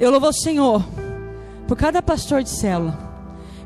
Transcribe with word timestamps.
Eu 0.00 0.10
louvo 0.10 0.28
o 0.28 0.32
Senhor 0.32 0.82
por 1.68 1.76
cada 1.76 2.00
pastor 2.00 2.42
de 2.42 2.48
célula. 2.48 2.98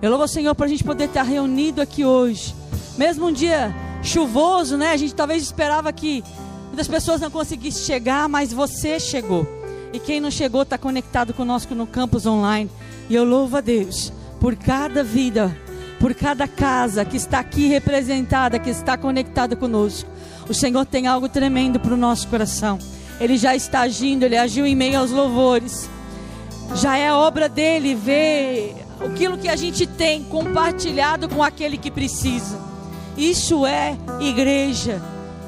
Eu 0.03 0.11
louvo 0.11 0.25
o 0.25 0.29
Senhor 0.29 0.53
por 0.53 0.67
a 0.67 0.69
gente 0.69 0.83
poder 0.83 1.05
estar 1.05 1.23
reunido 1.23 1.81
aqui 1.81 2.05
hoje. 2.05 2.53
Mesmo 2.99 3.29
um 3.29 3.33
dia 3.33 3.73
chuvoso, 4.03 4.77
né? 4.77 4.91
A 4.91 4.97
gente 4.97 5.15
talvez 5.15 5.45
esperava 5.45 5.93
que 5.93 6.25
muitas 6.67 6.89
pessoas 6.89 7.21
não 7.21 7.31
conseguissem 7.31 7.85
chegar, 7.85 8.29
mas 8.29 8.53
você 8.53 8.99
chegou. 8.99 9.47
E 9.93 10.01
quem 10.01 10.19
não 10.19 10.29
chegou 10.29 10.63
está 10.63 10.77
conectado 10.77 11.33
conosco 11.33 11.73
no 11.73 11.87
campus 11.87 12.27
online. 12.27 12.69
E 13.09 13.15
eu 13.15 13.23
louvo 13.23 13.59
a 13.59 13.61
Deus 13.61 14.13
por 14.41 14.57
cada 14.57 15.05
vida, 15.05 15.57
por 16.01 16.15
cada 16.15 16.49
casa 16.49 17.05
que 17.05 17.17
está 17.17 17.39
aqui 17.39 17.69
representada, 17.69 18.59
que 18.59 18.71
está 18.71 18.97
conectada 18.99 19.55
conosco. 19.55 20.11
O 20.49 20.53
Senhor 20.53 20.85
tem 20.85 21.07
algo 21.07 21.29
tremendo 21.29 21.79
para 21.79 21.95
o 21.95 21.97
nosso 21.97 22.27
coração. 22.27 22.77
Ele 23.21 23.37
já 23.37 23.55
está 23.55 23.83
agindo, 23.83 24.25
ele 24.25 24.37
agiu 24.37 24.67
em 24.67 24.75
meio 24.75 24.99
aos 24.99 25.13
louvores. 25.13 25.94
Já 26.75 26.97
é 26.97 27.13
obra 27.13 27.49
dele 27.49 27.95
ver 27.95 28.77
aquilo 29.01 29.39
que 29.39 29.49
a 29.49 29.57
gente 29.57 29.87
tem 29.87 30.25
compartilhado 30.25 31.29
com 31.29 31.43
aquele 31.43 31.77
que 31.77 31.91
precisa. 31.91 32.59
Isso 33.17 33.67
é 33.67 33.97
igreja. 34.21 35.01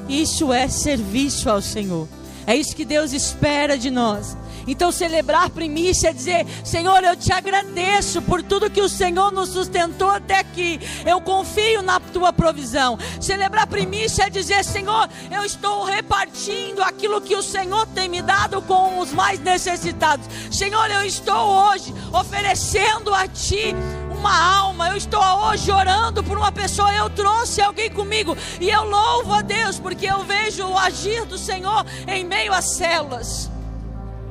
Isso 0.07 0.53
é 0.53 0.67
serviço 0.67 1.49
ao 1.49 1.61
Senhor. 1.61 2.07
É 2.45 2.55
isso 2.55 2.75
que 2.75 2.85
Deus 2.85 3.11
espera 3.11 3.77
de 3.77 3.91
nós. 3.91 4.37
Então, 4.67 4.91
celebrar 4.91 5.49
primícia 5.49 6.09
é 6.09 6.13
dizer: 6.13 6.45
Senhor, 6.63 7.01
eu 7.03 7.15
te 7.15 7.31
agradeço 7.31 8.21
por 8.21 8.43
tudo 8.43 8.69
que 8.69 8.81
o 8.81 8.89
Senhor 8.89 9.31
nos 9.31 9.49
sustentou 9.49 10.09
até 10.09 10.39
aqui. 10.39 10.79
Eu 11.05 11.21
confio 11.21 11.81
na 11.81 11.99
tua 11.99 12.33
provisão. 12.33 12.99
Celebrar 13.21 13.65
primícia 13.67 14.23
é 14.23 14.29
dizer: 14.29 14.65
Senhor, 14.65 15.09
eu 15.31 15.43
estou 15.43 15.85
repartindo 15.85 16.83
aquilo 16.83 17.21
que 17.21 17.35
o 17.35 17.41
Senhor 17.41 17.87
tem 17.87 18.09
me 18.09 18.21
dado 18.21 18.61
com 18.61 18.99
os 18.99 19.13
mais 19.13 19.39
necessitados. 19.39 20.27
Senhor, 20.51 20.91
eu 20.91 21.03
estou 21.03 21.69
hoje 21.69 21.93
oferecendo 22.11 23.13
a 23.13 23.27
Ti 23.27 23.73
uma 24.11 24.57
alma. 24.57 24.89
Eu 24.89 24.97
estou 24.97 25.21
hoje 25.21 25.71
orando 25.71 26.23
por 26.23 26.37
uma 26.37 26.51
pessoa. 26.51 26.93
Eu 26.93 27.09
trouxe 27.09 27.61
alguém 27.61 27.89
comigo 27.89 28.35
e 28.59 28.69
eu 28.69 28.83
louvo 28.83 29.33
a 29.33 29.41
Deus 29.41 29.79
porque 29.79 30.05
eu 30.05 30.23
vejo 30.23 30.65
o 30.65 30.77
agir 30.77 31.25
do 31.25 31.37
Senhor 31.37 31.85
em 32.07 32.25
meio 32.25 32.51
às 32.51 32.65
células 32.65 33.49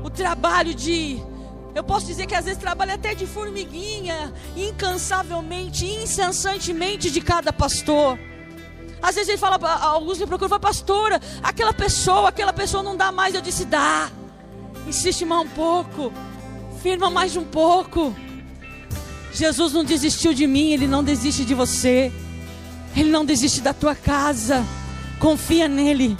o 0.06 0.10
trabalho 0.10 0.72
de. 0.72 1.20
Eu 1.74 1.82
posso 1.82 2.06
dizer 2.06 2.26
que 2.26 2.34
às 2.34 2.44
vezes 2.44 2.60
trabalho 2.60 2.94
até 2.94 3.12
de 3.12 3.26
formiguinha, 3.26 4.32
incansavelmente, 4.56 5.84
incessantemente 5.84 7.10
de 7.10 7.20
cada 7.20 7.52
pastor. 7.52 8.16
Às 9.02 9.16
vezes 9.16 9.28
ele 9.28 9.38
fala, 9.38 9.58
alguns 9.82 10.18
me 10.18 10.26
procuram, 10.26 10.48
fala, 10.48 10.60
pastora, 10.60 11.20
aquela 11.42 11.74
pessoa, 11.74 12.28
aquela 12.28 12.52
pessoa 12.52 12.82
não 12.84 12.96
dá 12.96 13.10
mais. 13.10 13.34
Eu 13.34 13.42
disse, 13.42 13.64
dá. 13.64 14.08
Insiste 14.86 15.24
mais 15.24 15.42
um 15.42 15.48
pouco. 15.48 16.12
Firma 16.82 17.10
mais 17.10 17.36
um 17.36 17.44
pouco. 17.44 18.14
Jesus 19.32 19.72
não 19.72 19.84
desistiu 19.84 20.32
de 20.32 20.46
mim, 20.46 20.72
Ele 20.72 20.86
não 20.86 21.02
desiste 21.02 21.44
de 21.44 21.52
você. 21.52 22.12
Ele 22.96 23.10
não 23.10 23.24
desiste 23.24 23.60
da 23.60 23.74
tua 23.74 23.94
casa. 23.94 24.64
Confia 25.18 25.66
nele. 25.68 26.16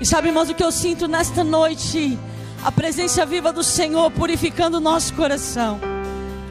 E 0.00 0.06
sabe, 0.06 0.28
irmãos, 0.28 0.50
o 0.50 0.54
que 0.54 0.62
eu 0.62 0.70
sinto 0.70 1.08
nesta 1.08 1.42
noite? 1.42 2.16
A 2.62 2.70
presença 2.70 3.24
viva 3.24 3.52
do 3.52 3.64
Senhor 3.64 4.10
purificando 4.10 4.76
o 4.76 4.80
nosso 4.80 5.14
coração. 5.14 5.80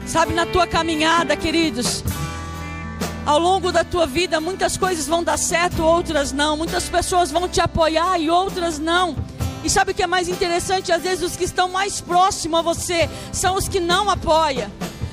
Sabe, 0.06 0.34
na 0.34 0.44
tua 0.44 0.66
caminhada, 0.66 1.36
queridos, 1.36 2.02
ao 3.24 3.38
longo 3.38 3.70
da 3.70 3.84
tua 3.84 4.06
vida, 4.06 4.40
muitas 4.40 4.76
coisas 4.76 5.06
vão 5.06 5.22
dar 5.22 5.36
certo, 5.36 5.84
outras 5.84 6.32
não. 6.32 6.56
Muitas 6.56 6.88
pessoas 6.88 7.30
vão 7.30 7.48
te 7.48 7.60
apoiar 7.60 8.18
e 8.18 8.28
outras 8.28 8.78
não. 8.78 9.14
E 9.62 9.70
sabe 9.70 9.92
o 9.92 9.94
que 9.94 10.02
é 10.02 10.06
mais 10.06 10.28
interessante? 10.28 10.90
Às 10.90 11.02
vezes 11.02 11.22
os 11.22 11.36
que 11.36 11.44
estão 11.44 11.68
mais 11.68 12.00
próximos 12.00 12.58
a 12.58 12.62
você 12.62 13.08
são 13.32 13.54
os 13.54 13.68
que 13.68 13.78
não 13.78 14.10
apoiam. 14.10 14.70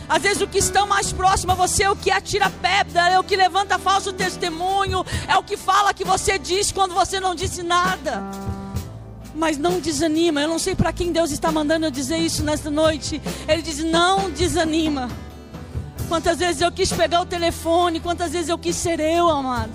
Às 0.10 0.24
vezes 0.24 0.42
o 0.42 0.48
que 0.48 0.58
estão 0.58 0.88
mais 0.88 1.12
próximo 1.12 1.52
a 1.52 1.56
você 1.56 1.84
é 1.84 1.92
o 1.92 1.96
que 1.96 2.10
atira 2.10 2.50
pedra, 2.50 3.10
é 3.10 3.20
o 3.20 3.24
que 3.24 3.36
levanta 3.36 3.78
falso 3.78 4.14
testemunho, 4.14 5.06
é 5.28 5.38
o 5.38 5.44
que 5.44 5.58
fala 5.58 5.94
que 5.94 6.06
você 6.06 6.40
disse 6.40 6.74
quando 6.74 6.96
você 6.96 7.20
não 7.20 7.36
disse 7.36 7.62
nada 7.62 8.47
mas 9.38 9.58
não 9.58 9.80
desanima. 9.80 10.42
Eu 10.42 10.50
não 10.50 10.60
sei 10.60 10.76
para 10.76 10.92
quem 10.92 11.12
Deus 11.12 11.32
está 11.32 11.52
mandando 11.52 11.86
eu 11.86 11.92
dizer 11.92 12.18
isso 12.18 12.44
nesta 12.44 12.70
noite. 12.70 13.22
Ele 13.48 13.62
diz: 13.62 13.84
não 13.84 14.30
desanima. 14.32 15.10
Quantas 16.10 16.40
vezes 16.40 16.62
eu 16.62 16.72
quis 16.72 16.92
pegar 16.92 17.22
o 17.22 17.26
telefone, 17.26 18.00
quantas 18.00 18.32
vezes 18.32 18.50
eu 18.50 18.58
quis 18.58 18.76
ser 18.76 19.00
eu, 19.00 19.30
amado. 19.30 19.72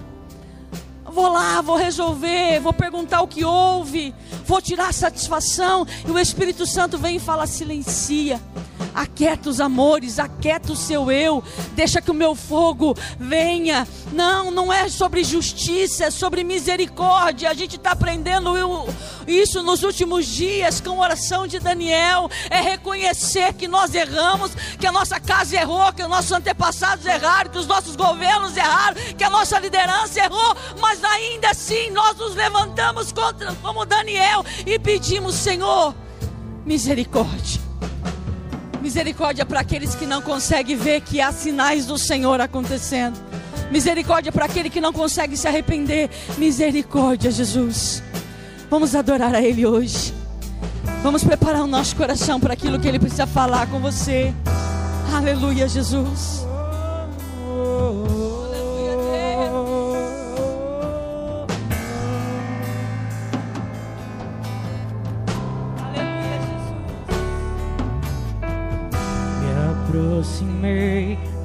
Vou 1.04 1.28
lá, 1.28 1.60
vou 1.60 1.76
resolver, 1.76 2.58
vou 2.60 2.72
perguntar 2.72 3.20
o 3.20 3.28
que 3.28 3.44
houve, 3.44 4.14
vou 4.46 4.62
tirar 4.62 4.94
satisfação. 4.94 5.86
E 6.06 6.10
o 6.10 6.18
Espírito 6.18 6.66
Santo 6.66 6.98
vem 6.98 7.16
e 7.16 7.20
fala: 7.20 7.46
silencia 7.46 8.40
aquieta 8.94 9.48
os 9.48 9.60
amores, 9.60 10.18
aquieta 10.18 10.72
o 10.72 10.76
seu 10.76 11.10
eu, 11.10 11.42
deixa 11.74 12.00
que 12.00 12.10
o 12.10 12.14
meu 12.14 12.34
fogo 12.34 12.94
venha. 13.18 13.86
Não, 14.12 14.50
não 14.50 14.72
é 14.72 14.88
sobre 14.88 15.24
justiça, 15.24 16.04
é 16.04 16.10
sobre 16.10 16.44
misericórdia. 16.44 17.50
A 17.50 17.54
gente 17.54 17.76
está 17.76 17.92
aprendendo 17.92 18.52
isso 19.26 19.62
nos 19.62 19.82
últimos 19.82 20.26
dias 20.26 20.80
com 20.80 20.90
a 20.90 21.04
oração 21.06 21.46
de 21.46 21.58
Daniel. 21.58 22.30
É 22.50 22.60
reconhecer 22.60 23.54
que 23.54 23.68
nós 23.68 23.94
erramos, 23.94 24.52
que 24.78 24.86
a 24.86 24.92
nossa 24.92 25.18
casa 25.18 25.56
errou, 25.56 25.92
que 25.92 26.02
os 26.02 26.08
nossos 26.08 26.32
antepassados 26.32 27.06
erraram, 27.06 27.50
que 27.50 27.58
os 27.58 27.66
nossos 27.66 27.96
governos 27.96 28.56
erraram, 28.56 28.96
que 29.16 29.24
a 29.24 29.30
nossa 29.30 29.58
liderança 29.58 30.20
errou, 30.20 30.56
mas 30.80 31.02
ainda 31.04 31.50
assim 31.50 31.90
nós 31.90 32.16
nos 32.16 32.34
levantamos 32.34 33.12
contra, 33.12 33.54
como 33.56 33.84
Daniel 33.84 34.44
e 34.66 34.78
pedimos, 34.78 35.34
Senhor, 35.34 35.94
misericórdia. 36.64 37.71
Misericórdia 38.82 39.46
para 39.46 39.60
aqueles 39.60 39.94
que 39.94 40.04
não 40.06 40.20
conseguem 40.20 40.76
ver 40.76 41.02
que 41.02 41.20
há 41.20 41.30
sinais 41.30 41.86
do 41.86 41.96
Senhor 41.96 42.40
acontecendo. 42.40 43.16
Misericórdia 43.70 44.32
para 44.32 44.46
aquele 44.46 44.68
que 44.68 44.80
não 44.80 44.92
consegue 44.92 45.36
se 45.36 45.46
arrepender. 45.46 46.10
Misericórdia, 46.36 47.30
Jesus. 47.30 48.02
Vamos 48.68 48.96
adorar 48.96 49.36
a 49.36 49.40
Ele 49.40 49.64
hoje. 49.64 50.12
Vamos 51.00 51.22
preparar 51.22 51.62
o 51.62 51.66
nosso 51.68 51.94
coração 51.94 52.40
para 52.40 52.54
aquilo 52.54 52.80
que 52.80 52.88
Ele 52.88 52.98
precisa 52.98 53.26
falar 53.26 53.68
com 53.68 53.78
você. 53.78 54.34
Aleluia, 55.14 55.68
Jesus. 55.68 56.44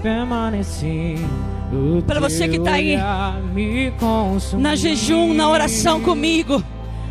Permaneci. 0.02 1.16
Para 2.06 2.20
você 2.20 2.48
que 2.48 2.58
está 2.58 2.74
aí 2.74 2.98
na 4.58 4.76
jejum, 4.76 5.34
na 5.34 5.50
oração 5.50 6.00
comigo, 6.02 6.64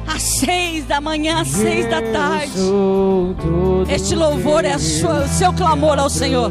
às 0.06 0.22
seis 0.22 0.86
da 0.86 1.00
manhã, 1.00 1.40
às 1.42 1.48
seis 1.48 1.84
da 1.90 2.00
tarde. 2.00 2.52
Este 3.88 4.14
louvor 4.14 4.64
é 4.64 4.76
o 4.76 4.78
seu 4.78 5.52
clamor 5.52 5.98
ao 5.98 6.08
Senhor. 6.08 6.50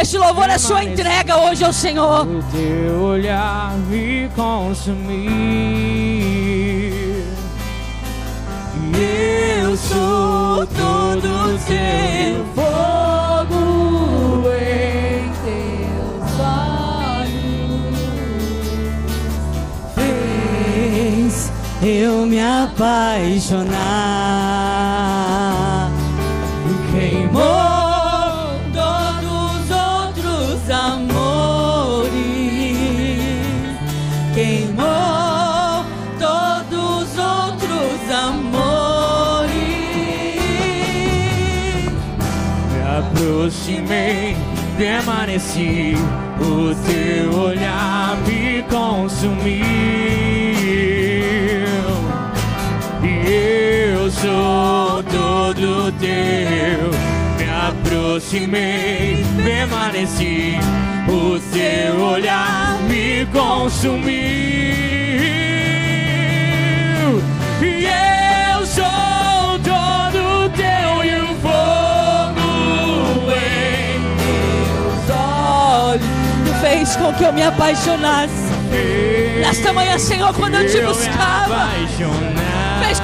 Este 0.00 0.18
louvor 0.18 0.48
é 0.48 0.54
a 0.54 0.58
sua 0.58 0.82
entrega 0.82 1.38
hoje 1.38 1.64
ao 1.64 1.72
Senhor. 1.72 2.26
O 2.26 2.42
teu 2.50 3.00
olhar 3.00 3.76
me 3.88 4.28
consumir. 4.34 5.34
Eu 9.62 9.76
sou 9.76 10.66
todo 10.66 11.58
teu. 11.66 12.44
Eu 21.86 22.24
me 22.26 22.40
apaixonar. 22.40 23.74
Queimou 26.90 27.42
todos 28.72 29.30
os 29.30 29.70
outros 29.70 30.70
amores, 30.70 32.12
queimou 34.32 35.84
todos 36.18 36.78
os 37.02 37.18
outros 37.18 38.10
amores. 38.10 39.52
Me 42.72 42.80
aproximei, 42.98 44.36
permaneci, 44.78 45.94
o 46.40 46.74
teu 46.86 47.40
olhar 47.40 48.16
me 48.26 48.62
consumiu 48.70 50.23
eu 53.26 54.10
sou 54.10 55.02
todo 55.04 55.92
teu, 55.98 56.90
me 57.38 57.46
aproximei, 57.68 59.24
permaneci, 59.42 60.58
o 61.08 61.40
teu 61.50 62.00
olhar 62.02 62.78
me 62.82 63.24
consumiu. 63.32 64.12
E 67.62 67.86
eu 67.86 68.66
sou 68.66 69.58
todo 69.62 70.50
teu 70.50 71.04
e 71.04 71.20
o 71.22 71.34
fogo 71.40 73.32
em 73.32 74.00
meus 74.20 75.10
olhos 75.10 76.60
fez 76.60 76.96
com 76.96 77.10
que 77.14 77.24
eu 77.24 77.32
me 77.32 77.42
apaixonasse. 77.42 78.52
Nesta 79.40 79.72
manhã, 79.72 79.98
Senhor, 79.98 80.34
quando 80.34 80.56
eu 80.56 80.68
te 80.68 80.78
buscava 80.82 81.70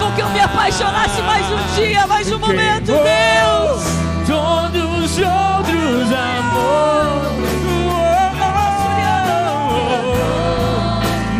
com 0.00 0.10
que 0.12 0.22
eu 0.22 0.30
me 0.30 0.40
apaixonasse 0.40 1.20
mais 1.22 1.44
um 1.46 1.74
dia, 1.74 2.06
mais 2.06 2.32
um 2.32 2.38
momento, 2.38 2.86
Deus. 2.86 3.82
Todos 4.26 5.04
os 5.04 5.18
outros 5.18 6.10
amores. 6.10 7.50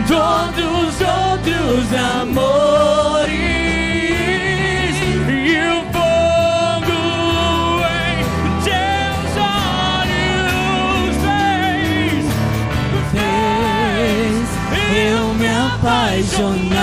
Todos 0.06 0.58
os 0.58 1.00
outros 1.00 1.92
amores 2.20 3.30
e 5.26 5.56
o 5.70 5.80
fogo 5.94 6.98
em 7.96 8.20
teus 8.62 9.32
olhos 9.96 11.16
fez, 13.10 14.48
fez 14.70 14.90
eu 15.12 15.24
me 15.34 15.48
apaixonar. 15.48 16.79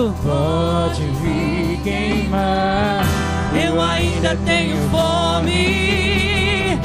pode 0.00 1.02
me 1.02 1.76
queimar. 1.84 3.04
Eu 3.54 3.78
ainda 3.80 4.34
tenho 4.46 4.76
fome, 4.90 6.78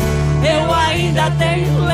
eu 0.43 0.73
ainda 0.73 1.31
tenho 1.31 1.86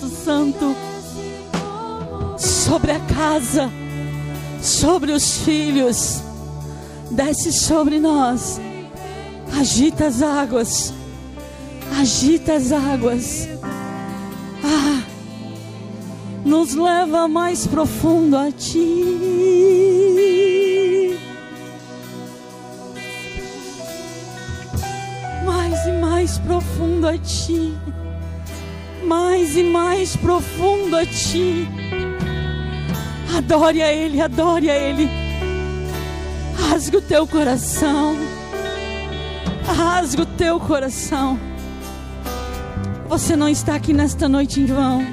Espírito 0.00 0.08
Santo 0.08 0.74
sobre 2.38 2.92
a 2.92 3.00
casa, 3.00 3.70
sobre 4.62 5.12
os 5.12 5.38
filhos. 5.38 6.22
Desce 7.10 7.52
sobre 7.52 7.98
nós. 8.00 8.58
Agita 9.58 10.06
as 10.06 10.22
águas. 10.22 10.94
Agita 11.98 12.54
as 12.54 12.72
águas. 12.72 13.48
Ah, 14.64 15.02
nos 16.44 16.74
leva 16.74 17.28
mais 17.28 17.66
profundo 17.66 18.38
a 18.38 18.50
ti. 18.50 19.04
Mais 25.44 25.86
e 25.86 25.92
mais 26.00 26.38
profundo 26.38 27.08
a 27.08 27.18
ti 27.18 27.74
mais 29.10 29.56
e 29.56 29.64
mais 29.64 30.14
profundo 30.14 30.96
a 30.96 31.04
Ti. 31.04 31.68
Adore 33.36 33.82
a 33.82 33.92
Ele, 33.92 34.20
adore 34.20 34.70
a 34.70 34.76
Ele. 34.76 35.10
Rasga 36.56 36.98
o 36.98 37.02
teu 37.02 37.26
coração. 37.26 38.14
rasga 39.66 40.22
o 40.22 40.26
teu 40.26 40.60
coração. 40.60 41.36
Você 43.08 43.34
não 43.34 43.48
está 43.48 43.74
aqui 43.74 43.92
nesta 43.92 44.28
noite 44.28 44.60
em 44.60 44.66
vão. 44.66 45.04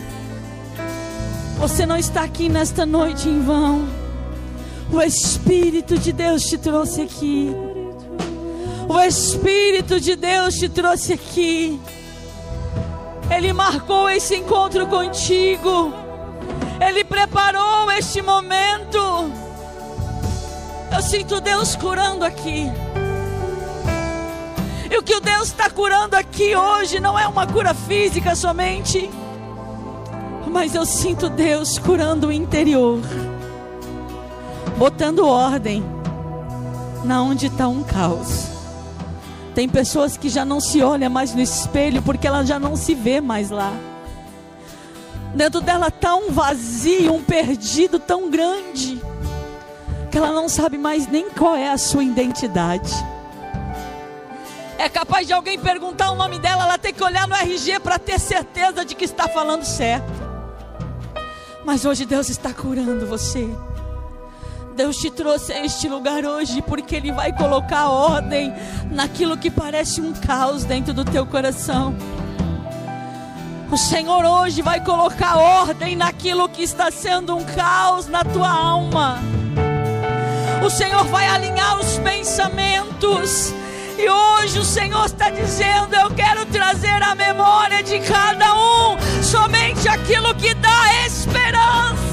Você 1.57 1.83
não 1.83 1.97
está 1.97 2.21
aqui 2.21 2.49
nesta 2.49 2.85
noite 2.85 3.27
em 3.27 3.41
vão. 3.41 3.87
O 4.93 5.01
Espírito 5.01 5.97
de 5.97 6.13
Deus 6.13 6.43
te 6.43 6.59
trouxe 6.59 7.01
aqui. 7.01 7.49
O 8.87 8.99
Espírito 8.99 9.99
de 9.99 10.15
Deus 10.15 10.53
te 10.53 10.69
trouxe 10.69 11.13
aqui. 11.13 11.79
Ele 13.35 13.53
marcou 13.53 14.09
esse 14.09 14.35
encontro 14.35 14.87
contigo. 14.87 15.93
Ele 16.79 17.03
preparou 17.03 17.91
este 17.91 18.21
momento. 18.21 18.97
Eu 20.93 21.01
sinto 21.01 21.41
Deus 21.41 21.75
curando 21.75 22.23
aqui. 22.23 22.71
E 24.89 24.97
o 24.97 25.03
que 25.03 25.15
o 25.15 25.19
Deus 25.19 25.49
está 25.49 25.69
curando 25.69 26.15
aqui 26.15 26.55
hoje 26.55 26.99
não 26.99 27.19
é 27.19 27.27
uma 27.27 27.45
cura 27.45 27.73
física 27.73 28.35
somente, 28.35 29.09
mas 30.49 30.73
eu 30.73 30.85
sinto 30.85 31.29
Deus 31.29 31.77
curando 31.77 32.27
o 32.27 32.31
interior, 32.31 33.01
botando 34.77 35.27
ordem 35.27 35.83
na 37.03 37.21
onde 37.21 37.47
está 37.47 37.67
um 37.67 37.83
caos. 37.83 38.46
Tem 39.57 39.67
pessoas 39.67 40.15
que 40.15 40.29
já 40.29 40.45
não 40.45 40.61
se 40.61 40.83
olham 40.83 41.09
mais 41.09 41.33
no 41.33 41.41
espelho 41.41 41.99
porque 42.03 42.27
ela 42.27 42.45
já 42.45 42.59
não 42.59 42.75
se 42.75 42.93
vê 42.93 43.19
mais 43.19 43.49
lá. 43.49 43.73
Dentro 45.33 45.61
dela 45.61 45.87
está 45.87 46.13
um 46.15 46.29
vazio, 46.29 47.15
um 47.15 47.23
perdido 47.23 47.97
tão 47.97 48.29
grande 48.29 49.01
que 50.11 50.17
ela 50.19 50.31
não 50.31 50.47
sabe 50.47 50.77
mais 50.77 51.07
nem 51.07 51.31
qual 51.31 51.55
é 51.55 51.71
a 51.71 51.77
sua 51.79 52.03
identidade. 52.03 52.93
É 54.77 54.87
capaz 54.87 55.25
de 55.25 55.33
alguém 55.33 55.57
perguntar 55.57 56.11
o 56.11 56.15
nome 56.15 56.37
dela, 56.37 56.65
ela 56.65 56.77
tem 56.77 56.93
que 56.93 57.03
olhar 57.03 57.27
no 57.27 57.33
RG 57.33 57.79
para 57.79 57.97
ter 57.97 58.19
certeza 58.19 58.85
de 58.85 58.93
que 58.93 59.05
está 59.05 59.27
falando 59.27 59.63
certo. 59.63 60.13
Mas 61.65 61.83
hoje 61.83 62.05
Deus 62.05 62.29
está 62.29 62.53
curando 62.53 63.07
você. 63.07 63.49
Deus 64.77 64.97
te 64.97 65.09
trouxe 65.09 65.51
a 65.51 65.65
este 65.65 65.89
lugar 65.89 66.23
hoje 66.23 66.61
porque 66.61 66.95
Ele 66.95 67.11
vai 67.11 67.33
colocar 67.33 67.89
ordem 67.89 68.53
naquilo 68.91 69.35
que 69.35 69.49
parece 69.49 69.99
um 69.99 70.13
caos 70.13 70.65
dentro 70.65 70.93
do 70.93 71.03
teu 71.03 71.25
coração. 71.25 71.95
O 73.71 73.75
Senhor 73.75 74.23
hoje 74.23 74.61
vai 74.61 74.79
colocar 74.79 75.35
ordem 75.35 75.95
naquilo 75.95 76.47
que 76.47 76.61
está 76.61 76.91
sendo 76.91 77.35
um 77.35 77.43
caos 77.43 78.05
na 78.07 78.23
tua 78.23 78.47
alma. 78.47 79.17
O 80.63 80.69
Senhor 80.69 81.05
vai 81.05 81.27
alinhar 81.27 81.79
os 81.79 81.97
pensamentos 81.97 83.51
e 83.97 84.07
hoje 84.07 84.59
o 84.59 84.63
Senhor 84.63 85.07
está 85.07 85.31
dizendo: 85.31 85.95
Eu 85.95 86.11
quero 86.11 86.45
trazer 86.45 87.01
a 87.01 87.15
memória 87.15 87.81
de 87.81 87.99
cada 88.01 88.53
um 88.53 89.23
somente 89.23 89.89
aquilo 89.89 90.35
que 90.35 90.53
dá 90.53 91.03
esperança. 91.03 92.06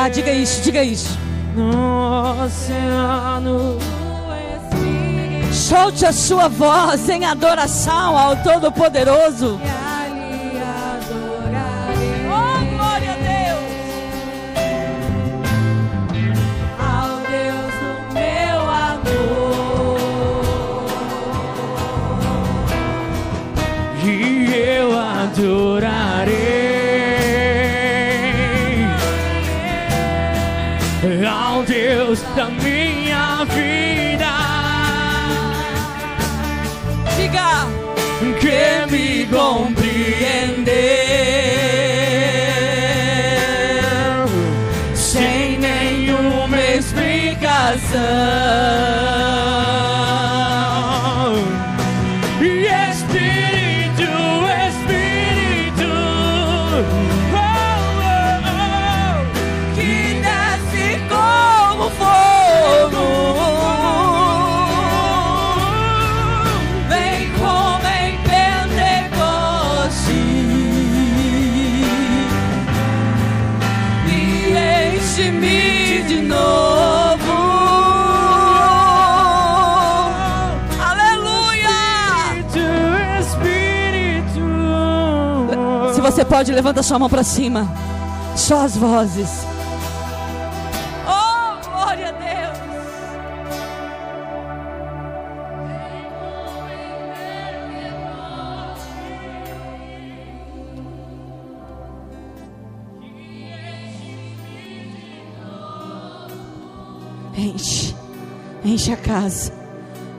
Encerrar, 0.00 0.08
diga 0.08 0.32
isso, 0.32 0.62
diga 0.62 0.82
isso. 0.82 1.18
No 1.54 2.44
oceano. 2.44 3.78
Solte 5.52 6.06
a 6.06 6.12
sua 6.12 6.48
voz 6.48 7.08
em 7.08 7.24
adoração 7.24 8.16
ao 8.16 8.36
Todo-Poderoso. 8.36 9.60
Oh, 9.62 9.89
que 39.30 39.79
pode, 86.30 86.52
levanta 86.52 86.80
sua 86.80 86.96
mão 86.96 87.10
para 87.10 87.24
cima. 87.24 87.68
Só 88.36 88.64
as 88.64 88.76
vozes. 88.76 89.44
Oh, 91.04 91.68
glória 91.68 92.08
a 92.08 92.12
Deus! 92.12 92.58
Enche, 107.36 107.94
enche 108.64 108.92
a 108.92 108.96
casa, 108.96 109.52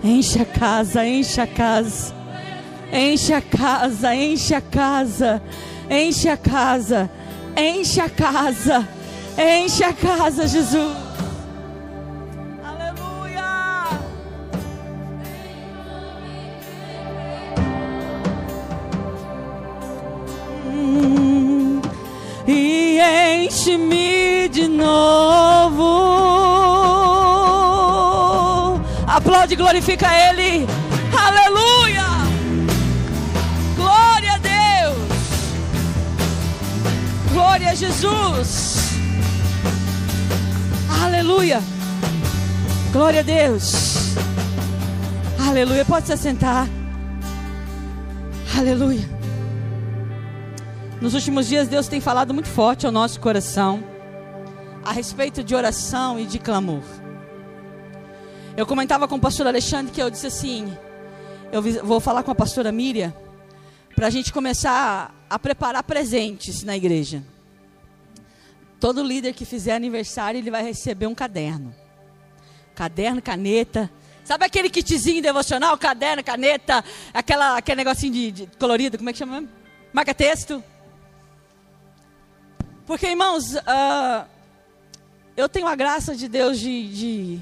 enche 0.03 0.41
a 0.41 0.46
casa, 0.46 1.06
enche 1.06 1.39
a 1.39 1.48
casa. 1.48 2.22
Enche 2.94 3.34
a 3.34 3.41
casa, 3.41 4.13
enche 4.13 4.53
a 4.53 4.60
casa, 4.60 5.41
enche 5.91 6.29
a 6.29 6.38
casa, 6.38 7.10
enche 7.53 8.00
a 8.00 8.10
casa, 8.10 8.88
enche 9.36 9.83
a 9.83 9.93
casa, 9.93 10.48
Jesus. 10.48 10.95
Aleluia! 12.63 13.89
Hum, 20.65 21.81
E 22.48 22.98
enche-me 23.43 24.48
de 24.48 24.67
novo. 24.69 25.21
Glória 37.51 37.72
a 37.72 37.75
Jesus! 37.75 38.75
Aleluia! 41.03 41.62
Glória 42.93 43.20
a 43.20 43.24
Deus! 43.24 44.15
Aleluia! 45.38 45.84
Pode 45.84 46.08
se 46.08 46.13
assentar. 46.13 46.65
Aleluia! 48.58 49.03
Nos 51.01 51.13
últimos 51.13 51.46
dias, 51.46 51.67
Deus 51.67 51.89
tem 51.89 52.00
falado 52.00 52.34
muito 52.34 52.48
forte 52.48 52.86
ao 52.86 52.91
nosso 52.91 53.20
coração 53.20 53.84
a 54.86 54.93
respeito 54.93 55.43
de 55.43 55.53
oração 55.53 56.17
e 56.17 56.25
de 56.25 56.39
clamor. 56.39 56.84
Eu 58.55 58.65
comentava 58.65 59.10
com 59.10 59.15
o 59.17 59.20
pastor 59.20 59.46
Alexandre 59.46 59.91
que 59.91 60.01
eu 60.01 60.10
disse 60.10 60.27
assim: 60.27 60.74
eu 61.51 61.62
vou 61.84 62.00
falar 62.00 62.24
com 62.24 62.31
a 62.31 62.36
pastora 62.36 62.72
Miriam 62.72 63.13
para 63.93 64.08
a 64.08 64.10
gente 64.10 64.31
começar 64.31 65.13
a, 65.29 65.38
preparar 65.38 65.84
presentes 65.84 66.63
na 66.63 66.77
igreja. 66.77 67.22
Todo 68.81 69.03
líder 69.03 69.33
que 69.33 69.45
fizer 69.45 69.75
aniversário, 69.75 70.39
ele 70.39 70.50
vai 70.50 70.63
receber 70.63 71.05
um 71.05 71.13
caderno. 71.13 71.71
Caderno, 72.73 73.21
caneta. 73.21 73.91
Sabe 74.25 74.43
aquele 74.43 74.71
kitzinho 74.71 75.21
devocional? 75.21 75.77
Caderno, 75.77 76.23
caneta, 76.23 76.83
aquela, 77.13 77.57
aquele 77.57 77.75
negocinho 77.75 78.11
de, 78.11 78.31
de 78.31 78.47
colorido, 78.57 78.97
como 78.97 79.07
é 79.07 79.13
que 79.13 79.19
chama? 79.19 79.47
Marca-texto. 79.93 80.63
Porque, 82.88 83.05
irmãos, 83.05 83.53
uh, 83.53 84.27
eu 85.38 85.47
tenho 85.47 85.67
a 85.67 85.75
graça 85.75 86.15
de 86.15 86.27
Deus 86.27 86.59
de, 86.59 86.89
de, 86.89 87.39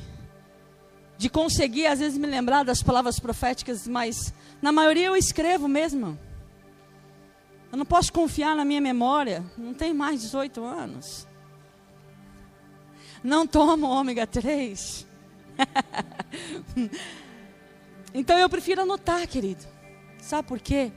de 1.17 1.29
conseguir, 1.29 1.88
às 1.88 2.00
vezes, 2.00 2.17
me 2.17 2.27
lembrar 2.27 2.63
das 2.63 2.84
palavras 2.84 3.17
proféticas, 3.17 3.88
mas 3.88 4.34
na 4.62 4.74
maioria 4.74 5.05
eu 5.05 5.15
escrevo 5.15 5.69
mesmo. 5.69 6.19
Eu 7.72 7.77
não 7.77 7.86
posso 7.86 8.12
confiar 8.12 8.58
na 8.58 8.65
minha 8.65 8.81
memória. 8.81 9.41
Não 9.58 9.74
tem 9.74 9.93
mais 9.93 10.19
18 10.19 10.62
anos. 10.65 11.29
Não 13.24 13.46
tomo 13.46 13.88
ômega 13.88 14.26
3. 14.26 15.06
então 18.14 18.38
eu 18.38 18.50
prefiro 18.50 18.82
anotar, 18.82 19.28
querido. 19.28 19.66
Sabe 20.22 20.48
por 20.48 20.60
quê? 20.60 20.92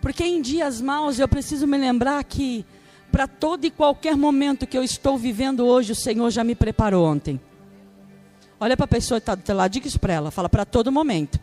Porque 0.00 0.24
em 0.24 0.42
dias 0.42 0.80
maus 0.80 1.18
eu 1.18 1.28
preciso 1.28 1.66
me 1.66 1.78
lembrar 1.78 2.22
que 2.24 2.66
para 3.10 3.28
todo 3.28 3.64
e 3.64 3.70
qualquer 3.70 4.16
momento 4.16 4.66
que 4.66 4.76
eu 4.76 4.82
estou 4.82 5.18
vivendo 5.18 5.66
hoje, 5.66 5.92
o 5.92 5.96
Senhor 5.96 6.30
já 6.30 6.42
me 6.42 6.54
preparou 6.54 7.04
ontem. 7.04 7.40
Olha 8.58 8.76
para 8.76 8.84
a 8.84 8.88
pessoa 8.88 9.20
que 9.20 9.22
está 9.22 9.34
do 9.34 9.42
teu 9.42 9.54
lado, 9.54 9.70
diga 9.70 9.86
isso 9.86 10.00
para 10.00 10.14
ela. 10.14 10.30
Fala 10.30 10.48
para 10.48 10.64
todo 10.64 10.90
momento 10.90 11.38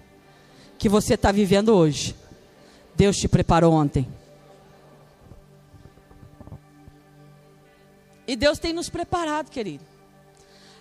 que 0.77 0.89
você 0.89 1.13
está 1.13 1.31
vivendo 1.31 1.69
hoje. 1.69 2.15
Deus 2.95 3.17
te 3.17 3.27
preparou 3.27 3.73
ontem. 3.73 4.07
E 8.27 8.35
Deus 8.35 8.57
tem 8.57 8.73
nos 8.73 8.89
preparado, 8.89 9.49
querido. 9.49 9.83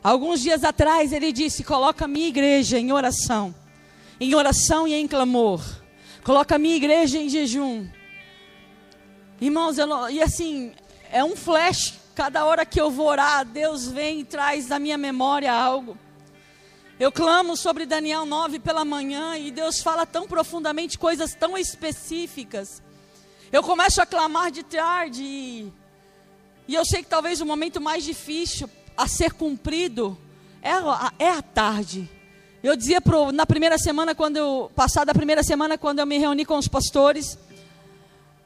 Alguns 0.02 0.40
dias 0.40 0.64
atrás 0.64 1.12
ele 1.12 1.33
disse: 1.33 1.64
Coloca 1.64 2.05
a 2.05 2.09
minha 2.09 2.28
igreja 2.28 2.78
em 2.78 2.93
oração, 2.93 3.55
em 4.21 4.35
oração 4.35 4.87
e 4.87 4.95
em 4.95 5.09
clamor. 5.09 5.61
Coloca 6.23 6.55
a 6.55 6.59
minha 6.59 6.76
igreja 6.76 7.19
em 7.19 7.28
jejum. 7.28 7.88
Irmãos, 9.40 9.78
eu, 9.78 10.11
e 10.11 10.23
assim, 10.23 10.73
é 11.11 11.23
um 11.25 11.37
flash. 11.37 11.95
Cada 12.14 12.45
hora 12.45 12.67
que 12.67 12.81
eu 12.81 12.90
vou 12.90 13.07
orar, 13.07 13.45
Deus 13.45 13.87
vem 13.87 14.21
e 14.21 14.25
traz 14.25 14.67
da 14.67 14.78
minha 14.78 14.99
memória 14.99 15.52
algo. 15.52 15.97
Eu 16.99 17.12
clamo 17.12 17.57
sobre 17.57 17.87
Daniel 17.87 18.26
9 18.26 18.59
pela 18.59 18.85
manhã 18.85 19.38
e 19.38 19.52
Deus 19.52 19.81
fala 19.81 20.05
tão 20.05 20.26
profundamente 20.26 20.99
coisas 20.99 21.33
tão 21.35 21.57
específicas. 21.57 22.83
Eu 23.52 23.62
começo 23.62 24.02
a 24.02 24.07
clamar 24.07 24.50
de 24.50 24.64
tarde 24.64 25.23
e 25.23 25.73
e 26.69 26.75
eu 26.75 26.85
sei 26.85 27.02
que 27.02 27.09
talvez 27.09 27.40
o 27.40 27.47
momento 27.47 27.81
mais 27.81 28.05
difícil 28.05 28.69
a 28.99 29.07
ser 29.07 29.33
cumprido 29.33 30.19
é 30.61 30.73
a, 30.73 31.12
é 31.21 31.31
a 31.31 31.40
tarde. 31.40 32.11
Eu 32.61 32.76
dizia 32.76 33.00
pro, 33.00 33.31
na 33.31 33.47
primeira 33.47 33.78
semana, 33.78 34.12
quando 34.12 34.37
eu, 34.37 34.71
passada 34.75 35.12
a 35.12 35.14
primeira 35.14 35.45
semana, 35.45 35.78
quando 35.78 36.00
eu 36.00 36.07
me 36.07 36.19
reuni 36.19 36.45
com 36.45 36.59
os 36.59 36.67
pastores, 36.67 37.38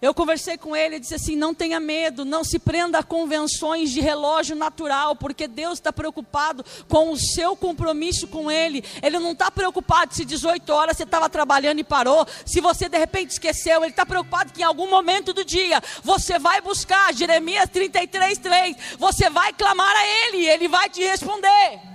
eu 0.02 0.12
conversei 0.12 0.58
com 0.58 0.74
ele 0.74 0.96
e 0.96 1.00
disse 1.00 1.14
assim: 1.14 1.36
não 1.36 1.54
tenha 1.54 1.78
medo, 1.78 2.24
não 2.24 2.42
se 2.42 2.58
prenda 2.58 2.98
a 2.98 3.02
convenções 3.04 3.90
de 3.90 4.00
relógio 4.00 4.56
natural, 4.56 5.14
porque 5.14 5.46
Deus 5.46 5.74
está 5.74 5.92
preocupado 5.92 6.64
com 6.88 7.12
o 7.12 7.16
seu 7.16 7.56
compromisso 7.56 8.26
com 8.26 8.50
Ele. 8.50 8.84
Ele 9.00 9.20
não 9.20 9.30
está 9.30 9.48
preocupado 9.48 10.12
se 10.12 10.24
18 10.24 10.68
horas 10.72 10.96
você 10.96 11.04
estava 11.04 11.30
trabalhando 11.30 11.78
e 11.78 11.84
parou, 11.84 12.26
se 12.44 12.60
você 12.60 12.88
de 12.88 12.98
repente 12.98 13.30
esqueceu. 13.30 13.84
Ele 13.84 13.92
está 13.92 14.04
preocupado 14.04 14.52
que 14.52 14.62
em 14.62 14.64
algum 14.64 14.90
momento 14.90 15.32
do 15.32 15.44
dia 15.44 15.80
você 16.02 16.36
vai 16.36 16.60
buscar 16.60 17.14
Jeremias 17.14 17.70
33, 17.70 18.38
3. 18.38 18.76
Você 18.98 19.30
vai 19.30 19.52
clamar 19.52 19.94
a 19.94 20.06
Ele 20.06 20.48
Ele 20.48 20.66
vai 20.66 20.90
te 20.90 21.00
responder. 21.00 21.91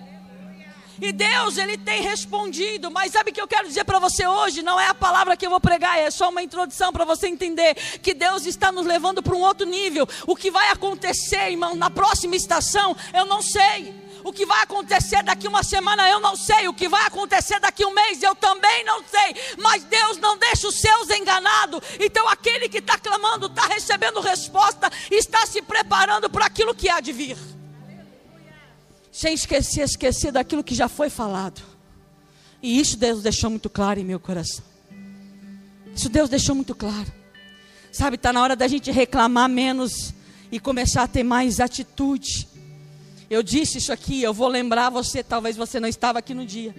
E 1.01 1.12
Deus, 1.12 1.57
Ele 1.57 1.77
tem 1.77 2.01
respondido. 2.01 2.89
Mas 2.89 3.12
sabe 3.12 3.31
o 3.31 3.33
que 3.33 3.41
eu 3.41 3.47
quero 3.47 3.67
dizer 3.67 3.83
para 3.83 3.99
você 3.99 4.25
hoje? 4.25 4.62
Não 4.62 4.79
é 4.79 4.88
a 4.88 4.95
palavra 4.95 5.38
que 5.38 5.45
eu 5.45 5.49
vou 5.49 5.60
pregar, 5.60 5.99
é 5.99 6.10
só 6.10 6.29
uma 6.29 6.41
introdução 6.41 6.91
para 6.91 7.05
você 7.05 7.27
entender 7.27 7.75
que 8.01 8.13
Deus 8.13 8.45
está 8.45 8.71
nos 8.71 8.86
levando 8.86 9.21
para 9.21 9.36
um 9.36 9.41
outro 9.41 9.65
nível. 9.65 10.07
O 10.25 10.36
que 10.36 10.49
vai 10.49 10.69
acontecer, 10.69 11.51
irmão, 11.51 11.75
na 11.75 11.89
próxima 11.89 12.36
estação, 12.36 12.95
eu 13.13 13.25
não 13.25 13.41
sei. 13.41 14.07
O 14.23 14.33
que 14.33 14.45
vai 14.45 14.62
acontecer 14.63 15.23
daqui 15.23 15.47
uma 15.47 15.63
semana 15.63 16.10
eu 16.10 16.19
não 16.19 16.36
sei. 16.36 16.67
O 16.67 16.73
que 16.73 16.89
vai 16.89 17.05
acontecer 17.05 17.60
daqui 17.60 17.86
um 17.86 17.93
mês 17.93 18.21
eu 18.21 18.36
também 18.36 18.83
não 18.83 19.01
sei. 19.03 19.55
Mas 19.57 19.83
Deus 19.83 20.17
não 20.17 20.38
deixa 20.38 20.67
os 20.67 20.75
seus 20.75 21.10
enganados. 21.10 21.79
Então 21.99 22.27
aquele 22.27 22.67
que 22.67 22.79
está 22.79 22.97
clamando, 22.97 23.47
está 23.47 23.67
recebendo 23.67 24.19
resposta, 24.19 24.91
está 25.10 25.45
se 25.45 25.62
preparando 25.62 26.29
para 26.29 26.45
aquilo 26.45 26.75
que 26.75 26.89
há 26.89 26.99
de 26.99 27.13
vir 27.13 27.57
sem 29.17 29.34
esquecer, 29.34 29.82
esquecer 29.82 30.32
daquilo 30.32 30.63
que 30.63 30.75
já 30.75 30.88
foi 30.88 31.10
falado. 31.10 31.60
E 32.62 32.80
isso 32.80 32.95
Deus 32.95 33.23
deixou 33.23 33.49
muito 33.49 33.67
claro 33.67 33.99
em 33.99 34.03
meu 34.03 34.19
coração. 34.19 34.63
Isso 35.95 36.08
Deus 36.08 36.30
deixou 36.30 36.53
muito 36.53 36.75
claro. 36.75 37.12
Sabe, 37.91 38.15
está 38.15 38.32
na 38.32 38.43
hora 38.43 38.56
da 38.56 38.67
gente 38.67 38.91
reclamar 38.91 39.49
menos 39.49 40.13
e 40.51 40.60
começar 40.60 41.01
a 41.01 41.08
ter 41.08 41.23
mais 41.23 41.60
atitude. 41.60 42.47
Eu 43.27 43.41
disse 43.41 43.80
isso 43.80 43.91
aqui, 43.91 44.21
eu 44.21 44.36
vou 44.36 44.47
lembrar 44.47 44.91
você, 44.91 45.23
talvez 45.23 45.58
você 45.58 45.80
não 45.80 45.89
estava 45.89 46.19
aqui 46.19 46.36
no 46.36 46.45
dia. 46.45 46.75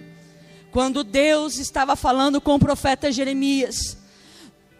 Quando 0.71 1.03
Deus 1.03 1.57
estava 1.57 1.93
falando 1.97 2.39
com 2.39 2.55
o 2.55 2.59
profeta 2.59 3.11
Jeremias, 3.11 3.97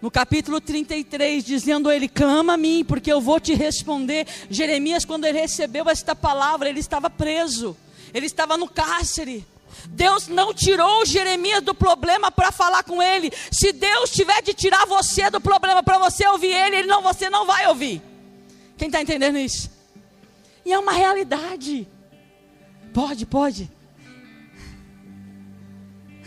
no 0.02 0.10
capítulo 0.10 0.62
33, 0.62 1.44
dizendo 1.44 1.92
ele: 1.92 2.08
clama 2.08 2.54
a 2.54 2.58
mim, 2.58 2.84
porque 2.86 3.12
eu 3.12 3.22
vou 3.22 3.40
te 3.40 3.54
responder. 3.54 4.26
Jeremias, 4.50 5.06
quando 5.06 5.26
ele 5.26 5.40
recebeu 5.40 5.90
esta 5.90 6.16
palavra, 6.16 6.70
ele 6.70 6.80
estava 6.80 7.10
preso, 7.10 7.76
ele 8.14 8.26
estava 8.26 8.58
no 8.58 8.68
cárcere. 8.68 9.46
Deus 9.88 10.28
não 10.28 10.54
tirou 10.54 11.06
Jeremias 11.06 11.62
do 11.62 11.74
problema 11.74 12.32
para 12.32 12.52
falar 12.52 12.84
com 12.84 13.02
ele. 13.02 13.32
Se 13.52 13.72
Deus 13.72 14.10
tiver 14.10 14.42
de 14.42 14.54
tirar 14.54 14.86
você 14.86 15.30
do 15.30 15.40
problema 15.40 15.82
para 15.82 15.98
você 15.98 16.28
ouvir 16.28 16.52
ele, 16.52 16.78
ele 16.78 16.88
não, 16.88 17.02
você 17.02 17.30
não 17.30 17.46
vai 17.46 17.68
ouvir. 17.68 18.02
Quem 18.78 18.88
está 18.88 19.02
entendendo 19.02 19.38
isso? 19.38 19.70
E 20.66 20.74
é 20.74 20.80
uma 20.80 20.92
realidade. 20.92 21.88
Pode, 22.94 23.26
pode. 23.26 23.70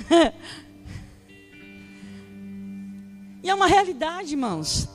E 3.43 3.51
é 3.51 3.55
uma 3.55 3.67
realidade, 3.67 4.33
irmãos. 4.33 4.89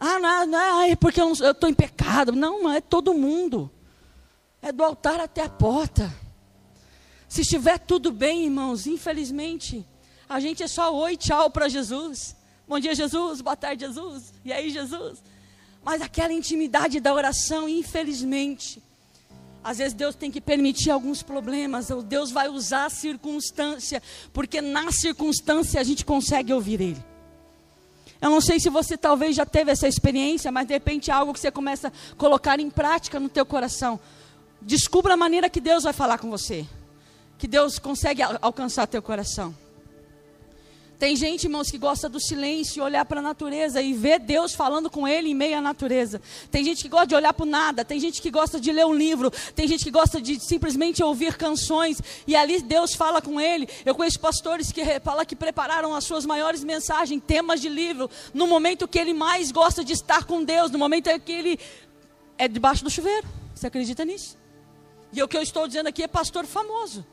Ah, 0.00 0.18
não, 0.18 0.46
não 0.46 0.82
é 0.82 0.96
porque 0.96 1.20
eu 1.20 1.32
estou 1.32 1.68
em 1.68 1.74
pecado. 1.74 2.32
Não, 2.32 2.62
não, 2.62 2.72
é 2.72 2.80
todo 2.80 3.14
mundo. 3.14 3.70
É 4.62 4.72
do 4.72 4.82
altar 4.82 5.20
até 5.20 5.42
a 5.42 5.48
porta. 5.48 6.12
Se 7.28 7.42
estiver 7.42 7.78
tudo 7.78 8.10
bem, 8.10 8.44
irmãos, 8.44 8.86
infelizmente, 8.86 9.86
a 10.28 10.40
gente 10.40 10.62
é 10.62 10.68
só 10.68 10.94
oi, 10.94 11.16
tchau 11.16 11.50
para 11.50 11.68
Jesus. 11.68 12.34
Bom 12.66 12.78
dia, 12.78 12.94
Jesus. 12.94 13.40
Boa 13.40 13.56
tarde, 13.56 13.84
Jesus. 13.86 14.32
E 14.44 14.52
aí, 14.52 14.70
Jesus? 14.70 15.22
Mas 15.84 16.00
aquela 16.00 16.32
intimidade 16.32 17.00
da 17.00 17.12
oração, 17.12 17.68
infelizmente, 17.68 18.82
às 19.62 19.78
vezes 19.78 19.92
Deus 19.92 20.14
tem 20.14 20.30
que 20.30 20.40
permitir 20.40 20.90
alguns 20.90 21.22
problemas, 21.22 21.90
ou 21.90 22.02
Deus 22.02 22.30
vai 22.30 22.48
usar 22.48 22.86
a 22.86 22.90
circunstância, 22.90 24.02
porque 24.32 24.60
na 24.60 24.90
circunstância 24.92 25.80
a 25.80 25.84
gente 25.84 26.04
consegue 26.04 26.52
ouvir 26.52 26.80
Ele. 26.80 27.04
Eu 28.20 28.30
não 28.30 28.40
sei 28.40 28.58
se 28.58 28.68
você 28.68 28.96
talvez 28.96 29.36
já 29.36 29.46
teve 29.46 29.70
essa 29.70 29.86
experiência, 29.86 30.50
mas 30.50 30.66
de 30.66 30.74
repente 30.74 31.10
é 31.10 31.14
algo 31.14 31.32
que 31.32 31.40
você 31.40 31.50
começa 31.50 31.88
a 31.88 32.14
colocar 32.16 32.58
em 32.58 32.68
prática 32.68 33.20
no 33.20 33.28
teu 33.28 33.46
coração. 33.46 33.98
Descubra 34.60 35.14
a 35.14 35.16
maneira 35.16 35.48
que 35.48 35.60
Deus 35.60 35.84
vai 35.84 35.92
falar 35.92 36.18
com 36.18 36.28
você, 36.28 36.66
que 37.38 37.46
Deus 37.46 37.78
consegue 37.78 38.20
alcançar 38.22 38.86
teu 38.88 39.00
coração. 39.00 39.54
Tem 40.98 41.14
gente, 41.14 41.44
irmãos, 41.44 41.70
que 41.70 41.78
gosta 41.78 42.08
do 42.08 42.18
silêncio, 42.18 42.82
olhar 42.82 43.04
para 43.04 43.20
a 43.20 43.22
natureza 43.22 43.80
e 43.80 43.92
ver 43.92 44.18
Deus 44.18 44.52
falando 44.52 44.90
com 44.90 45.06
ele 45.06 45.28
em 45.28 45.34
meio 45.34 45.56
à 45.56 45.60
natureza. 45.60 46.20
Tem 46.50 46.64
gente 46.64 46.82
que 46.82 46.88
gosta 46.88 47.06
de 47.06 47.14
olhar 47.14 47.32
para 47.32 47.46
nada, 47.46 47.84
tem 47.84 48.00
gente 48.00 48.20
que 48.20 48.32
gosta 48.32 48.60
de 48.60 48.72
ler 48.72 48.84
um 48.84 48.92
livro, 48.92 49.30
tem 49.54 49.68
gente 49.68 49.84
que 49.84 49.92
gosta 49.92 50.20
de 50.20 50.40
simplesmente 50.40 51.00
ouvir 51.00 51.36
canções 51.36 52.02
e 52.26 52.34
ali 52.34 52.60
Deus 52.60 52.94
fala 52.94 53.22
com 53.22 53.40
ele. 53.40 53.68
Eu 53.86 53.94
conheço 53.94 54.18
pastores 54.18 54.72
que 54.72 54.82
falam 54.98 55.24
que 55.24 55.36
prepararam 55.36 55.94
as 55.94 56.02
suas 56.02 56.26
maiores 56.26 56.64
mensagens, 56.64 57.22
temas 57.24 57.60
de 57.60 57.68
livro, 57.68 58.10
no 58.34 58.48
momento 58.48 58.88
que 58.88 58.98
ele 58.98 59.12
mais 59.12 59.52
gosta 59.52 59.84
de 59.84 59.92
estar 59.92 60.24
com 60.24 60.42
Deus, 60.42 60.68
no 60.72 60.80
momento 60.80 61.08
que 61.20 61.32
ele 61.32 61.60
é 62.36 62.48
debaixo 62.48 62.82
do 62.82 62.90
chuveiro. 62.90 63.26
Você 63.54 63.68
acredita 63.68 64.04
nisso? 64.04 64.36
E 65.12 65.22
o 65.22 65.28
que 65.28 65.36
eu 65.36 65.42
estou 65.42 65.68
dizendo 65.68 65.86
aqui 65.86 66.02
é 66.02 66.08
pastor 66.08 66.44
famoso 66.44 67.06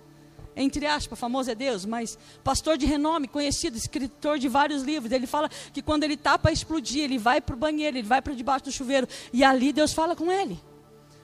entre 0.55 0.85
aspas, 0.85 1.19
famoso 1.19 1.51
é 1.51 1.55
Deus, 1.55 1.85
mas 1.85 2.17
pastor 2.43 2.77
de 2.77 2.85
renome, 2.85 3.27
conhecido, 3.27 3.77
escritor 3.77 4.39
de 4.39 4.47
vários 4.47 4.83
livros. 4.83 5.11
Ele 5.11 5.27
fala 5.27 5.49
que 5.73 5.81
quando 5.81 6.03
ele 6.03 6.13
está 6.13 6.37
para 6.37 6.51
explodir, 6.51 7.03
ele 7.03 7.17
vai 7.17 7.41
para 7.41 7.55
o 7.55 7.57
banheiro, 7.57 7.97
ele 7.97 8.07
vai 8.07 8.21
para 8.21 8.33
debaixo 8.33 8.65
do 8.65 8.71
chuveiro, 8.71 9.07
e 9.33 9.43
ali 9.43 9.73
Deus 9.73 9.91
fala 9.91 10.15
com 10.15 10.31
ele. 10.31 10.59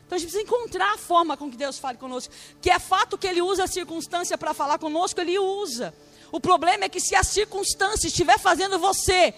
Então 0.06 0.18
a 0.18 0.20
gente 0.20 0.30
precisa 0.30 0.44
encontrar 0.44 0.94
a 0.94 0.98
forma 0.98 1.38
com 1.38 1.50
que 1.50 1.56
Deus 1.56 1.80
fale 1.80 1.98
conosco. 1.98 2.34
Que 2.62 2.70
é 2.70 2.78
fato 2.80 3.18
que 3.18 3.26
Ele 3.26 3.42
usa 3.42 3.64
a 3.64 3.68
circunstância 3.68 4.38
para 4.38 4.54
falar 4.54 4.78
conosco, 4.78 5.22
Ele 5.22 5.40
usa. 5.40 5.94
O 6.34 6.38
problema 6.38 6.84
é 6.84 6.90
que 6.90 7.00
se 7.00 7.16
a 7.16 7.24
circunstância 7.24 8.08
estiver 8.08 8.38
fazendo 8.38 8.78
você 8.78 9.34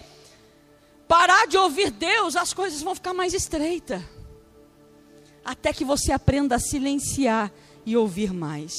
parar 1.06 1.46
de 1.46 1.56
ouvir 1.56 1.92
Deus, 1.92 2.34
as 2.34 2.52
coisas 2.52 2.82
vão 2.82 2.92
ficar 2.92 3.14
mais 3.14 3.32
estreitas. 3.32 4.02
Até 5.44 5.72
que 5.72 5.84
você 5.84 6.10
aprenda 6.10 6.56
a 6.56 6.58
silenciar 6.58 7.52
e 7.86 7.96
ouvir 7.96 8.32
mais. 8.32 8.74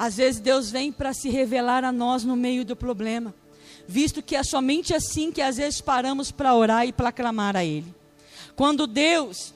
Às 0.00 0.16
vezes 0.16 0.40
Deus 0.40 0.70
vem 0.70 0.90
para 0.90 1.12
se 1.12 1.28
revelar 1.28 1.84
a 1.84 1.92
nós 1.92 2.24
no 2.24 2.34
meio 2.34 2.64
do 2.64 2.74
problema, 2.74 3.34
visto 3.86 4.22
que 4.22 4.34
é 4.34 4.42
somente 4.42 4.94
assim 4.94 5.30
que 5.30 5.42
às 5.42 5.58
vezes 5.58 5.82
paramos 5.82 6.30
para 6.30 6.54
orar 6.54 6.86
e 6.86 6.92
para 6.92 7.12
clamar 7.12 7.54
a 7.54 7.62
Ele. 7.62 7.94
Quando 8.56 8.86
Deus 8.86 9.52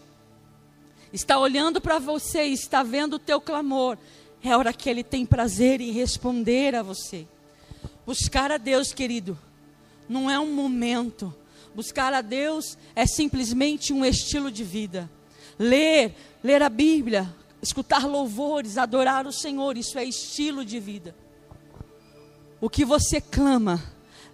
está 1.10 1.38
olhando 1.38 1.80
para 1.80 1.98
você, 1.98 2.42
está 2.42 2.82
vendo 2.82 3.14
o 3.14 3.18
teu 3.18 3.40
clamor, 3.40 3.96
é 4.42 4.54
hora 4.54 4.70
que 4.74 4.90
Ele 4.90 5.02
tem 5.02 5.24
prazer 5.24 5.80
em 5.80 5.92
responder 5.92 6.74
a 6.74 6.82
você. 6.82 7.26
Buscar 8.04 8.52
a 8.52 8.58
Deus, 8.58 8.92
querido, 8.92 9.38
não 10.06 10.30
é 10.30 10.38
um 10.38 10.52
momento. 10.52 11.34
Buscar 11.74 12.12
a 12.12 12.20
Deus 12.20 12.76
é 12.94 13.06
simplesmente 13.06 13.94
um 13.94 14.04
estilo 14.04 14.50
de 14.50 14.62
vida. 14.62 15.10
Ler, 15.58 16.14
ler 16.42 16.62
a 16.62 16.68
Bíblia, 16.68 17.34
escutar 17.64 18.06
louvores, 18.06 18.76
adorar 18.76 19.26
o 19.26 19.32
Senhor, 19.32 19.76
isso 19.76 19.98
é 19.98 20.04
estilo 20.04 20.64
de 20.64 20.78
vida. 20.78 21.16
O 22.60 22.68
que 22.68 22.84
você 22.84 23.20
clama, 23.20 23.82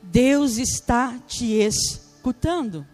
Deus 0.03 0.57
está 0.59 1.19
te 1.27 1.53
escutando. 1.53 2.87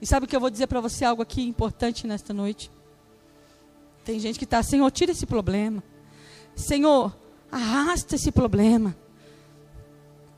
E 0.00 0.06
sabe 0.06 0.24
o 0.24 0.28
que 0.28 0.34
eu 0.34 0.40
vou 0.40 0.50
dizer 0.50 0.66
para 0.66 0.80
você 0.80 1.04
algo 1.04 1.20
aqui 1.20 1.42
importante 1.42 2.06
nesta 2.06 2.32
noite? 2.32 2.70
Tem 4.04 4.18
gente 4.18 4.38
que 4.38 4.44
está, 4.44 4.62
Senhor, 4.62 4.90
tira 4.90 5.12
esse 5.12 5.26
problema. 5.26 5.82
Senhor, 6.54 7.14
arrasta 7.50 8.14
esse 8.14 8.32
problema. 8.32 8.96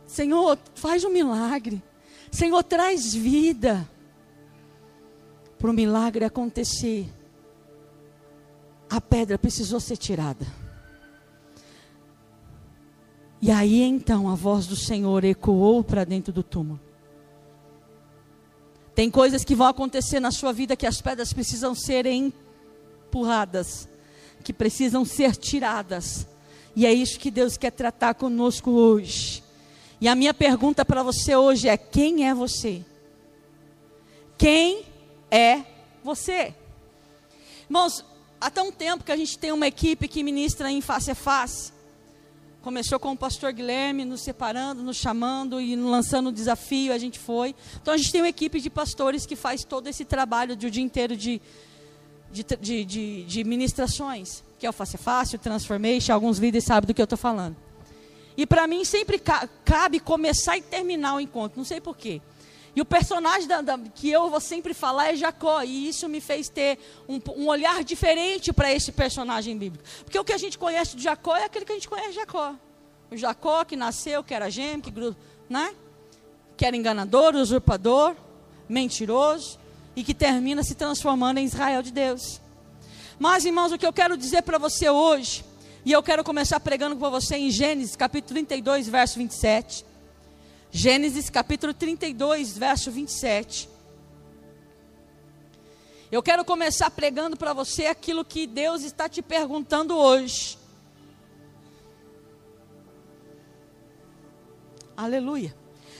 Senhor, 0.06 0.58
faz 0.74 1.04
um 1.04 1.11
milagre. 1.11 1.82
Senhor, 2.30 2.62
traz 2.64 3.14
vida 3.14 3.88
para 5.62 5.70
o 5.70 5.72
milagre 5.72 6.25
acontecer, 6.25 7.09
a 8.90 9.01
pedra 9.01 9.38
precisou 9.38 9.79
ser 9.79 9.96
tirada. 9.96 10.44
E 13.40 13.48
aí 13.48 13.81
então 13.81 14.29
a 14.29 14.35
voz 14.35 14.66
do 14.66 14.75
Senhor 14.75 15.22
ecoou 15.22 15.85
para 15.85 16.03
dentro 16.03 16.33
do 16.33 16.42
túmulo. 16.42 16.81
Tem 18.92 19.09
coisas 19.09 19.44
que 19.44 19.55
vão 19.55 19.68
acontecer 19.68 20.18
na 20.18 20.33
sua 20.33 20.53
vida 20.53 20.75
que 20.75 20.85
as 20.85 21.01
pedras 21.01 21.33
precisam 21.33 21.77
ser 21.77 22.07
empurradas, 22.07 23.88
que 24.42 24.53
precisam 24.53 25.05
ser 25.05 25.37
tiradas. 25.37 26.27
E 26.75 26.85
é 26.85 26.92
isso 26.92 27.20
que 27.20 27.31
Deus 27.31 27.57
quer 27.57 27.70
tratar 27.70 28.14
conosco 28.14 28.72
hoje. 28.72 29.44
E 30.01 30.09
a 30.09 30.16
minha 30.16 30.35
pergunta 30.35 30.85
para 30.85 31.05
você 31.05 31.37
hoje 31.37 31.68
é: 31.68 31.77
quem 31.77 32.29
é 32.29 32.35
você? 32.35 32.85
Quem 34.37 34.90
é 35.33 35.64
você. 36.05 36.55
Irmãos, 37.64 38.05
há 38.38 38.51
tão 38.51 38.71
tempo 38.71 39.03
que 39.03 39.11
a 39.11 39.16
gente 39.16 39.38
tem 39.38 39.51
uma 39.51 39.66
equipe 39.66 40.07
que 40.07 40.23
ministra 40.23 40.71
em 40.71 40.83
face 40.83 41.11
a 41.11 41.14
face. 41.14 41.73
Começou 42.61 43.01
com 43.01 43.12
o 43.12 43.16
pastor 43.16 43.51
Guilherme, 43.51 44.05
nos 44.05 44.21
separando, 44.21 44.83
nos 44.83 44.99
chamando 44.99 45.59
e 45.59 45.75
lançando 45.75 46.29
o 46.29 46.33
desafio, 46.33 46.92
a 46.92 46.99
gente 46.99 47.18
foi. 47.18 47.57
Então 47.81 47.95
a 47.95 47.97
gente 47.97 48.12
tem 48.12 48.21
uma 48.21 48.29
equipe 48.29 48.61
de 48.61 48.68
pastores 48.68 49.25
que 49.25 49.35
faz 49.35 49.64
todo 49.64 49.88
esse 49.88 50.05
trabalho 50.05 50.55
de 50.55 50.66
o 50.66 50.71
dia 50.71 50.83
inteiro 50.85 51.16
de, 51.16 51.40
de, 52.31 52.45
de, 52.61 52.85
de, 52.85 53.25
de 53.25 53.45
ministrações, 53.45 54.45
que 54.59 54.66
é 54.66 54.71
o 54.71 54.73
face 54.73 54.97
a 54.97 54.99
face, 54.99 55.37
o 55.37 55.38
transformation, 55.38 56.12
alguns 56.12 56.38
líderes 56.38 56.64
sabem 56.64 56.87
do 56.87 56.95
que 56.95 57.01
eu 57.01 57.05
estou 57.05 57.18
falando. 57.18 57.57
E 58.37 58.47
para 58.47 58.66
mim 58.66 58.85
sempre 58.85 59.21
cabe 59.64 59.99
começar 59.99 60.57
e 60.57 60.62
terminar 60.62 61.16
o 61.16 61.21
encontro, 61.21 61.59
não 61.59 61.64
sei 61.64 61.81
porquê. 61.81 62.21
E 62.74 62.80
o 62.80 62.85
personagem 62.85 63.46
da, 63.46 63.61
da, 63.61 63.78
que 63.78 64.11
eu 64.11 64.30
vou 64.30 64.40
sempre 64.40 64.72
falar 64.72 65.12
é 65.12 65.16
Jacó. 65.16 65.62
E 65.62 65.88
isso 65.88 66.08
me 66.08 66.20
fez 66.20 66.48
ter 66.48 66.78
um, 67.08 67.20
um 67.37 67.48
olhar 67.48 67.85
diferente 67.85 68.52
para 68.52 68.72
esse 68.72 68.92
personagem 68.92 69.56
bíblico. 69.56 69.85
Porque 70.04 70.18
o 70.18 70.24
que 70.24 70.32
a 70.32 70.38
gente 70.38 70.58
conhece 70.58 70.96
de 70.96 71.02
Jacó 71.02 71.37
é 71.37 71.44
aquele 71.44 71.66
que 71.66 71.72
a 71.72 71.74
gente 71.74 71.88
conhece 71.88 72.11
de 72.11 72.16
Jacó. 72.16 72.54
O 73.11 73.16
Jacó 73.16 73.64
que 73.64 73.76
nasceu, 73.76 74.24
que 74.24 74.32
era 74.32 74.50
gêmeo, 74.50 74.80
que, 74.80 74.92
né? 75.48 75.74
que 76.56 76.64
era 76.64 76.74
enganador, 76.74 77.35
usurpador, 77.35 78.16
mentiroso. 78.68 79.58
E 79.94 80.02
que 80.02 80.14
termina 80.14 80.62
se 80.62 80.74
transformando 80.74 81.37
em 81.37 81.44
Israel 81.44 81.82
de 81.82 81.92
Deus. 81.92 82.40
Mas, 83.18 83.44
irmãos, 83.44 83.70
o 83.70 83.78
que 83.78 83.87
eu 83.87 83.92
quero 83.92 84.16
dizer 84.16 84.40
para 84.40 84.56
você 84.56 84.88
hoje, 84.88 85.44
e 85.85 85.92
eu 85.92 86.02
quero 86.02 86.24
começar 86.24 86.58
pregando 86.61 86.96
com 86.96 87.11
você 87.11 87.37
em 87.37 87.50
Gênesis 87.50 87.94
capítulo 87.94 88.32
32, 88.35 88.88
verso 88.88 89.18
27. 89.18 89.85
Gênesis 90.74 91.28
capítulo 91.28 91.74
32, 91.74 92.56
verso 92.56 92.90
27. 92.90 93.68
Eu 96.11 96.22
quero 96.22 96.46
começar 96.46 96.90
pregando 96.90 97.37
para 97.37 97.52
você 97.52 97.85
aquilo 97.85 98.24
que 98.24 98.46
Deus 98.46 98.82
está 98.82 99.06
te 99.06 99.20
perguntando 99.20 99.94
hoje. 99.94 100.56
Aleluia. 104.96 105.54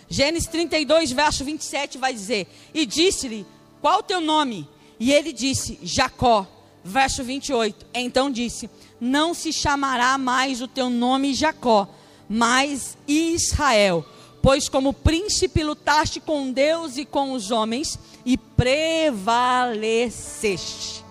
Gênesis 0.09 0.49
32, 0.49 1.13
verso 1.13 1.45
27 1.45 1.99
vai 1.99 2.15
dizer: 2.15 2.49
E 2.73 2.87
disse-lhe: 2.87 3.47
Qual 3.83 3.99
o 3.99 4.03
teu 4.03 4.23
nome? 4.23 4.67
E 4.99 5.13
ele 5.13 5.35
disse: 5.35 5.79
Jacó. 5.83 6.47
Verso 6.83 7.23
28. 7.23 7.87
Então 7.93 8.31
disse: 8.31 8.71
Não 8.99 9.35
se 9.35 9.53
chamará 9.53 10.17
mais 10.17 10.63
o 10.63 10.67
teu 10.67 10.89
nome 10.89 11.35
Jacó, 11.35 11.95
mas 12.27 12.97
Israel 13.07 14.05
Pois 14.43 14.69
como 14.69 14.93
príncipe 14.93 15.63
lutaste 15.63 16.19
com 16.19 16.53
Deus 16.53 16.97
e 16.97 17.05
com 17.05 17.31
os 17.33 17.53
homens 17.53 17.97
e 18.25 18.37
prevaleceste. 18.37 21.05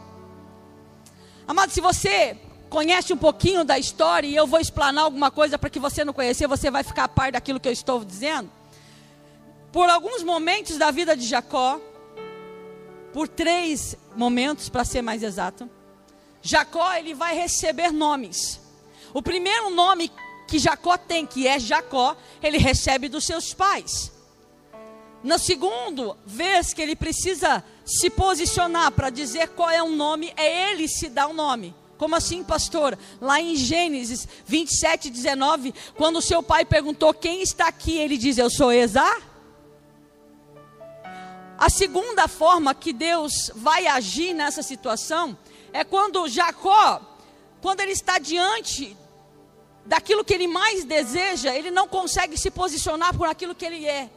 Amado, 1.48 1.72
se 1.72 1.80
você 1.80 2.36
conhece 2.70 3.13
um 3.13 3.17
pouquinho 3.17 3.63
da 3.65 3.80
história 3.80 4.28
e 4.28 4.36
eu 4.36 4.46
vou 4.46 4.60
explanar 4.60 5.06
alguma 5.06 5.32
coisa 5.32 5.58
para 5.58 5.70
que 5.70 5.80
você 5.80 6.04
não 6.06 6.13
conhecer, 6.13 6.48
você 6.48 6.70
vai 6.70 6.84
ficar 6.84 7.06
a 7.06 7.10
par 7.10 7.32
daquilo 7.32 7.60
que 7.60 7.67
eu 7.67 7.74
estou 7.74 8.04
dizendo. 8.04 8.52
Por 9.72 9.89
alguns 9.89 10.22
momentos 10.24 10.78
da 10.78 10.91
vida 10.91 11.15
de 11.15 11.26
Jacó, 11.26 11.80
por 13.13 13.28
três 13.28 13.96
momentos 14.15 14.70
para 14.70 14.86
ser 14.86 15.02
mais 15.02 15.24
exato, 15.24 15.70
Jacó 16.41 16.94
ele 16.94 17.13
vai 17.13 17.36
receber 17.36 17.91
nomes. 17.91 18.60
O 19.13 19.22
primeiro 19.22 19.70
nome 19.70 20.10
que 20.52 20.60
Jacó 20.60 20.98
tem, 20.98 21.26
que 21.26 21.48
é 21.48 21.58
Jacó, 21.58 22.14
ele 22.44 22.58
recebe 22.58 23.08
dos 23.08 23.24
seus 23.24 23.54
pais. 23.54 24.12
Na 25.24 25.38
segunda 25.38 26.18
vez 26.26 26.74
que 26.74 26.82
ele 26.82 26.94
precisa 26.94 27.64
se 27.86 28.10
posicionar 28.10 28.92
para 28.92 29.10
dizer 29.10 29.48
qual 29.50 29.70
é 29.70 29.82
o 29.82 29.96
nome, 29.96 30.34
é 30.36 30.70
ele 30.70 30.90
se 30.90 31.08
dar 31.08 31.28
o 31.28 31.30
um 31.30 31.34
nome. 31.34 31.74
Como 31.98 32.18
assim, 32.18 32.44
pastor? 32.44 33.00
Lá 33.22 33.40
em 33.40 33.56
Gênesis 33.56 34.28
27, 34.46 35.10
19, 35.10 35.74
quando 35.96 36.22
seu 36.22 36.44
pai 36.44 36.66
perguntou 36.66 37.14
quem 37.14 37.42
está 37.42 37.68
aqui, 37.68 37.98
ele 37.98 38.18
diz: 38.18 38.38
Eu 38.38 38.50
sou 38.50 38.74
Esá. 38.74 39.22
A 41.58 41.70
segunda 41.70 42.28
forma 42.28 42.76
que 42.76 42.92
Deus 42.92 43.52
vai 43.56 43.88
agir 43.88 44.34
nessa 44.34 44.62
situação 44.62 45.38
é 45.72 45.86
quando 45.86 46.28
Jacó, 46.28 47.00
quando 47.62 47.80
ele 47.80 47.94
está 47.94 48.20
diante 48.20 48.98
daquilo 49.86 50.24
que 50.24 50.34
ele 50.34 50.48
mais 50.48 50.84
deseja, 50.84 51.56
ele 51.56 51.72
não 51.72 51.88
consegue 51.88 52.38
se 52.38 52.52
posicionar 52.52 53.15
por 53.15 53.28
aquilo 53.28 53.56
que 53.56 53.65
ele 53.65 53.86
é. 53.86 54.10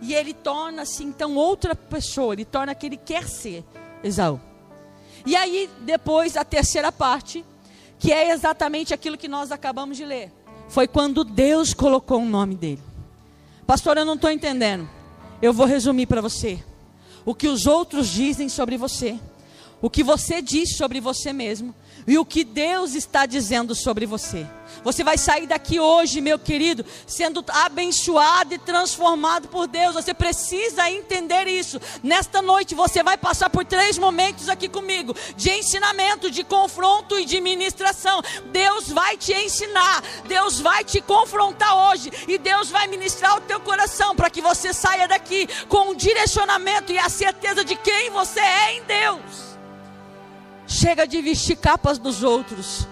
E 0.00 0.14
ele 0.14 0.32
torna-se 0.32 1.02
então 1.04 1.34
outra 1.34 1.74
pessoa, 1.74 2.32
ele 2.32 2.44
torna 2.44 2.74
que 2.74 2.86
ele 2.86 2.96
quer 2.96 3.28
ser 3.28 3.64
Esaú. 4.02 4.40
E 5.26 5.34
aí, 5.34 5.68
depois, 5.80 6.36
a 6.36 6.44
terceira 6.44 6.92
parte, 6.92 7.44
que 7.98 8.12
é 8.12 8.30
exatamente 8.30 8.94
aquilo 8.94 9.18
que 9.18 9.26
nós 9.28 9.50
acabamos 9.50 9.96
de 9.96 10.04
ler. 10.04 10.32
Foi 10.68 10.86
quando 10.86 11.24
Deus 11.24 11.74
colocou 11.74 12.20
o 12.20 12.24
nome 12.24 12.54
dele. 12.54 12.82
Pastor, 13.66 13.98
eu 13.98 14.04
não 14.04 14.14
estou 14.14 14.30
entendendo. 14.30 14.88
Eu 15.42 15.52
vou 15.52 15.66
resumir 15.66 16.06
para 16.06 16.20
você. 16.20 16.62
O 17.24 17.34
que 17.34 17.48
os 17.48 17.66
outros 17.66 18.08
dizem 18.08 18.48
sobre 18.48 18.76
você. 18.76 19.18
o 19.80 19.88
que 19.88 20.02
você 20.02 20.42
diz 20.42 20.76
sobre 20.76 21.00
você 21.00 21.32
mesmo 21.32 21.74
e 22.08 22.18
o 22.18 22.24
que 22.24 22.42
Deus 22.42 22.94
está 22.94 23.26
dizendo 23.26 23.74
sobre 23.74 24.06
você. 24.06 24.46
Você 24.82 25.04
vai 25.04 25.18
sair 25.18 25.46
daqui 25.46 25.78
hoje, 25.78 26.22
meu 26.22 26.38
querido, 26.38 26.84
sendo 27.06 27.44
abençoado 27.46 28.54
e 28.54 28.58
transformado 28.58 29.48
por 29.48 29.66
Deus. 29.66 29.94
Você 29.94 30.14
precisa 30.14 30.90
entender 30.90 31.46
isso. 31.46 31.78
Nesta 32.02 32.40
noite 32.40 32.74
você 32.74 33.02
vai 33.02 33.18
passar 33.18 33.50
por 33.50 33.64
três 33.64 33.98
momentos 33.98 34.48
aqui 34.48 34.68
comigo: 34.68 35.14
de 35.36 35.50
ensinamento, 35.50 36.30
de 36.30 36.42
confronto 36.42 37.18
e 37.18 37.26
de 37.26 37.40
ministração. 37.42 38.22
Deus 38.46 38.88
vai 38.88 39.18
te 39.18 39.34
ensinar, 39.34 40.02
Deus 40.26 40.60
vai 40.60 40.84
te 40.84 41.02
confrontar 41.02 41.90
hoje 41.90 42.10
e 42.26 42.38
Deus 42.38 42.70
vai 42.70 42.86
ministrar 42.86 43.36
o 43.36 43.42
teu 43.42 43.60
coração 43.60 44.16
para 44.16 44.30
que 44.30 44.40
você 44.40 44.72
saia 44.72 45.06
daqui 45.06 45.46
com 45.68 45.90
um 45.90 45.94
direcionamento 45.94 46.90
e 46.90 46.98
a 46.98 47.10
certeza 47.10 47.62
de 47.62 47.76
quem 47.76 48.10
você 48.10 48.40
é 48.40 48.76
em 48.76 48.82
Deus. 48.84 49.47
Chega 50.68 51.06
de 51.06 51.20
vestir 51.22 51.56
capas 51.56 51.98
dos 51.98 52.22
outros. 52.22 52.86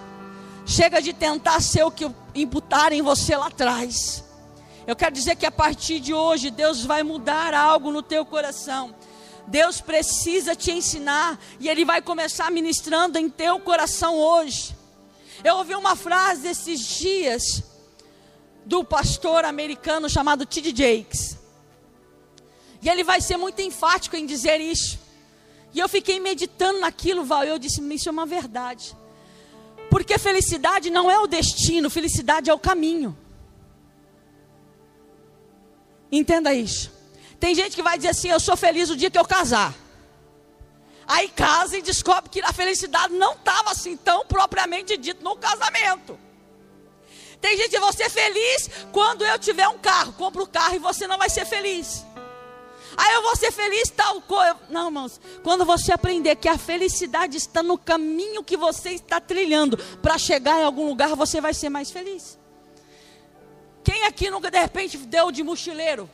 Chega 0.65 1.01
de 1.01 1.13
tentar 1.13 1.61
ser 1.61 1.83
o 1.83 1.91
que 1.91 2.09
imputaram 2.35 2.95
em 2.95 3.01
você 3.01 3.37
lá 3.37 3.47
atrás. 3.47 4.23
Eu 4.85 4.95
quero 4.95 5.13
dizer 5.13 5.35
que 5.35 5.45
a 5.45 5.51
partir 5.51 5.99
de 5.99 6.13
hoje 6.13 6.49
Deus 6.49 6.83
vai 6.83 7.03
mudar 7.03 7.53
algo 7.53 7.91
no 7.91 8.01
teu 8.01 8.25
coração. 8.25 8.95
Deus 9.45 9.79
precisa 9.79 10.55
te 10.55 10.71
ensinar 10.71 11.39
e 11.59 11.69
Ele 11.69 11.85
vai 11.85 12.01
começar 12.01 12.51
ministrando 12.51 13.17
em 13.17 13.29
teu 13.29 13.59
coração 13.59 14.17
hoje. 14.17 14.75
Eu 15.43 15.57
ouvi 15.57 15.75
uma 15.75 15.95
frase 15.95 16.47
esses 16.47 16.79
dias 16.79 17.63
do 18.65 18.83
pastor 18.83 19.45
americano 19.45 20.09
chamado 20.09 20.45
T.D. 20.45 20.73
Jakes. 20.75 21.37
E 22.81 22.89
ele 22.89 23.03
vai 23.03 23.21
ser 23.21 23.37
muito 23.37 23.61
enfático 23.61 24.15
em 24.15 24.25
dizer 24.25 24.59
isso. 24.59 24.99
E 25.77 25.79
eu 25.79 25.87
fiquei 25.87 26.19
meditando 26.19 26.79
naquilo, 26.79 27.23
Val, 27.23 27.45
e 27.45 27.49
eu 27.49 27.59
disse, 27.59 27.79
isso 27.93 28.09
é 28.09 28.11
uma 28.11 28.25
verdade. 28.25 28.97
Porque 29.91 30.17
felicidade 30.17 30.89
não 30.89 31.09
é 31.09 31.19
o 31.19 31.27
destino, 31.27 31.87
felicidade 31.87 32.49
é 32.49 32.53
o 32.53 32.57
caminho. 32.57 33.15
Entenda 36.11 36.51
isso. 36.51 36.91
Tem 37.39 37.53
gente 37.53 37.75
que 37.75 37.83
vai 37.83 37.95
dizer 37.95 38.09
assim: 38.09 38.29
Eu 38.29 38.39
sou 38.39 38.57
feliz 38.57 38.89
o 38.89 38.95
dia 38.95 39.11
que 39.11 39.19
eu 39.19 39.23
casar. 39.23 39.71
Aí 41.07 41.29
casa 41.29 41.77
e 41.77 41.81
descobre 41.83 42.31
que 42.31 42.41
a 42.41 42.51
felicidade 42.51 43.13
não 43.13 43.33
estava 43.33 43.69
assim 43.69 43.95
tão 43.95 44.25
propriamente 44.25 44.97
dito 44.97 45.23
no 45.23 45.35
casamento. 45.35 46.19
Tem 47.39 47.55
gente 47.55 47.69
que 47.69 47.79
vai 47.79 47.93
ser 47.93 48.09
feliz 48.09 48.67
quando 48.91 49.23
eu 49.23 49.37
tiver 49.37 49.67
um 49.67 49.77
carro. 49.77 50.13
Compra 50.13 50.41
o 50.41 50.47
carro 50.47 50.73
e 50.73 50.79
você 50.79 51.05
não 51.05 51.19
vai 51.19 51.29
ser 51.29 51.45
feliz. 51.45 52.03
Aí 52.97 53.13
eu 53.13 53.21
vou 53.21 53.35
ser 53.35 53.51
feliz 53.51 53.91
tal 53.91 54.19
coisa. 54.21 54.57
Não, 54.69 54.87
irmãos. 54.87 55.21
Quando 55.43 55.63
você 55.63 55.93
aprender 55.93 56.35
que 56.35 56.49
a 56.49 56.57
felicidade 56.57 57.37
está 57.37 57.61
no 57.61 57.77
caminho 57.77 58.43
que 58.43 58.57
você 58.57 58.89
está 58.89 59.21
trilhando 59.21 59.77
para 60.01 60.17
chegar 60.17 60.59
em 60.59 60.63
algum 60.63 60.87
lugar, 60.87 61.15
você 61.15 61.39
vai 61.39 61.53
ser 61.53 61.69
mais 61.69 61.91
feliz. 61.91 62.39
Quem 63.83 64.03
aqui 64.05 64.31
nunca 64.31 64.49
de 64.49 64.59
repente 64.59 64.97
deu 64.97 65.31
de 65.31 65.43
mochileiro? 65.43 66.09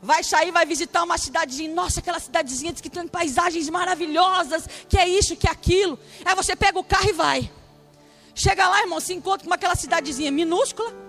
Vai 0.00 0.24
sair, 0.24 0.50
vai 0.50 0.64
visitar 0.64 1.02
uma 1.02 1.18
cidadezinha. 1.18 1.74
Nossa, 1.74 2.00
aquela 2.00 2.18
cidadezinha 2.18 2.72
que 2.72 2.88
tem 2.88 3.06
paisagens 3.06 3.68
maravilhosas, 3.68 4.66
que 4.88 4.96
é 4.96 5.06
isso, 5.06 5.36
que 5.36 5.46
é 5.46 5.50
aquilo. 5.50 5.98
Aí 6.24 6.34
você 6.34 6.56
pega 6.56 6.78
o 6.78 6.84
carro 6.84 7.10
e 7.10 7.12
vai. 7.12 7.52
Chega 8.34 8.66
lá, 8.68 8.80
irmão, 8.80 9.00
se 9.00 9.12
encontra 9.12 9.46
com 9.46 9.52
aquela 9.52 9.74
cidadezinha 9.74 10.30
minúscula 10.30 11.07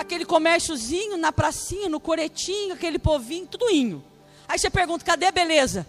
aquele 0.00 0.24
comérciozinho 0.24 1.16
na 1.16 1.32
pracinha, 1.32 1.88
no 1.88 2.00
coretinho, 2.00 2.74
aquele 2.74 2.98
povinho, 2.98 3.46
tudo 3.46 3.70
inho. 3.70 4.04
Aí 4.48 4.58
você 4.58 4.68
pergunta: 4.70 5.04
cadê 5.04 5.26
a 5.26 5.32
beleza? 5.32 5.86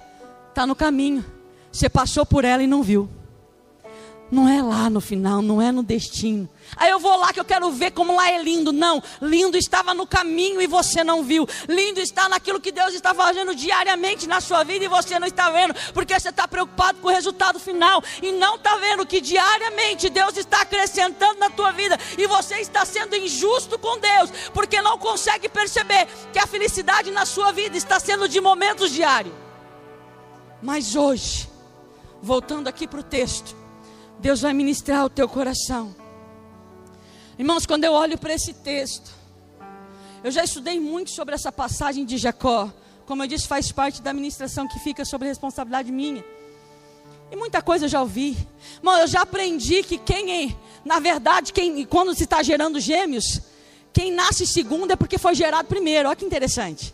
Está 0.50 0.66
no 0.66 0.76
caminho. 0.76 1.26
Você 1.72 1.90
passou 1.90 2.26
por 2.26 2.46
ela 2.46 2.64
e 2.64 2.68
não 2.68 2.82
viu. 2.82 3.10
Não 4.36 4.50
é 4.50 4.62
lá 4.62 4.90
no 4.90 5.00
final, 5.00 5.42
não 5.42 5.62
é 5.62 5.72
no 5.72 5.82
destino. 5.82 6.50
Aí 6.76 6.92
eu 6.92 7.00
vou 7.00 7.16
lá 7.16 7.32
que 7.32 7.40
eu 7.40 7.46
quero 7.46 7.72
ver 7.72 7.92
como 7.92 8.14
lá 8.14 8.30
é 8.30 8.44
lindo. 8.44 8.74
Não, 8.74 9.02
lindo 9.22 9.58
estava 9.58 9.94
no 9.94 10.06
caminho 10.06 10.62
e 10.62 10.68
você 10.68 11.06
não 11.06 11.24
viu. 11.24 11.48
Lindo 11.70 12.02
está 12.02 12.28
naquilo 12.28 12.60
que 12.60 12.70
Deus 12.70 12.94
está 12.94 13.14
fazendo 13.14 13.56
diariamente 13.56 14.28
na 14.28 14.42
sua 14.42 14.66
vida 14.66 14.84
e 14.84 14.90
você 14.90 15.18
não 15.20 15.26
está 15.26 15.50
vendo, 15.52 15.74
porque 15.94 16.20
você 16.20 16.28
está 16.28 16.46
preocupado 16.50 17.00
com 17.00 17.08
o 17.08 17.12
resultado 17.12 17.62
final 17.62 18.04
e 18.22 18.34
não 18.34 18.56
está 18.56 18.76
vendo 18.76 19.06
que 19.06 19.22
diariamente 19.22 20.10
Deus 20.10 20.36
está 20.36 20.64
acrescentando 20.64 21.40
na 21.40 21.50
tua 21.50 21.72
vida 21.72 21.98
e 22.18 22.28
você 22.28 22.56
está 22.56 22.84
sendo 22.84 23.16
injusto 23.16 23.80
com 23.80 23.98
Deus, 24.00 24.30
porque 24.54 24.82
não 24.82 24.98
consegue 24.98 25.48
perceber 25.48 26.10
que 26.34 26.40
a 26.40 26.46
felicidade 26.46 27.10
na 27.10 27.26
sua 27.26 27.54
vida 27.54 27.78
está 27.78 28.02
sendo 28.02 28.28
de 28.28 28.42
momentos 28.42 28.92
diários. 28.92 29.34
Mas 30.62 30.94
hoje, 30.94 31.50
voltando 32.22 32.68
aqui 32.68 32.86
para 32.86 33.00
o 33.00 33.04
texto, 33.04 33.64
Deus 34.20 34.42
vai 34.42 34.54
ministrar 34.54 35.06
o 35.06 35.10
teu 35.10 35.28
coração. 35.28 35.96
Irmãos, 37.38 37.66
quando 37.66 37.84
eu 37.84 37.92
olho 37.92 38.18
para 38.18 38.34
esse 38.34 38.54
texto, 38.54 39.12
eu 40.24 40.32
já 40.32 40.44
estudei 40.44 40.80
muito 40.80 41.12
sobre 41.12 41.36
essa 41.36 41.52
passagem 41.52 42.06
de 42.06 42.18
Jacó. 42.18 42.72
Como 43.06 43.22
eu 43.22 43.28
disse, 43.28 43.48
faz 43.48 43.72
parte 43.72 44.02
da 44.02 44.12
administração 44.12 44.68
que 44.68 44.80
fica 44.80 45.06
sobre 45.06 45.28
responsabilidade 45.28 45.92
minha. 45.92 46.24
E 47.32 47.36
muita 47.36 47.62
coisa 47.62 47.86
eu 47.86 47.90
já 47.90 48.02
ouvi. 48.02 48.38
Irmão, 48.78 48.98
eu 48.98 49.08
já 49.08 49.22
aprendi 49.22 49.84
que 49.84 49.98
quem, 49.98 50.46
é, 50.46 50.56
na 50.84 51.00
verdade, 51.00 51.52
quem, 51.52 51.86
quando 51.86 52.16
se 52.16 52.24
está 52.24 52.42
gerando 52.42 52.80
gêmeos, 52.80 53.42
quem 53.92 54.12
nasce 54.12 54.48
segundo 54.48 54.92
é 54.92 54.96
porque 54.96 55.18
foi 55.18 55.36
gerado 55.36 55.68
primeiro. 55.68 56.08
Olha 56.08 56.16
que 56.16 56.26
interessante. 56.26 56.94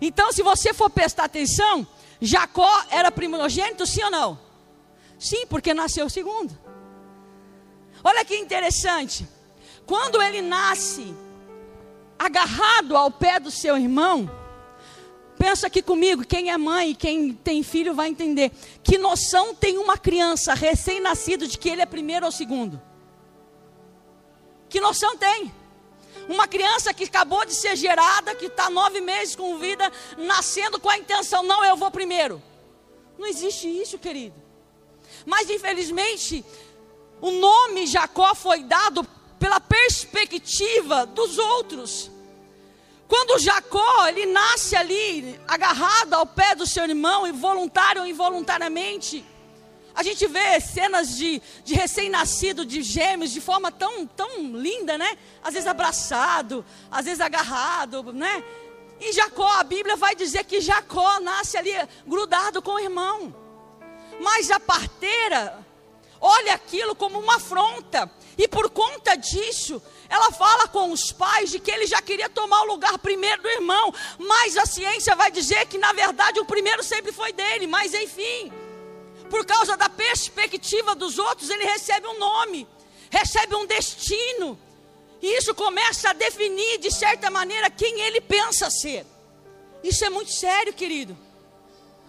Então, 0.00 0.30
se 0.32 0.42
você 0.42 0.74
for 0.74 0.90
prestar 0.90 1.24
atenção, 1.24 1.86
Jacó 2.20 2.84
era 2.90 3.10
primogênito, 3.10 3.86
sim 3.86 4.02
ou 4.04 4.10
não? 4.10 4.45
Sim, 5.18 5.46
porque 5.46 5.72
nasceu 5.72 6.08
segundo. 6.08 6.56
Olha 8.02 8.24
que 8.24 8.36
interessante. 8.36 9.26
Quando 9.86 10.20
ele 10.20 10.42
nasce 10.42 11.14
agarrado 12.18 12.96
ao 12.96 13.10
pé 13.10 13.38
do 13.38 13.50
seu 13.50 13.76
irmão, 13.76 14.30
pensa 15.38 15.66
aqui 15.66 15.82
comigo, 15.82 16.24
quem 16.24 16.50
é 16.50 16.56
mãe 16.56 16.94
quem 16.94 17.32
tem 17.32 17.62
filho 17.62 17.94
vai 17.94 18.08
entender. 18.08 18.50
Que 18.82 18.98
noção 18.98 19.54
tem 19.54 19.78
uma 19.78 19.96
criança 19.96 20.54
recém-nascido 20.54 21.46
de 21.46 21.58
que 21.58 21.68
ele 21.68 21.82
é 21.82 21.86
primeiro 21.86 22.26
ou 22.26 22.32
segundo? 22.32 22.80
Que 24.68 24.80
noção 24.80 25.16
tem? 25.16 25.52
Uma 26.28 26.48
criança 26.48 26.92
que 26.92 27.04
acabou 27.04 27.44
de 27.44 27.54
ser 27.54 27.76
gerada, 27.76 28.34
que 28.34 28.46
está 28.46 28.68
nove 28.68 29.00
meses 29.00 29.36
com 29.36 29.58
vida, 29.58 29.92
nascendo 30.16 30.80
com 30.80 30.90
a 30.90 30.98
intenção, 30.98 31.42
não, 31.42 31.64
eu 31.64 31.76
vou 31.76 31.90
primeiro. 31.90 32.42
Não 33.16 33.26
existe 33.26 33.68
isso, 33.68 33.98
querido. 33.98 34.45
Mas 35.26 35.50
infelizmente, 35.50 36.44
o 37.20 37.32
nome 37.32 37.86
Jacó 37.86 38.34
foi 38.34 38.62
dado 38.62 39.04
pela 39.38 39.60
perspectiva 39.60 41.04
dos 41.04 41.36
outros. 41.36 42.10
Quando 43.08 43.38
Jacó, 43.38 44.06
ele 44.08 44.26
nasce 44.26 44.74
ali, 44.74 45.38
agarrado 45.46 46.14
ao 46.14 46.26
pé 46.26 46.54
do 46.54 46.66
seu 46.66 46.84
irmão, 46.84 47.30
voluntário 47.34 48.02
ou 48.02 48.08
involuntariamente, 48.08 49.24
a 49.94 50.02
gente 50.02 50.26
vê 50.26 50.60
cenas 50.60 51.16
de, 51.16 51.40
de 51.64 51.74
recém-nascido, 51.74 52.66
de 52.66 52.82
gêmeos, 52.82 53.30
de 53.30 53.40
forma 53.40 53.72
tão, 53.72 54.06
tão 54.06 54.42
linda, 54.56 54.98
né? 54.98 55.16
Às 55.42 55.54
vezes 55.54 55.66
abraçado, 55.66 56.64
às 56.90 57.06
vezes 57.06 57.20
agarrado, 57.20 58.12
né? 58.12 58.44
E 59.00 59.12
Jacó, 59.12 59.48
a 59.52 59.64
Bíblia 59.64 59.96
vai 59.96 60.14
dizer 60.14 60.44
que 60.44 60.60
Jacó 60.60 61.18
nasce 61.20 61.56
ali 61.56 61.72
grudado 62.06 62.60
com 62.60 62.72
o 62.72 62.78
irmão. 62.78 63.45
Mas 64.20 64.50
a 64.50 64.58
parteira, 64.58 65.64
olha 66.20 66.54
aquilo 66.54 66.94
como 66.94 67.18
uma 67.18 67.36
afronta. 67.36 68.10
E 68.38 68.46
por 68.46 68.68
conta 68.68 69.16
disso, 69.16 69.82
ela 70.08 70.30
fala 70.30 70.68
com 70.68 70.92
os 70.92 71.10
pais 71.10 71.50
de 71.50 71.58
que 71.58 71.70
ele 71.70 71.86
já 71.86 72.02
queria 72.02 72.28
tomar 72.28 72.62
o 72.62 72.66
lugar 72.66 72.98
primeiro 72.98 73.42
do 73.42 73.48
irmão. 73.48 73.92
Mas 74.18 74.56
a 74.56 74.66
ciência 74.66 75.16
vai 75.16 75.30
dizer 75.30 75.66
que 75.66 75.78
na 75.78 75.92
verdade 75.92 76.38
o 76.40 76.44
primeiro 76.44 76.82
sempre 76.82 77.12
foi 77.12 77.32
dele. 77.32 77.66
Mas 77.66 77.94
enfim, 77.94 78.52
por 79.30 79.44
causa 79.44 79.76
da 79.76 79.88
perspectiva 79.88 80.94
dos 80.94 81.18
outros, 81.18 81.48
ele 81.50 81.64
recebe 81.64 82.06
um 82.06 82.18
nome, 82.18 82.66
recebe 83.10 83.54
um 83.54 83.66
destino. 83.66 84.58
E 85.22 85.38
isso 85.38 85.54
começa 85.54 86.10
a 86.10 86.12
definir 86.12 86.78
de 86.78 86.90
certa 86.90 87.30
maneira 87.30 87.70
quem 87.70 88.00
ele 88.00 88.20
pensa 88.20 88.70
ser. 88.70 89.06
Isso 89.82 90.04
é 90.04 90.10
muito 90.10 90.32
sério, 90.32 90.74
querido. 90.74 91.16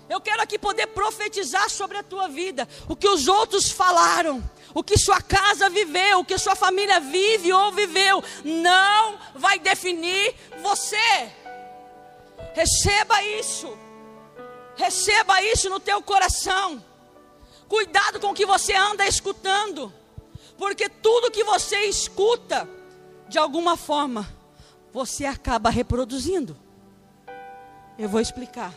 Eu 0.09 0.21
quero 0.21 0.41
aqui 0.41 0.57
poder 0.57 0.87
profetizar 0.87 1.69
sobre 1.69 1.97
a 1.97 2.03
tua 2.03 2.27
vida. 2.27 2.67
O 2.87 2.95
que 2.95 3.07
os 3.07 3.27
outros 3.27 3.69
falaram, 3.69 4.41
o 4.73 4.83
que 4.83 4.97
sua 4.97 5.21
casa 5.21 5.69
viveu, 5.69 6.19
o 6.19 6.25
que 6.25 6.37
sua 6.37 6.55
família 6.55 6.99
vive 6.99 7.51
ou 7.51 7.71
viveu, 7.71 8.23
não 8.43 9.17
vai 9.35 9.59
definir 9.59 10.33
você. 10.61 11.31
Receba 12.53 13.21
isso. 13.23 13.77
Receba 14.75 15.41
isso 15.41 15.69
no 15.69 15.79
teu 15.79 16.01
coração. 16.01 16.83
Cuidado 17.67 18.19
com 18.19 18.27
o 18.27 18.33
que 18.33 18.45
você 18.45 18.73
anda 18.73 19.05
escutando. 19.05 19.91
Porque 20.57 20.87
tudo 20.87 21.31
que 21.31 21.43
você 21.43 21.81
escuta, 21.81 22.67
de 23.27 23.37
alguma 23.37 23.75
forma, 23.75 24.27
você 24.93 25.25
acaba 25.25 25.69
reproduzindo. 25.69 26.57
Eu 27.99 28.07
vou 28.07 28.21
explicar. 28.21 28.73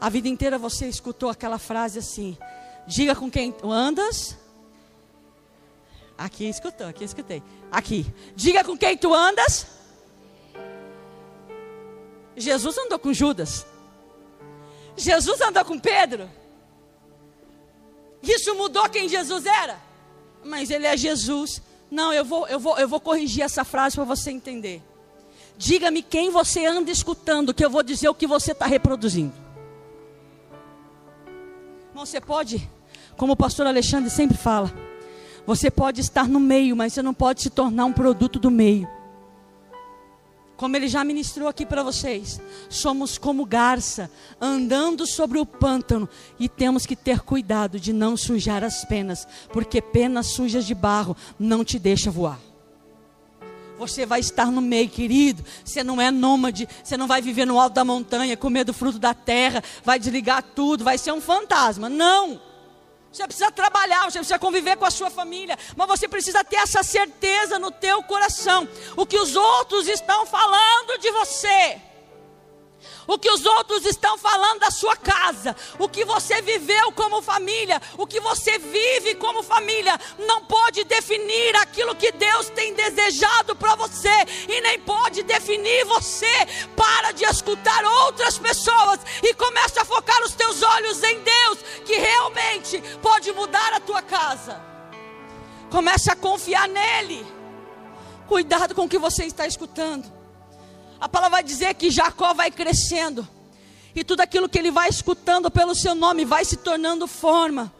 A 0.00 0.08
vida 0.08 0.28
inteira 0.28 0.58
você 0.58 0.86
escutou 0.86 1.30
aquela 1.30 1.58
frase 1.58 1.98
assim: 1.98 2.36
diga 2.86 3.14
com 3.14 3.30
quem 3.30 3.54
andas. 3.62 4.36
Aqui 6.16 6.48
escutou, 6.48 6.86
aqui 6.86 7.04
escutei. 7.04 7.42
Aqui, 7.70 8.06
diga 8.36 8.62
com 8.62 8.76
quem 8.76 8.96
tu 8.96 9.12
andas. 9.12 9.66
Jesus 12.36 12.78
andou 12.78 12.98
com 12.98 13.12
Judas. 13.12 13.66
Jesus 14.96 15.40
andou 15.40 15.64
com 15.64 15.78
Pedro. 15.78 16.30
Isso 18.22 18.54
mudou 18.54 18.88
quem 18.88 19.08
Jesus 19.08 19.44
era? 19.44 19.78
Mas 20.44 20.70
ele 20.70 20.86
é 20.86 20.96
Jesus. 20.96 21.60
Não, 21.90 22.12
eu 22.12 22.24
vou, 22.24 22.46
eu 22.48 22.58
vou, 22.58 22.78
eu 22.78 22.88
vou 22.88 23.00
corrigir 23.00 23.44
essa 23.44 23.64
frase 23.64 23.96
para 23.96 24.04
você 24.04 24.30
entender. 24.30 24.82
Diga-me 25.56 26.02
quem 26.02 26.30
você 26.30 26.64
anda 26.64 26.90
escutando, 26.90 27.54
que 27.54 27.64
eu 27.64 27.70
vou 27.70 27.82
dizer 27.82 28.08
o 28.08 28.14
que 28.14 28.26
você 28.26 28.52
está 28.52 28.66
reproduzindo. 28.66 29.43
Você 31.94 32.20
pode, 32.20 32.68
como 33.16 33.34
o 33.34 33.36
pastor 33.36 33.66
Alexandre 33.66 34.10
sempre 34.10 34.36
fala, 34.36 34.72
você 35.46 35.70
pode 35.70 36.00
estar 36.00 36.28
no 36.28 36.40
meio, 36.40 36.74
mas 36.74 36.92
você 36.92 37.02
não 37.02 37.14
pode 37.14 37.42
se 37.42 37.50
tornar 37.50 37.84
um 37.84 37.92
produto 37.92 38.38
do 38.38 38.50
meio. 38.50 38.88
Como 40.56 40.76
ele 40.76 40.88
já 40.88 41.04
ministrou 41.04 41.48
aqui 41.48 41.64
para 41.64 41.82
vocês, 41.82 42.40
somos 42.68 43.16
como 43.16 43.44
garça, 43.44 44.10
andando 44.40 45.06
sobre 45.06 45.38
o 45.38 45.46
pântano 45.46 46.08
e 46.38 46.48
temos 46.48 46.84
que 46.84 46.96
ter 46.96 47.20
cuidado 47.20 47.78
de 47.78 47.92
não 47.92 48.16
sujar 48.16 48.64
as 48.64 48.84
penas, 48.84 49.26
porque 49.52 49.80
penas 49.80 50.28
sujas 50.28 50.64
de 50.64 50.74
barro 50.74 51.16
não 51.38 51.64
te 51.64 51.78
deixa 51.78 52.10
voar. 52.10 52.40
Você 53.86 54.06
vai 54.06 54.20
estar 54.20 54.46
no 54.46 54.60
meio, 54.60 54.88
querido. 54.88 55.44
Você 55.64 55.82
não 55.82 56.00
é 56.00 56.10
nômade, 56.10 56.68
você 56.82 56.96
não 56.96 57.06
vai 57.06 57.20
viver 57.20 57.46
no 57.46 57.58
alto 57.58 57.74
da 57.74 57.84
montanha, 57.84 58.36
comer 58.36 58.64
do 58.64 58.72
fruto 58.72 58.98
da 58.98 59.14
terra, 59.14 59.62
vai 59.84 59.98
desligar 59.98 60.42
tudo, 60.42 60.84
vai 60.84 60.98
ser 60.98 61.12
um 61.12 61.20
fantasma. 61.20 61.88
Não! 61.88 62.40
Você 63.12 63.24
precisa 63.26 63.50
trabalhar, 63.52 64.04
você 64.04 64.18
precisa 64.18 64.40
conviver 64.40 64.76
com 64.76 64.84
a 64.84 64.90
sua 64.90 65.08
família, 65.08 65.56
mas 65.76 65.86
você 65.86 66.08
precisa 66.08 66.42
ter 66.42 66.56
essa 66.56 66.82
certeza 66.82 67.60
no 67.60 67.70
teu 67.70 68.02
coração. 68.02 68.68
O 68.96 69.06
que 69.06 69.16
os 69.16 69.36
outros 69.36 69.86
estão 69.86 70.26
falando 70.26 70.98
de 70.98 71.10
você 71.12 71.80
o 73.06 73.18
que 73.18 73.30
os 73.30 73.44
outros 73.44 73.84
estão 73.84 74.16
falando 74.18 74.60
da 74.60 74.70
sua 74.70 74.96
casa, 74.96 75.54
o 75.78 75.88
que 75.88 76.04
você 76.04 76.40
viveu 76.42 76.92
como 76.92 77.22
família, 77.22 77.80
o 77.98 78.06
que 78.06 78.20
você 78.20 78.58
vive 78.58 79.14
como 79.16 79.42
família, 79.42 79.98
não 80.18 80.44
pode 80.44 80.84
definir 80.84 81.56
aquilo 81.56 81.94
que 81.94 82.12
Deus 82.12 82.48
tem 82.50 82.74
desejado 82.74 83.54
para 83.56 83.74
você 83.74 84.08
e 84.48 84.60
nem 84.60 84.78
pode 84.80 85.22
definir 85.22 85.84
você. 85.84 86.24
Para 86.76 87.12
de 87.12 87.24
escutar 87.24 87.84
outras 87.84 88.38
pessoas 88.38 89.00
e 89.22 89.34
comece 89.34 89.78
a 89.78 89.84
focar 89.84 90.22
os 90.22 90.34
teus 90.34 90.62
olhos 90.62 91.02
em 91.02 91.20
Deus, 91.20 91.58
que 91.84 91.94
realmente 91.94 92.80
pode 93.02 93.32
mudar 93.32 93.72
a 93.74 93.80
tua 93.80 94.02
casa. 94.02 94.60
Comece 95.70 96.10
a 96.10 96.16
confiar 96.16 96.68
nele. 96.68 97.26
Cuidado 98.26 98.74
com 98.74 98.84
o 98.84 98.88
que 98.88 98.98
você 98.98 99.24
está 99.24 99.46
escutando. 99.46 100.23
A 101.04 101.08
palavra 101.08 101.36
vai 101.36 101.42
dizer 101.42 101.74
que 101.74 101.90
Jacó 101.90 102.32
vai 102.32 102.50
crescendo. 102.50 103.28
E 103.94 104.02
tudo 104.02 104.22
aquilo 104.22 104.48
que 104.48 104.58
ele 104.58 104.70
vai 104.70 104.88
escutando 104.88 105.50
pelo 105.50 105.74
seu 105.74 105.94
nome 105.94 106.24
vai 106.24 106.46
se 106.46 106.56
tornando 106.56 107.06
forma. 107.06 107.70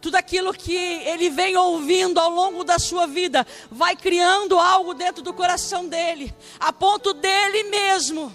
Tudo 0.00 0.14
aquilo 0.14 0.50
que 0.54 0.74
ele 0.74 1.28
vem 1.28 1.54
ouvindo 1.58 2.18
ao 2.18 2.30
longo 2.30 2.64
da 2.64 2.78
sua 2.78 3.06
vida 3.06 3.46
vai 3.70 3.94
criando 3.94 4.58
algo 4.58 4.94
dentro 4.94 5.22
do 5.22 5.34
coração 5.34 5.86
dele, 5.86 6.34
a 6.58 6.72
ponto 6.72 7.12
dele 7.12 7.64
mesmo. 7.64 8.34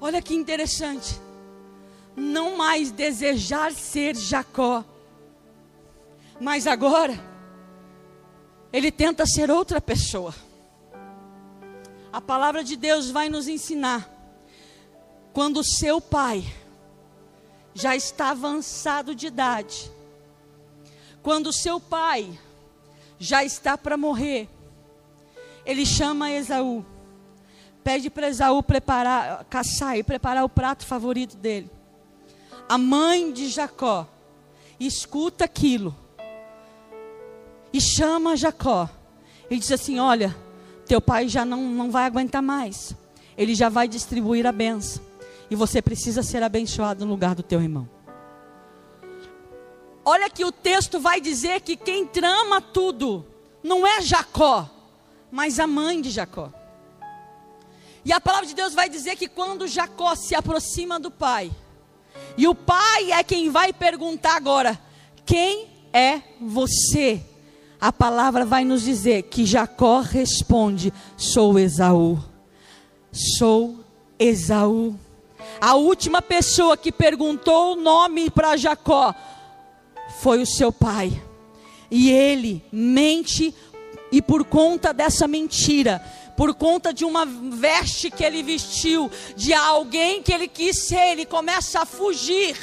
Olha 0.00 0.20
que 0.20 0.34
interessante. 0.34 1.16
Não 2.16 2.56
mais 2.56 2.90
desejar 2.90 3.70
ser 3.70 4.16
Jacó, 4.16 4.84
mas 6.40 6.66
agora 6.66 7.16
ele 8.72 8.90
tenta 8.90 9.24
ser 9.26 9.48
outra 9.48 9.80
pessoa. 9.80 10.34
A 12.12 12.20
palavra 12.20 12.64
de 12.64 12.76
Deus 12.76 13.10
vai 13.10 13.28
nos 13.28 13.48
ensinar. 13.48 14.08
Quando 15.32 15.62
seu 15.62 16.00
pai 16.00 16.44
já 17.74 17.94
está 17.94 18.30
avançado 18.30 19.14
de 19.14 19.26
idade, 19.26 19.90
quando 21.22 21.52
seu 21.52 21.78
pai 21.78 22.38
já 23.18 23.44
está 23.44 23.76
para 23.76 23.96
morrer, 23.96 24.48
ele 25.66 25.84
chama 25.84 26.30
Esaú, 26.30 26.84
pede 27.84 28.08
para 28.08 28.28
Esaú 28.28 28.62
preparar, 28.62 29.44
caçar 29.44 29.98
e 29.98 30.02
preparar 30.02 30.44
o 30.44 30.48
prato 30.48 30.86
favorito 30.86 31.36
dele. 31.36 31.70
A 32.68 32.78
mãe 32.78 33.32
de 33.32 33.48
Jacó 33.48 34.08
escuta 34.80 35.44
aquilo 35.44 35.94
e 37.72 37.80
chama 37.80 38.36
Jacó 38.36 38.88
e 39.50 39.58
diz 39.58 39.70
assim: 39.70 39.98
Olha, 39.98 40.34
teu 40.88 41.00
pai 41.00 41.28
já 41.28 41.44
não, 41.44 41.62
não 41.62 41.90
vai 41.90 42.04
aguentar 42.06 42.42
mais. 42.42 42.96
Ele 43.36 43.54
já 43.54 43.68
vai 43.68 43.86
distribuir 43.86 44.46
a 44.46 44.52
benção. 44.52 45.02
E 45.50 45.54
você 45.54 45.80
precisa 45.80 46.22
ser 46.22 46.42
abençoado 46.42 47.04
no 47.04 47.10
lugar 47.10 47.34
do 47.34 47.42
teu 47.42 47.60
irmão. 47.60 47.88
Olha 50.04 50.30
que 50.30 50.44
o 50.44 50.50
texto 50.50 50.98
vai 50.98 51.20
dizer 51.20 51.60
que 51.60 51.76
quem 51.76 52.06
trama 52.06 52.60
tudo 52.60 53.26
não 53.62 53.86
é 53.86 54.00
Jacó, 54.00 54.68
mas 55.30 55.60
a 55.60 55.66
mãe 55.66 56.00
de 56.00 56.10
Jacó. 56.10 56.50
E 58.04 58.12
a 58.12 58.20
palavra 58.20 58.46
de 58.46 58.54
Deus 58.54 58.72
vai 58.72 58.88
dizer 58.88 59.16
que 59.16 59.28
quando 59.28 59.66
Jacó 59.66 60.14
se 60.14 60.34
aproxima 60.34 60.98
do 60.98 61.10
pai, 61.10 61.50
e 62.36 62.48
o 62.48 62.54
pai 62.54 63.12
é 63.12 63.22
quem 63.22 63.50
vai 63.50 63.72
perguntar 63.72 64.34
agora: 64.36 64.80
quem 65.26 65.68
é 65.92 66.22
você? 66.40 67.22
A 67.80 67.92
palavra 67.92 68.44
vai 68.44 68.64
nos 68.64 68.82
dizer 68.82 69.24
que 69.24 69.46
Jacó 69.46 70.00
responde: 70.00 70.92
Sou 71.16 71.58
Esaú. 71.58 72.18
Sou 73.12 73.78
Esaú. 74.18 74.98
A 75.60 75.74
última 75.74 76.20
pessoa 76.20 76.76
que 76.76 76.92
perguntou 76.92 77.72
o 77.72 77.80
nome 77.80 78.30
para 78.30 78.56
Jacó 78.56 79.14
foi 80.20 80.42
o 80.42 80.46
seu 80.46 80.72
pai. 80.72 81.22
E 81.90 82.10
ele 82.10 82.62
mente, 82.70 83.54
e 84.12 84.20
por 84.20 84.44
conta 84.44 84.92
dessa 84.92 85.26
mentira, 85.26 86.04
por 86.36 86.54
conta 86.54 86.92
de 86.92 87.04
uma 87.04 87.24
veste 87.24 88.10
que 88.10 88.24
ele 88.24 88.42
vestiu, 88.42 89.10
de 89.36 89.52
alguém 89.54 90.22
que 90.22 90.32
ele 90.32 90.48
quis 90.48 90.86
ser, 90.86 91.12
ele 91.12 91.24
começa 91.24 91.80
a 91.80 91.86
fugir 91.86 92.56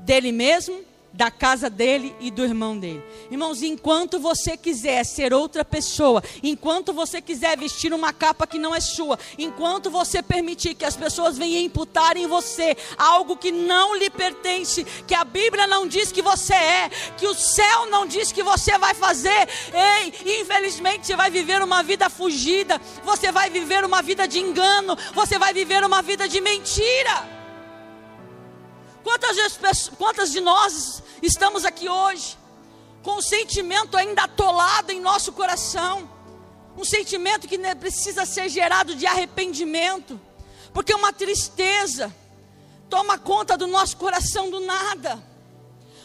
dele 0.00 0.32
mesmo 0.32 0.89
da 1.20 1.30
casa 1.30 1.68
dele 1.68 2.16
e 2.18 2.30
do 2.30 2.42
irmão 2.42 2.78
dele. 2.78 3.04
Irmãos, 3.30 3.62
enquanto 3.62 4.18
você 4.18 4.56
quiser 4.56 5.04
ser 5.04 5.34
outra 5.34 5.62
pessoa, 5.62 6.24
enquanto 6.42 6.94
você 6.94 7.20
quiser 7.20 7.58
vestir 7.58 7.92
uma 7.92 8.10
capa 8.10 8.46
que 8.46 8.58
não 8.58 8.74
é 8.74 8.80
sua, 8.80 9.18
enquanto 9.36 9.90
você 9.90 10.22
permitir 10.22 10.74
que 10.74 10.84
as 10.86 10.96
pessoas 10.96 11.36
venham 11.36 11.60
imputar 11.60 12.16
em 12.16 12.26
você 12.26 12.74
algo 12.96 13.36
que 13.36 13.52
não 13.52 13.94
lhe 13.96 14.08
pertence, 14.08 14.82
que 15.06 15.14
a 15.14 15.22
Bíblia 15.22 15.66
não 15.66 15.86
diz 15.86 16.10
que 16.10 16.22
você 16.22 16.54
é, 16.54 16.88
que 17.18 17.26
o 17.26 17.34
céu 17.34 17.84
não 17.90 18.06
diz 18.06 18.32
que 18.32 18.42
você 18.42 18.78
vai 18.78 18.94
fazer, 18.94 19.46
ei, 19.74 20.40
infelizmente 20.40 21.06
você 21.06 21.16
vai 21.16 21.30
viver 21.30 21.60
uma 21.60 21.82
vida 21.82 22.08
fugida, 22.08 22.80
você 23.04 23.30
vai 23.30 23.50
viver 23.50 23.84
uma 23.84 24.00
vida 24.00 24.26
de 24.26 24.38
engano, 24.38 24.96
você 25.12 25.38
vai 25.38 25.52
viver 25.52 25.84
uma 25.84 26.00
vida 26.00 26.26
de 26.26 26.40
mentira. 26.40 27.39
Quantas, 29.02 29.88
quantas 29.96 30.32
de 30.32 30.40
nós 30.40 31.02
estamos 31.22 31.64
aqui 31.64 31.88
hoje 31.88 32.38
com 33.02 33.16
um 33.16 33.22
sentimento 33.22 33.96
ainda 33.96 34.24
atolado 34.24 34.92
em 34.92 35.00
nosso 35.00 35.32
coração? 35.32 36.10
Um 36.76 36.84
sentimento 36.84 37.48
que 37.48 37.58
precisa 37.76 38.24
ser 38.24 38.48
gerado 38.48 38.94
de 38.94 39.06
arrependimento, 39.06 40.20
porque 40.72 40.94
uma 40.94 41.12
tristeza 41.12 42.14
toma 42.88 43.18
conta 43.18 43.56
do 43.56 43.66
nosso 43.66 43.96
coração 43.96 44.50
do 44.50 44.60
nada. 44.60 45.22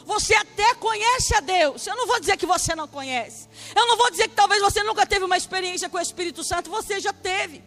Você 0.05 0.35
até 0.35 0.75
conhece 0.75 1.35
a 1.35 1.39
Deus. 1.39 1.85
Eu 1.87 1.95
não 1.95 2.05
vou 2.05 2.19
dizer 2.19 2.37
que 2.37 2.45
você 2.45 2.75
não 2.75 2.87
conhece. 2.87 3.49
Eu 3.75 3.87
não 3.87 3.97
vou 3.97 4.11
dizer 4.11 4.27
que 4.27 4.35
talvez 4.35 4.61
você 4.61 4.83
nunca 4.83 5.05
teve 5.05 5.25
uma 5.25 5.35
experiência 5.35 5.89
com 5.89 5.97
o 5.97 6.01
Espírito 6.01 6.43
Santo. 6.43 6.69
Você 6.69 6.99
já 6.99 7.11
teve 7.11 7.63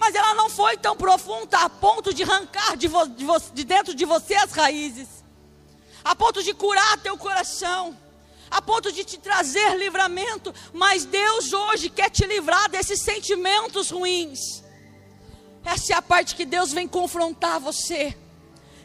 mas 0.00 0.14
ela 0.14 0.34
não 0.34 0.48
foi 0.48 0.78
tão 0.78 0.96
profunda 0.96 1.58
a 1.58 1.68
ponto 1.68 2.14
de 2.14 2.22
arrancar 2.22 2.74
de, 2.74 2.88
de, 2.88 3.26
de 3.52 3.64
dentro 3.64 3.94
de 3.94 4.06
você 4.06 4.34
as 4.34 4.50
raízes, 4.50 5.22
a 6.02 6.16
ponto 6.16 6.42
de 6.42 6.54
curar 6.54 6.98
teu 7.02 7.18
coração, 7.18 7.94
a 8.50 8.62
ponto 8.62 8.90
de 8.90 9.04
te 9.04 9.18
trazer 9.18 9.76
livramento. 9.76 10.54
Mas 10.72 11.04
Deus 11.04 11.52
hoje 11.52 11.90
quer 11.90 12.08
te 12.08 12.24
livrar 12.26 12.70
desses 12.70 13.02
sentimentos 13.02 13.90
ruins. 13.90 14.64
Essa 15.62 15.92
é 15.92 15.96
a 15.96 16.00
parte 16.00 16.34
que 16.34 16.46
Deus 16.46 16.72
vem 16.72 16.88
confrontar 16.88 17.60
você. 17.60 18.16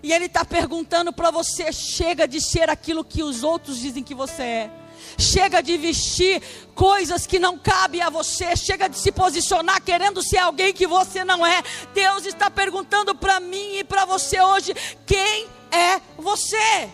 E 0.03 0.11
Ele 0.11 0.25
está 0.25 0.43
perguntando 0.43 1.13
para 1.13 1.31
você: 1.31 1.71
chega 1.71 2.27
de 2.27 2.41
ser 2.41 2.69
aquilo 2.69 3.05
que 3.05 3.23
os 3.23 3.41
outros 3.41 3.79
dizem 3.79 4.03
que 4.03 4.13
você 4.13 4.43
é. 4.43 4.84
Chega 5.17 5.61
de 5.61 5.77
vestir 5.77 6.41
coisas 6.73 7.25
que 7.25 7.39
não 7.39 7.57
cabem 7.57 8.01
a 8.01 8.09
você. 8.09 8.55
Chega 8.55 8.87
de 8.87 8.97
se 8.97 9.11
posicionar 9.11 9.81
querendo 9.81 10.21
ser 10.21 10.37
alguém 10.37 10.73
que 10.73 10.87
você 10.87 11.23
não 11.23 11.45
é. 11.45 11.61
Deus 11.93 12.25
está 12.25 12.49
perguntando 12.49 13.15
para 13.15 13.39
mim 13.39 13.77
e 13.77 13.83
para 13.83 14.05
você 14.05 14.41
hoje: 14.41 14.73
quem 15.05 15.47
é 15.71 16.01
você. 16.17 16.89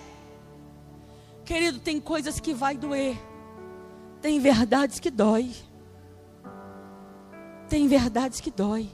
Querido, 1.45 1.79
tem 1.79 1.99
coisas 1.99 2.39
que 2.39 2.53
vai 2.53 2.77
doer. 2.77 3.17
Tem 4.21 4.39
verdades 4.39 4.99
que 4.99 5.09
dói. 5.09 5.51
Tem 7.67 7.87
verdades 7.87 8.39
que 8.39 8.51
dói. 8.51 8.89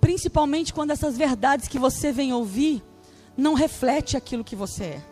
Principalmente 0.00 0.72
quando 0.72 0.90
essas 0.90 1.18
verdades 1.18 1.68
que 1.68 1.78
você 1.78 2.10
vem 2.10 2.32
ouvir 2.32 2.82
não 3.36 3.52
reflete 3.54 4.16
aquilo 4.16 4.42
que 4.42 4.56
você 4.56 4.84
é. 4.84 5.02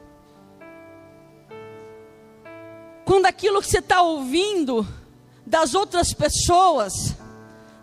Quando 3.07 3.27
aquilo 3.27 3.63
que 3.63 3.69
você 3.69 3.79
está 3.79 4.03
ouvindo 4.03 4.85
das 5.47 5.77
outras 5.77 6.13
pessoas 6.13 7.15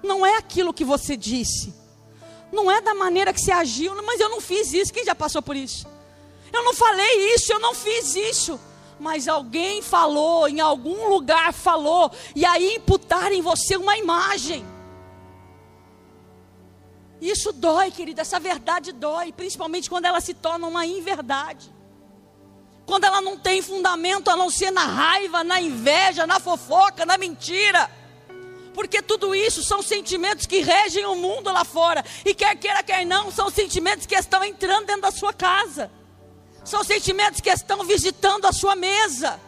não 0.04 0.26
é 0.26 0.36
aquilo 0.36 0.74
que 0.74 0.84
você 0.84 1.16
disse, 1.16 1.74
não 2.52 2.70
é 2.70 2.82
da 2.82 2.94
maneira 2.94 3.32
que 3.32 3.40
você 3.40 3.54
agiu, 3.54 3.96
mas 4.04 4.20
eu 4.20 4.28
não 4.28 4.42
fiz 4.42 4.74
isso. 4.74 4.92
Quem 4.92 5.06
já 5.06 5.16
passou 5.16 5.42
por 5.42 5.56
isso? 5.56 5.88
Eu 6.52 6.62
não 6.66 6.74
falei 6.74 7.34
isso, 7.36 7.54
eu 7.54 7.60
não 7.60 7.74
fiz 7.74 8.18
isso. 8.18 8.60
Mas 9.00 9.30
alguém 9.30 9.82
falou, 9.82 10.50
em 10.50 10.60
algum 10.60 11.08
lugar 11.08 11.54
falou, 11.54 12.12
e 12.36 12.46
aí 12.46 12.76
imputaram 12.76 13.34
em 13.34 13.42
você 13.42 13.78
uma 13.78 13.98
imagem. 13.98 14.66
Isso 17.22 17.54
dói, 17.54 17.92
querida, 17.92 18.24
essa 18.24 18.42
verdade 18.42 18.92
dói, 18.92 19.32
principalmente 19.32 19.90
quando 19.90 20.04
ela 20.04 20.20
se 20.20 20.34
torna 20.34 20.68
uma 20.68 20.86
inverdade. 20.86 21.74
Quando 22.86 23.06
ela 23.06 23.22
não 23.22 23.38
tem 23.38 23.62
fundamento 23.62 24.30
a 24.30 24.36
não 24.36 24.50
ser 24.50 24.72
na 24.72 24.86
raiva, 24.86 25.44
na 25.44 25.62
inveja, 25.62 26.28
na 26.28 26.40
fofoca, 26.40 27.06
na 27.06 27.18
mentira. 27.18 27.90
Porque 28.74 29.02
tudo 29.02 29.34
isso 29.36 29.64
são 29.64 29.82
sentimentos 29.82 30.46
que 30.46 30.60
regem 30.60 31.06
o 31.06 31.16
mundo 31.16 31.52
lá 31.52 31.64
fora. 31.64 32.04
E 32.26 32.34
quer 32.34 32.56
queira, 32.56 32.84
quer 32.84 33.06
não, 33.06 33.32
são 33.32 33.50
sentimentos 33.50 34.06
que 34.06 34.16
estão 34.16 34.44
entrando 34.44 34.88
dentro 34.88 35.04
da 35.04 35.12
sua 35.12 35.32
casa. 35.32 35.92
São 36.64 36.84
sentimentos 36.84 37.40
que 37.40 37.50
estão 37.50 37.84
visitando 37.84 38.46
a 38.46 38.52
sua 38.52 38.76
mesa 38.76 39.40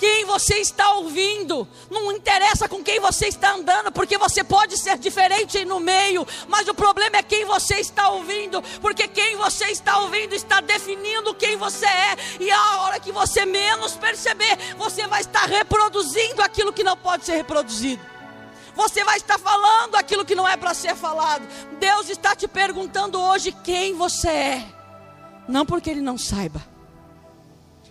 quem 0.00 0.24
você 0.24 0.54
está 0.54 0.94
ouvindo, 0.94 1.68
não 1.90 2.10
interessa 2.10 2.66
com 2.66 2.82
quem 2.82 2.98
você 2.98 3.26
está 3.26 3.52
andando, 3.52 3.92
porque 3.92 4.16
você 4.16 4.42
pode 4.42 4.78
ser 4.78 4.96
diferente 4.96 5.62
no 5.66 5.78
meio, 5.78 6.26
mas 6.48 6.66
o 6.68 6.74
problema 6.74 7.18
é 7.18 7.22
quem 7.22 7.44
você 7.44 7.74
está 7.76 8.08
ouvindo, 8.08 8.62
porque 8.80 9.06
quem 9.06 9.36
você 9.36 9.66
está 9.66 9.98
ouvindo 9.98 10.34
está 10.34 10.62
definindo 10.62 11.34
quem 11.34 11.58
você 11.58 11.84
é, 11.84 12.16
e 12.40 12.50
a 12.50 12.76
hora 12.78 12.98
que 12.98 13.12
você 13.12 13.44
menos 13.44 13.92
perceber, 13.92 14.56
você 14.78 15.06
vai 15.06 15.20
estar 15.20 15.44
reproduzindo 15.44 16.40
aquilo 16.40 16.72
que 16.72 16.82
não 16.82 16.96
pode 16.96 17.26
ser 17.26 17.36
reproduzido. 17.36 18.02
Você 18.74 19.04
vai 19.04 19.18
estar 19.18 19.38
falando 19.38 19.96
aquilo 19.96 20.24
que 20.24 20.34
não 20.34 20.48
é 20.48 20.56
para 20.56 20.72
ser 20.72 20.96
falado. 20.96 21.46
Deus 21.78 22.08
está 22.08 22.34
te 22.34 22.48
perguntando 22.48 23.20
hoje 23.20 23.52
quem 23.52 23.94
você 23.94 24.28
é. 24.28 24.64
Não 25.46 25.66
porque 25.66 25.90
ele 25.90 26.00
não 26.00 26.16
saiba, 26.16 26.62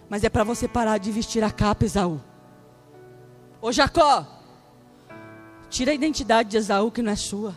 mas 0.09 0.23
é 0.23 0.29
para 0.29 0.43
você 0.43 0.67
parar 0.67 0.97
de 0.97 1.11
vestir 1.11 1.43
a 1.43 1.51
capa, 1.51 1.85
Esaú. 1.85 2.19
Ô 3.61 3.71
Jacó, 3.71 4.25
tira 5.69 5.91
a 5.91 5.93
identidade 5.93 6.49
de 6.49 6.57
Esaú 6.57 6.89
que 6.91 7.01
não 7.01 7.11
é 7.11 7.15
sua. 7.15 7.55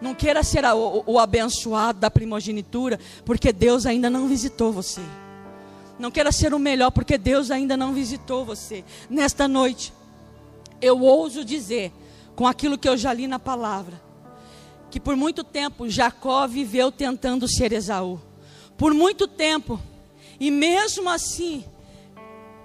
Não 0.00 0.14
queira 0.14 0.44
ser 0.44 0.64
a, 0.64 0.74
o, 0.74 1.02
o 1.04 1.18
abençoado 1.18 1.98
da 1.98 2.10
primogenitura, 2.10 3.00
porque 3.24 3.52
Deus 3.52 3.84
ainda 3.84 4.08
não 4.08 4.28
visitou 4.28 4.72
você. 4.72 5.00
Não 5.98 6.12
queira 6.12 6.30
ser 6.30 6.54
o 6.54 6.58
melhor, 6.58 6.92
porque 6.92 7.18
Deus 7.18 7.50
ainda 7.50 7.76
não 7.76 7.92
visitou 7.92 8.44
você. 8.44 8.84
Nesta 9.10 9.48
noite, 9.48 9.92
eu 10.80 11.00
ouso 11.00 11.44
dizer, 11.44 11.92
com 12.36 12.46
aquilo 12.46 12.78
que 12.78 12.88
eu 12.88 12.96
já 12.96 13.12
li 13.12 13.26
na 13.26 13.40
palavra, 13.40 14.00
que 14.90 15.00
por 15.00 15.16
muito 15.16 15.42
tempo 15.42 15.88
Jacó 15.88 16.46
viveu 16.46 16.92
tentando 16.92 17.48
ser 17.48 17.72
Esaú. 17.72 18.20
Por 18.76 18.94
muito 18.94 19.26
tempo 19.26 19.80
e 20.40 20.50
mesmo 20.50 21.08
assim, 21.08 21.64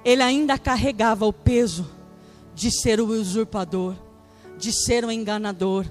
ele 0.05 0.21
ainda 0.21 0.57
carregava 0.57 1.25
o 1.25 1.33
peso 1.33 1.89
de 2.53 2.69
ser 2.71 2.99
o 2.99 3.07
usurpador, 3.07 3.95
de 4.57 4.71
ser 4.71 5.03
o 5.03 5.11
enganador 5.11 5.85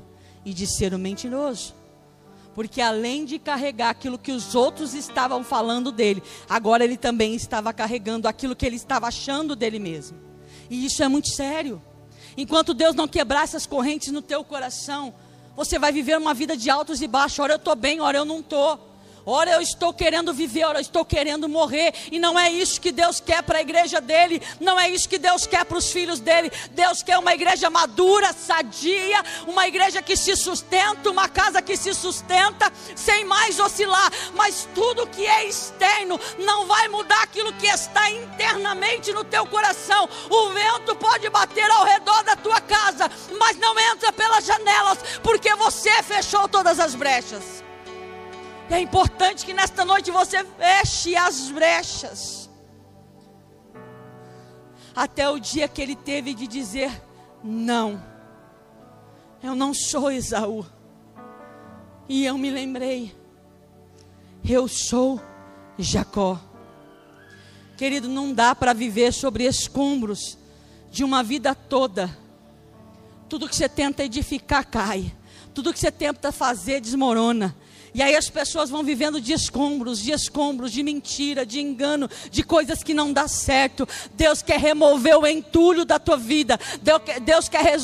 e 0.44 0.52
de 0.52 0.66
ser 0.66 0.94
o 0.94 0.98
mentiroso. 0.98 1.74
Porque 2.54 2.80
além 2.80 3.24
de 3.24 3.38
carregar 3.38 3.90
aquilo 3.90 4.18
que 4.18 4.30
os 4.30 4.54
outros 4.54 4.94
estavam 4.94 5.42
falando 5.42 5.90
dele, 5.90 6.22
agora 6.48 6.84
ele 6.84 6.96
também 6.96 7.34
estava 7.34 7.72
carregando 7.72 8.28
aquilo 8.28 8.54
que 8.54 8.66
ele 8.66 8.76
estava 8.76 9.06
achando 9.06 9.56
dele 9.56 9.78
mesmo. 9.78 10.18
E 10.68 10.84
isso 10.84 11.02
é 11.02 11.08
muito 11.08 11.28
sério. 11.28 11.80
Enquanto 12.36 12.74
Deus 12.74 12.94
não 12.94 13.08
quebrar 13.08 13.44
essas 13.44 13.66
correntes 13.66 14.12
no 14.12 14.22
teu 14.22 14.44
coração, 14.44 15.14
você 15.56 15.78
vai 15.78 15.92
viver 15.92 16.16
uma 16.16 16.34
vida 16.34 16.56
de 16.56 16.70
altos 16.70 17.00
e 17.02 17.08
baixos. 17.08 17.38
Ora 17.38 17.54
eu 17.54 17.58
estou 17.58 17.74
bem, 17.74 18.00
ora 18.00 18.18
eu 18.18 18.24
não 18.24 18.40
estou. 18.40 18.91
Ora, 19.24 19.52
eu 19.52 19.60
estou 19.60 19.94
querendo 19.94 20.34
viver, 20.34 20.64
ora, 20.64 20.78
eu 20.78 20.82
estou 20.82 21.04
querendo 21.04 21.48
morrer. 21.48 21.94
E 22.10 22.18
não 22.18 22.38
é 22.38 22.50
isso 22.50 22.80
que 22.80 22.90
Deus 22.90 23.20
quer 23.20 23.42
para 23.42 23.58
a 23.58 23.60
igreja 23.60 24.00
dele. 24.00 24.42
Não 24.60 24.78
é 24.78 24.88
isso 24.90 25.08
que 25.08 25.18
Deus 25.18 25.46
quer 25.46 25.64
para 25.64 25.78
os 25.78 25.92
filhos 25.92 26.18
dele. 26.18 26.50
Deus 26.72 27.02
quer 27.02 27.18
uma 27.18 27.32
igreja 27.32 27.70
madura, 27.70 28.32
sadia, 28.32 29.22
uma 29.46 29.66
igreja 29.68 30.02
que 30.02 30.16
se 30.16 30.34
sustenta, 30.36 31.10
uma 31.10 31.28
casa 31.28 31.62
que 31.62 31.76
se 31.76 31.94
sustenta, 31.94 32.72
sem 32.96 33.24
mais 33.24 33.60
oscilar. 33.60 34.10
Mas 34.34 34.68
tudo 34.74 35.06
que 35.06 35.24
é 35.24 35.46
externo 35.46 36.18
não 36.38 36.66
vai 36.66 36.88
mudar 36.88 37.22
aquilo 37.22 37.52
que 37.52 37.66
está 37.66 38.10
internamente 38.10 39.12
no 39.12 39.22
teu 39.22 39.46
coração. 39.46 40.08
O 40.28 40.48
vento 40.50 40.96
pode 40.96 41.28
bater 41.30 41.70
ao 41.70 41.84
redor 41.84 42.24
da 42.24 42.34
tua 42.34 42.60
casa, 42.60 43.08
mas 43.38 43.56
não 43.58 43.78
entra 43.78 44.12
pelas 44.12 44.44
janelas, 44.44 44.98
porque 45.22 45.54
você 45.54 46.02
fechou 46.02 46.48
todas 46.48 46.80
as 46.80 46.94
brechas. 46.94 47.62
É 48.72 48.80
importante 48.80 49.44
que 49.44 49.52
nesta 49.52 49.84
noite 49.84 50.10
você 50.10 50.42
feche 50.42 51.14
as 51.14 51.50
brechas. 51.50 52.48
Até 54.96 55.28
o 55.28 55.38
dia 55.38 55.68
que 55.68 55.82
ele 55.82 55.94
teve 55.94 56.32
de 56.32 56.46
dizer: 56.46 56.90
Não, 57.44 58.02
eu 59.42 59.54
não 59.54 59.74
sou 59.74 60.10
Esaú. 60.10 60.64
E 62.08 62.24
eu 62.24 62.38
me 62.38 62.50
lembrei: 62.50 63.14
Eu 64.42 64.66
sou 64.66 65.20
Jacó. 65.78 66.40
Querido, 67.76 68.08
não 68.08 68.32
dá 68.32 68.54
para 68.54 68.72
viver 68.72 69.12
sobre 69.12 69.44
escombros 69.44 70.38
de 70.90 71.04
uma 71.04 71.22
vida 71.22 71.54
toda. 71.54 72.18
Tudo 73.28 73.46
que 73.50 73.54
você 73.54 73.68
tenta 73.68 74.02
edificar 74.02 74.66
cai. 74.66 75.14
Tudo 75.52 75.74
que 75.74 75.78
você 75.78 75.92
tenta 75.92 76.32
fazer 76.32 76.80
desmorona. 76.80 77.54
E 77.94 78.02
aí 78.02 78.16
as 78.16 78.30
pessoas 78.30 78.70
vão 78.70 78.82
vivendo 78.82 79.20
de 79.20 79.34
escombros, 79.34 79.98
de 79.98 80.12
escombros, 80.12 80.72
de 80.72 80.82
mentira, 80.82 81.44
de 81.44 81.60
engano, 81.60 82.08
de 82.30 82.42
coisas 82.42 82.82
que 82.82 82.94
não 82.94 83.12
dá 83.12 83.28
certo. 83.28 83.86
Deus 84.14 84.40
quer 84.40 84.58
remover 84.58 85.18
o 85.18 85.26
entulho 85.26 85.84
da 85.84 85.98
tua 85.98 86.16
vida. 86.16 86.58
Deus 87.22 87.50
quer 87.50 87.78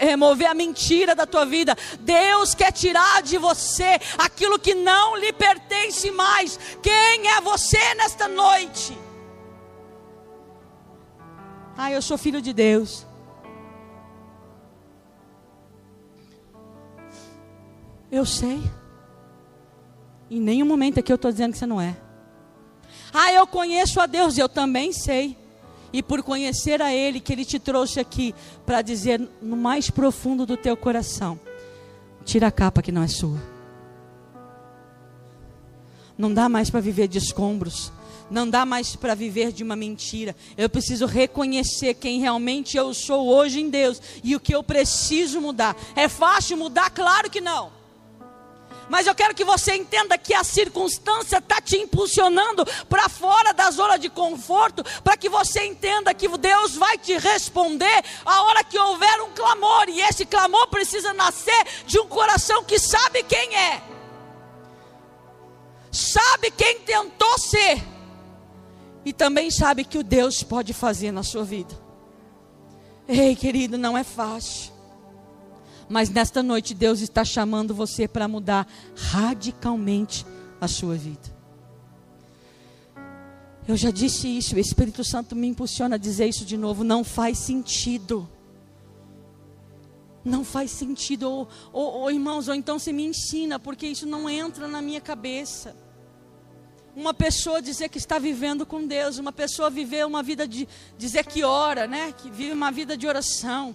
remover 0.00 0.48
a 0.48 0.54
mentira 0.54 1.12
da 1.14 1.26
tua 1.26 1.44
vida. 1.44 1.76
Deus 2.00 2.54
quer 2.54 2.70
tirar 2.70 3.20
de 3.22 3.36
você 3.36 3.98
aquilo 4.16 4.60
que 4.60 4.74
não 4.74 5.16
lhe 5.16 5.32
pertence 5.32 6.08
mais. 6.12 6.58
Quem 6.80 7.28
é 7.28 7.40
você 7.40 7.94
nesta 7.94 8.28
noite? 8.28 8.96
Ah, 11.76 11.90
eu 11.90 12.00
sou 12.00 12.16
filho 12.16 12.40
de 12.40 12.52
Deus. 12.52 13.04
Eu 18.10 18.24
sei. 18.24 18.62
Em 20.30 20.40
nenhum 20.40 20.66
momento 20.66 21.00
aqui 21.00 21.10
eu 21.10 21.16
estou 21.16 21.30
dizendo 21.30 21.52
que 21.52 21.58
você 21.58 21.66
não 21.66 21.80
é. 21.80 21.96
Ah, 23.12 23.32
eu 23.32 23.46
conheço 23.46 24.00
a 24.00 24.06
Deus, 24.06 24.36
eu 24.36 24.48
também 24.48 24.92
sei. 24.92 25.36
E 25.92 26.02
por 26.02 26.22
conhecer 26.22 26.82
a 26.82 26.92
Ele, 26.92 27.20
que 27.20 27.32
Ele 27.32 27.44
te 27.44 27.58
trouxe 27.58 27.98
aqui 27.98 28.34
para 28.66 28.82
dizer 28.82 29.20
no 29.40 29.56
mais 29.56 29.88
profundo 29.88 30.44
do 30.44 30.56
teu 30.56 30.76
coração: 30.76 31.40
tira 32.24 32.48
a 32.48 32.50
capa 32.50 32.82
que 32.82 32.92
não 32.92 33.02
é 33.02 33.08
sua. 33.08 33.38
Não 36.16 36.34
dá 36.34 36.48
mais 36.48 36.68
para 36.68 36.80
viver 36.80 37.08
de 37.08 37.18
escombros. 37.18 37.92
Não 38.30 38.48
dá 38.48 38.66
mais 38.66 38.94
para 38.94 39.14
viver 39.14 39.52
de 39.52 39.62
uma 39.62 39.74
mentira. 39.74 40.36
Eu 40.56 40.68
preciso 40.68 41.06
reconhecer 41.06 41.94
quem 41.94 42.20
realmente 42.20 42.76
eu 42.76 42.92
sou 42.92 43.26
hoje 43.28 43.60
em 43.60 43.70
Deus 43.70 44.02
e 44.22 44.36
o 44.36 44.40
que 44.40 44.54
eu 44.54 44.62
preciso 44.62 45.40
mudar. 45.40 45.74
É 45.96 46.08
fácil 46.08 46.58
mudar? 46.58 46.90
Claro 46.90 47.30
que 47.30 47.40
não. 47.40 47.77
Mas 48.88 49.06
eu 49.06 49.14
quero 49.14 49.34
que 49.34 49.44
você 49.44 49.74
entenda 49.74 50.16
que 50.16 50.32
a 50.32 50.42
circunstância 50.42 51.38
está 51.38 51.60
te 51.60 51.76
impulsionando 51.76 52.64
para 52.88 53.08
fora 53.08 53.52
da 53.52 53.70
zona 53.70 53.98
de 53.98 54.08
conforto, 54.08 54.82
para 55.04 55.16
que 55.16 55.28
você 55.28 55.64
entenda 55.66 56.14
que 56.14 56.28
Deus 56.38 56.74
vai 56.76 56.96
te 56.96 57.16
responder 57.18 58.04
a 58.24 58.42
hora 58.42 58.64
que 58.64 58.78
houver 58.78 59.20
um 59.22 59.30
clamor, 59.32 59.88
e 59.88 60.00
esse 60.00 60.24
clamor 60.24 60.68
precisa 60.68 61.12
nascer 61.12 61.66
de 61.86 61.98
um 61.98 62.06
coração 62.06 62.64
que 62.64 62.78
sabe 62.78 63.22
quem 63.22 63.56
é, 63.56 63.82
sabe 65.92 66.50
quem 66.50 66.80
tentou 66.80 67.38
ser, 67.38 67.82
e 69.04 69.12
também 69.12 69.50
sabe 69.50 69.84
que 69.84 69.98
o 69.98 70.02
Deus 70.02 70.42
pode 70.42 70.72
fazer 70.72 71.12
na 71.12 71.22
sua 71.22 71.44
vida. 71.44 71.78
Ei, 73.06 73.34
querido, 73.34 73.78
não 73.78 73.96
é 73.96 74.04
fácil. 74.04 74.77
Mas 75.88 76.10
nesta 76.10 76.42
noite 76.42 76.74
Deus 76.74 77.00
está 77.00 77.24
chamando 77.24 77.74
você 77.74 78.06
para 78.06 78.28
mudar 78.28 78.66
radicalmente 78.94 80.26
a 80.60 80.68
sua 80.68 80.94
vida. 80.94 81.36
Eu 83.66 83.76
já 83.76 83.90
disse 83.90 84.26
isso, 84.28 84.54
o 84.54 84.58
Espírito 84.58 85.04
Santo 85.04 85.36
me 85.36 85.46
impulsiona 85.46 85.96
a 85.96 85.98
dizer 85.98 86.26
isso 86.26 86.44
de 86.44 86.56
novo. 86.56 86.82
Não 86.84 87.04
faz 87.04 87.38
sentido. 87.38 88.28
Não 90.24 90.44
faz 90.44 90.70
sentido, 90.70 91.30
ou, 91.30 91.48
ou, 91.72 91.92
ou 92.00 92.10
irmãos, 92.10 92.48
ou 92.48 92.54
então 92.54 92.78
você 92.78 92.92
me 92.92 93.04
ensina, 93.04 93.58
porque 93.58 93.86
isso 93.86 94.06
não 94.06 94.28
entra 94.28 94.66
na 94.68 94.82
minha 94.82 95.00
cabeça 95.00 95.74
uma 96.98 97.14
pessoa 97.14 97.62
dizer 97.62 97.88
que 97.88 97.96
está 97.96 98.18
vivendo 98.18 98.66
com 98.66 98.84
Deus, 98.84 99.18
uma 99.18 99.30
pessoa 99.30 99.70
viver 99.70 100.04
uma 100.04 100.20
vida 100.20 100.48
de 100.48 100.66
dizer 100.98 101.24
que 101.24 101.44
ora, 101.44 101.86
né? 101.86 102.12
Que 102.12 102.28
vive 102.28 102.52
uma 102.52 102.72
vida 102.72 102.96
de 102.96 103.06
oração. 103.06 103.74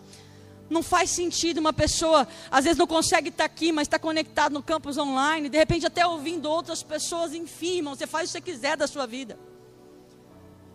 Não 0.70 0.82
faz 0.82 1.10
sentido 1.10 1.60
uma 1.60 1.74
pessoa, 1.74 2.28
às 2.50 2.64
vezes 2.64 2.78
não 2.78 2.88
consegue 2.88 3.30
estar 3.30 3.46
aqui, 3.46 3.72
mas 3.72 3.88
está 3.88 4.00
conectado 4.00 4.54
no 4.54 4.64
campus 4.64 4.98
online, 4.98 5.50
de 5.50 5.58
repente 5.58 5.86
até 5.86 6.06
ouvindo 6.06 6.50
outras 6.50 6.82
pessoas, 6.82 7.34
enfim, 7.34 7.82
você 7.84 8.08
faz 8.08 8.30
o 8.30 8.34
que 8.34 8.40
você 8.40 8.42
quiser 8.42 8.78
da 8.78 8.88
sua 8.88 9.06
vida. 9.06 9.38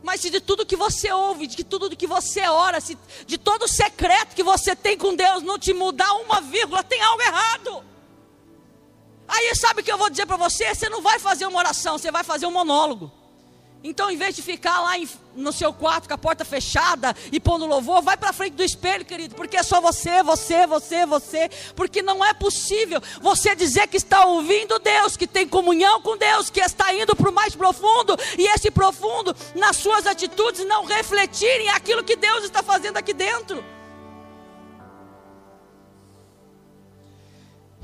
Mas 0.02 0.20
se 0.20 0.30
de 0.30 0.40
tudo 0.40 0.64
que 0.64 0.76
você 0.76 1.10
ouve, 1.10 1.46
de 1.46 1.64
tudo 1.64 1.96
que 1.96 2.06
você 2.06 2.46
ora, 2.46 2.80
se, 2.80 2.96
de 3.26 3.36
todo 3.36 3.64
o 3.64 3.68
secreto 3.68 4.34
que 4.34 4.42
você 4.42 4.76
tem 4.76 4.96
com 4.96 5.14
Deus 5.14 5.42
não 5.42 5.58
te 5.58 5.72
mudar 5.72 6.12
uma 6.14 6.40
vírgula, 6.40 6.84
tem 6.84 7.02
algo 7.02 7.22
errado. 7.22 7.84
Aí 9.26 9.54
sabe 9.54 9.80
o 9.80 9.84
que 9.84 9.92
eu 9.92 9.98
vou 9.98 10.08
dizer 10.08 10.26
para 10.26 10.36
você? 10.36 10.74
Você 10.74 10.88
não 10.88 11.02
vai 11.02 11.18
fazer 11.18 11.46
uma 11.46 11.58
oração, 11.58 11.98
você 11.98 12.10
vai 12.10 12.24
fazer 12.24 12.46
um 12.46 12.52
monólogo. 12.52 13.12
Então, 13.82 14.10
em 14.10 14.16
vez 14.16 14.34
de 14.34 14.42
ficar 14.42 14.80
lá 14.80 14.98
em, 14.98 15.08
no 15.36 15.52
seu 15.52 15.72
quarto 15.72 16.08
com 16.08 16.14
a 16.14 16.18
porta 16.18 16.44
fechada 16.44 17.14
e 17.30 17.38
pondo 17.38 17.64
louvor, 17.64 18.02
vai 18.02 18.16
para 18.16 18.32
frente 18.32 18.54
do 18.54 18.64
espelho, 18.64 19.04
querido, 19.04 19.36
porque 19.36 19.56
é 19.56 19.62
só 19.62 19.80
você, 19.80 20.20
você, 20.22 20.66
você, 20.66 21.06
você. 21.06 21.48
Porque 21.76 22.02
não 22.02 22.24
é 22.24 22.34
possível 22.34 23.00
você 23.20 23.54
dizer 23.54 23.86
que 23.86 23.96
está 23.96 24.26
ouvindo 24.26 24.80
Deus, 24.80 25.16
que 25.16 25.28
tem 25.28 25.46
comunhão 25.48 26.02
com 26.02 26.16
Deus, 26.16 26.50
que 26.50 26.60
está 26.60 26.92
indo 26.92 27.14
para 27.14 27.30
o 27.30 27.32
mais 27.32 27.54
profundo, 27.54 28.16
e 28.36 28.48
esse 28.48 28.68
profundo, 28.68 29.34
nas 29.54 29.76
suas 29.76 30.06
atitudes, 30.06 30.66
não 30.66 30.84
refletirem 30.84 31.68
aquilo 31.68 32.02
que 32.02 32.16
Deus 32.16 32.44
está 32.44 32.64
fazendo 32.64 32.96
aqui 32.96 33.12
dentro. 33.12 33.64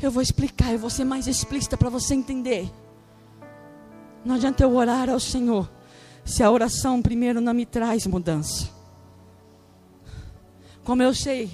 Eu 0.02 0.10
vou 0.10 0.20
explicar, 0.20 0.72
eu 0.72 0.78
vou 0.78 0.90
ser 0.90 1.04
mais 1.04 1.28
explícita 1.28 1.76
para 1.76 1.88
você 1.88 2.14
entender. 2.14 2.68
Não 4.24 4.34
adianta 4.34 4.64
eu 4.64 4.74
orar 4.74 5.08
ao 5.08 5.20
Senhor 5.20 5.70
se 6.24 6.42
a 6.42 6.50
oração 6.50 7.02
primeiro 7.02 7.40
não 7.40 7.52
me 7.52 7.66
traz 7.66 8.06
mudança. 8.06 8.68
Como 10.82 11.02
eu 11.02 11.14
sei 11.14 11.50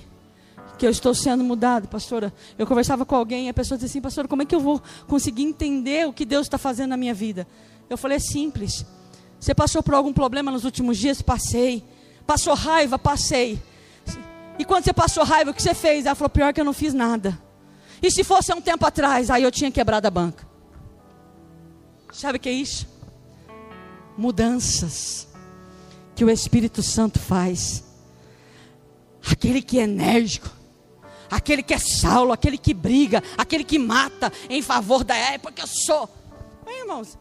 que 0.81 0.87
eu 0.87 0.91
estou 0.91 1.15
sendo 1.15 1.45
mudado, 1.45 1.89
pastora. 1.89 2.33
Eu 2.59 2.67
conversava 2.67 3.05
com 3.05 3.15
alguém 3.15 3.47
e 3.47 3.49
a 3.51 3.55
pessoa 3.55 3.77
disse 3.77 3.91
assim, 3.91 4.01
pastora, 4.01 4.27
como 4.27 4.41
é 4.41 4.47
que 4.47 4.55
eu 4.55 4.61
vou 4.61 4.83
conseguir 5.07 5.43
entender 5.43 6.09
o 6.09 6.13
que 6.13 6.25
Deus 6.25 6.47
está 6.47 6.57
fazendo 6.57 6.91
na 6.91 6.97
minha 6.97 7.13
vida? 7.13 7.47
Eu 7.89 7.99
falei, 7.99 8.17
é 8.17 8.21
simples. 8.21 8.87
Você 9.39 9.55
passou 9.55 9.83
por 9.83 9.93
algum 9.93 10.13
problema 10.13 10.51
nos 10.51 10.65
últimos 10.65 10.97
dias? 10.97 11.21
Passei. 11.21 11.85
Passou 12.27 12.55
raiva? 12.55 12.99
Passei. 12.99 13.63
E 14.59 14.65
quando 14.65 14.85
você 14.85 14.93
passou 14.93 15.23
raiva, 15.23 15.51
o 15.51 15.55
que 15.55 15.63
você 15.63 15.75
fez? 15.75 16.07
Ela 16.07 16.15
falou, 16.15 16.31
pior 16.31 16.53
que 16.53 16.61
eu 16.61 16.65
não 16.65 16.73
fiz 16.73 16.95
nada. 16.95 17.39
E 18.03 18.11
se 18.11 18.25
fosse 18.25 18.51
há 18.51 18.57
um 18.57 18.61
tempo 18.61 18.87
atrás, 18.87 19.31
aí 19.31 19.43
eu 19.43 19.51
tinha 19.51 19.71
quebrado 19.71 20.07
a 20.07 20.11
banca. 20.11 20.47
Sabe 22.11 22.39
o 22.39 22.41
que 22.41 22.49
é 22.49 22.53
isso? 22.53 22.90
Mudanças 24.21 25.27
que 26.15 26.23
o 26.23 26.29
Espírito 26.29 26.83
Santo 26.83 27.19
faz. 27.19 27.83
Aquele 29.31 29.63
que 29.63 29.81
é 29.81 29.85
enérgico, 29.85 30.51
aquele 31.31 31.63
que 31.63 31.73
é 31.73 31.79
Saulo, 31.79 32.31
aquele 32.31 32.59
que 32.59 32.75
briga, 32.75 33.23
aquele 33.39 33.65
que 33.65 33.79
mata 33.79 34.31
em 34.51 34.61
favor 34.61 35.05
da 35.05 35.17
época 35.17 35.55
que 35.55 35.63
eu 35.63 35.67
sou. 35.67 36.07
Bem, 36.67 36.81
irmãos, 36.81 37.17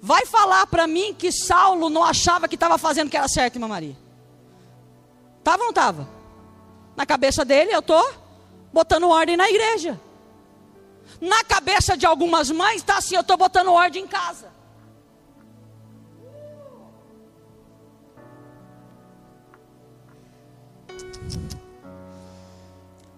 vai 0.00 0.26
falar 0.26 0.66
para 0.66 0.84
mim 0.88 1.14
que 1.14 1.30
Saulo 1.30 1.88
não 1.88 2.02
achava 2.02 2.48
que 2.48 2.56
estava 2.56 2.76
fazendo 2.76 3.06
o 3.06 3.10
que 3.10 3.16
era 3.16 3.28
certo, 3.28 3.54
irmã 3.54 3.68
Maria? 3.68 3.96
Estava 5.38 5.58
ou 5.58 5.66
não 5.66 5.70
estava? 5.70 6.08
Na 6.96 7.06
cabeça 7.06 7.44
dele, 7.44 7.72
eu 7.72 7.78
estou 7.78 8.04
botando 8.72 9.08
ordem 9.08 9.36
na 9.36 9.48
igreja. 9.48 10.00
Na 11.20 11.44
cabeça 11.44 11.96
de 11.96 12.04
algumas 12.04 12.50
mães 12.50 12.78
está 12.78 12.98
assim: 12.98 13.14
eu 13.14 13.20
estou 13.20 13.36
botando 13.36 13.70
ordem 13.72 14.02
em 14.02 14.08
casa. 14.08 14.50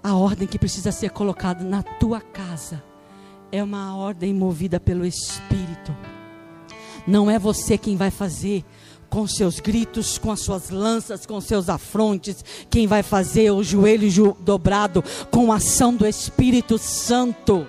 A 0.05 0.15
ordem 0.15 0.47
que 0.47 0.59
precisa 0.59 0.93
ser 0.93 1.09
colocada 1.13 1.65
na 1.65 1.83
tua 1.83 2.21
casa 2.21 2.85
é 3.51 3.63
uma 3.63 3.97
ordem 3.97 4.35
movida 4.35 4.79
pelo 4.79 5.07
Espírito. 5.07 5.97
Não 7.07 7.31
é 7.31 7.39
você 7.39 7.79
quem 7.79 7.97
vai 7.97 8.11
fazer 8.11 8.63
com 9.09 9.27
seus 9.27 9.61
gritos, 9.61 10.19
com 10.19 10.31
as 10.31 10.41
suas 10.41 10.69
lanças, 10.69 11.25
com 11.25 11.41
seus 11.41 11.71
afrontes. 11.71 12.45
Quem 12.69 12.87
vai 12.87 13.03
fazer 13.03 13.51
o 13.51 13.63
joelho 13.63 14.37
dobrado 14.41 15.03
com 15.31 15.51
a 15.51 15.57
ação 15.57 15.95
do 15.95 16.07
Espírito 16.07 16.77
Santo. 16.77 17.67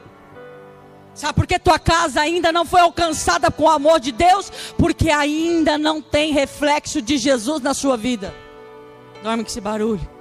Sabe 1.14 1.36
por 1.36 1.48
que 1.48 1.58
tua 1.58 1.80
casa 1.80 2.20
ainda 2.20 2.52
não 2.52 2.66
foi 2.66 2.82
alcançada 2.82 3.50
com 3.50 3.64
o 3.64 3.70
amor 3.70 4.02
de 4.02 4.12
Deus? 4.12 4.52
Porque 4.78 5.10
ainda 5.10 5.78
não 5.78 6.02
tem 6.02 6.34
reflexo 6.34 7.02
de 7.02 7.18
Jesus 7.18 7.62
na 7.62 7.74
sua 7.74 7.96
vida. 7.96 8.36
Dorme 9.24 9.42
com 9.42 9.50
esse 9.50 9.62
barulho. 9.62 10.15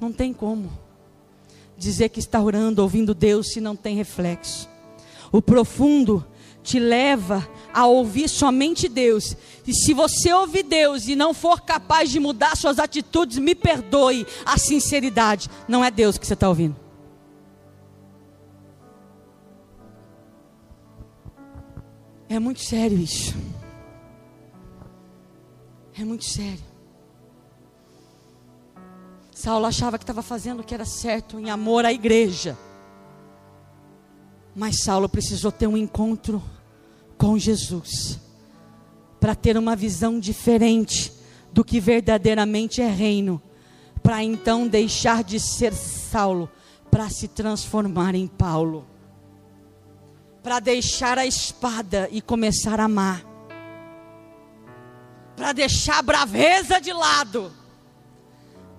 Não 0.00 0.10
tem 0.10 0.32
como 0.32 0.70
dizer 1.76 2.08
que 2.10 2.18
está 2.20 2.40
orando, 2.40 2.82
ouvindo 2.82 3.14
Deus, 3.14 3.52
se 3.52 3.60
não 3.60 3.74
tem 3.76 3.96
reflexo. 3.96 4.68
O 5.32 5.40
profundo 5.40 6.26
te 6.62 6.78
leva 6.78 7.48
a 7.72 7.86
ouvir 7.86 8.28
somente 8.28 8.88
Deus. 8.88 9.36
E 9.66 9.72
se 9.72 9.94
você 9.94 10.32
ouvir 10.32 10.62
Deus 10.62 11.08
e 11.08 11.16
não 11.16 11.32
for 11.32 11.62
capaz 11.62 12.10
de 12.10 12.20
mudar 12.20 12.56
suas 12.56 12.78
atitudes, 12.78 13.38
me 13.38 13.54
perdoe 13.54 14.26
a 14.44 14.58
sinceridade. 14.58 15.48
Não 15.66 15.84
é 15.84 15.90
Deus 15.90 16.18
que 16.18 16.26
você 16.26 16.34
está 16.34 16.48
ouvindo. 16.48 16.76
É 22.28 22.38
muito 22.38 22.60
sério 22.60 22.98
isso. 22.98 23.34
É 25.98 26.04
muito 26.04 26.24
sério. 26.24 26.69
Saulo 29.40 29.64
achava 29.64 29.96
que 29.96 30.04
estava 30.04 30.20
fazendo 30.20 30.60
o 30.60 30.62
que 30.62 30.74
era 30.74 30.84
certo 30.84 31.40
em 31.40 31.48
amor 31.48 31.86
à 31.86 31.92
igreja. 31.92 32.58
Mas 34.54 34.82
Saulo 34.82 35.08
precisou 35.08 35.50
ter 35.50 35.66
um 35.66 35.78
encontro 35.78 36.42
com 37.16 37.38
Jesus 37.38 38.20
para 39.18 39.34
ter 39.34 39.56
uma 39.56 39.74
visão 39.74 40.20
diferente 40.20 41.10
do 41.50 41.64
que 41.64 41.80
verdadeiramente 41.80 42.82
é 42.82 42.88
reino, 42.90 43.40
para 44.02 44.22
então 44.22 44.68
deixar 44.68 45.24
de 45.24 45.40
ser 45.40 45.72
Saulo 45.72 46.50
para 46.90 47.08
se 47.08 47.26
transformar 47.26 48.14
em 48.14 48.26
Paulo, 48.26 48.86
para 50.42 50.60
deixar 50.60 51.16
a 51.16 51.24
espada 51.24 52.10
e 52.12 52.20
começar 52.20 52.78
a 52.78 52.84
amar, 52.84 53.24
para 55.34 55.54
deixar 55.54 56.00
a 56.00 56.02
braveza 56.02 56.78
de 56.78 56.92
lado, 56.92 57.50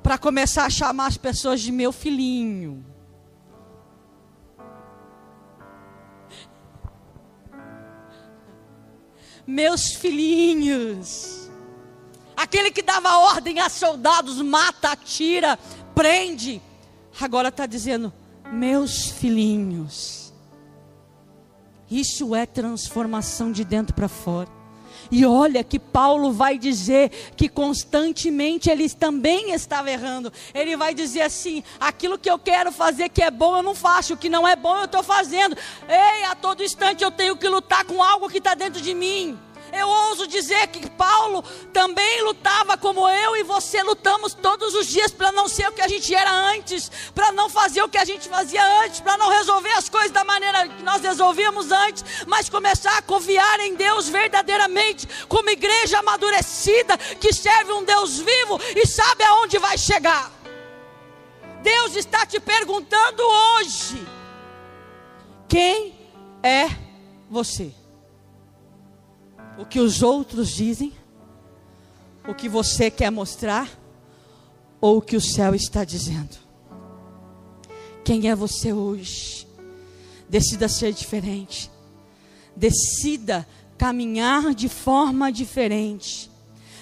para 0.01 0.17
começar 0.17 0.65
a 0.65 0.69
chamar 0.69 1.07
as 1.07 1.17
pessoas 1.17 1.61
de 1.61 1.71
meu 1.71 1.91
filhinho 1.91 2.85
meus 9.45 9.93
filhinhos. 9.93 11.49
Aquele 12.35 12.71
que 12.71 12.81
dava 12.81 13.17
ordem 13.17 13.59
a 13.59 13.69
soldados, 13.69 14.41
mata, 14.41 14.91
atira, 14.91 15.57
prende. 15.93 16.61
Agora 17.19 17.49
está 17.49 17.65
dizendo, 17.65 18.11
meus 18.51 19.07
filhinhos. 19.07 20.33
Isso 21.89 22.33
é 22.33 22.45
transformação 22.45 23.51
de 23.51 23.65
dentro 23.65 23.93
para 23.93 24.07
fora. 24.07 24.60
E 25.11 25.25
olha 25.25 25.63
que 25.63 25.77
Paulo 25.77 26.31
vai 26.31 26.57
dizer 26.57 27.09
que 27.35 27.49
constantemente 27.49 28.69
ele 28.69 28.89
também 28.89 29.53
estava 29.53 29.91
errando. 29.91 30.31
Ele 30.53 30.77
vai 30.77 30.93
dizer 30.93 31.21
assim: 31.21 31.63
aquilo 31.79 32.17
que 32.17 32.31
eu 32.31 32.39
quero 32.39 32.71
fazer 32.71 33.09
que 33.09 33.21
é 33.21 33.29
bom 33.29 33.57
eu 33.57 33.63
não 33.63 33.75
faço, 33.75 34.13
o 34.13 34.17
que 34.17 34.29
não 34.29 34.47
é 34.47 34.55
bom 34.55 34.77
eu 34.77 34.85
estou 34.85 35.03
fazendo. 35.03 35.57
Ei, 35.87 36.23
a 36.25 36.35
todo 36.35 36.63
instante 36.63 37.03
eu 37.03 37.11
tenho 37.11 37.35
que 37.35 37.47
lutar 37.47 37.83
com 37.83 38.01
algo 38.01 38.29
que 38.29 38.37
está 38.37 38.53
dentro 38.53 38.81
de 38.81 38.93
mim. 38.93 39.37
Eu 39.73 39.87
ouso 39.87 40.27
dizer 40.27 40.67
que 40.67 40.89
Paulo 40.89 41.43
também 41.71 42.21
lutava 42.23 42.77
como 42.77 43.07
eu 43.07 43.37
e 43.37 43.43
você 43.43 43.81
lutamos 43.83 44.33
todos 44.33 44.75
os 44.75 44.87
dias 44.87 45.11
para 45.11 45.31
não 45.31 45.47
ser 45.47 45.67
o 45.69 45.71
que 45.71 45.81
a 45.81 45.87
gente 45.87 46.13
era 46.13 46.31
antes, 46.31 46.91
para 47.15 47.31
não 47.31 47.49
fazer 47.49 47.81
o 47.81 47.89
que 47.89 47.97
a 47.97 48.03
gente 48.03 48.27
fazia 48.27 48.63
antes, 48.83 48.99
para 48.99 49.17
não 49.17 49.29
resolver 49.29 49.71
as 49.71 49.87
coisas 49.87 50.11
da 50.11 50.23
maneira 50.23 50.67
que 50.67 50.83
nós 50.83 51.01
resolvíamos 51.01 51.71
antes, 51.71 52.03
mas 52.27 52.49
começar 52.49 52.97
a 52.97 53.01
confiar 53.01 53.59
em 53.61 53.75
Deus 53.75 54.09
verdadeiramente, 54.09 55.07
como 55.27 55.49
igreja 55.49 55.99
amadurecida 55.99 56.97
que 56.97 57.33
serve 57.33 57.71
um 57.71 57.83
Deus 57.83 58.19
vivo 58.19 58.59
e 58.75 58.85
sabe 58.85 59.23
aonde 59.23 59.57
vai 59.57 59.77
chegar. 59.77 60.31
Deus 61.61 61.95
está 61.95 62.25
te 62.25 62.39
perguntando 62.39 63.23
hoje: 63.23 64.05
quem 65.47 65.95
é 66.43 66.69
você? 67.29 67.80
O 69.57 69.65
que 69.65 69.79
os 69.79 70.01
outros 70.01 70.49
dizem, 70.49 70.93
o 72.27 72.33
que 72.33 72.47
você 72.47 72.89
quer 72.89 73.11
mostrar, 73.11 73.69
ou 74.79 74.97
o 74.97 75.01
que 75.01 75.15
o 75.15 75.21
céu 75.21 75.53
está 75.53 75.83
dizendo. 75.83 76.37
Quem 78.03 78.29
é 78.29 78.35
você 78.35 78.73
hoje? 78.73 79.47
Decida 80.27 80.67
ser 80.67 80.93
diferente. 80.93 81.69
Decida 82.55 83.47
caminhar 83.77 84.53
de 84.53 84.67
forma 84.67 85.31
diferente. 85.31 86.29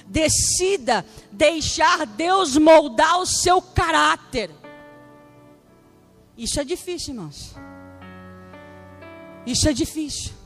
Decida 0.05 1.05
deixar 1.31 2.05
Deus 2.05 2.57
moldar 2.57 3.19
o 3.19 3.25
seu 3.25 3.61
caráter. 3.61 4.49
Isso 6.37 6.59
é 6.59 6.63
difícil, 6.63 7.13
irmãos. 7.13 7.53
Isso 9.45 9.67
é 9.67 9.73
difícil. 9.73 10.38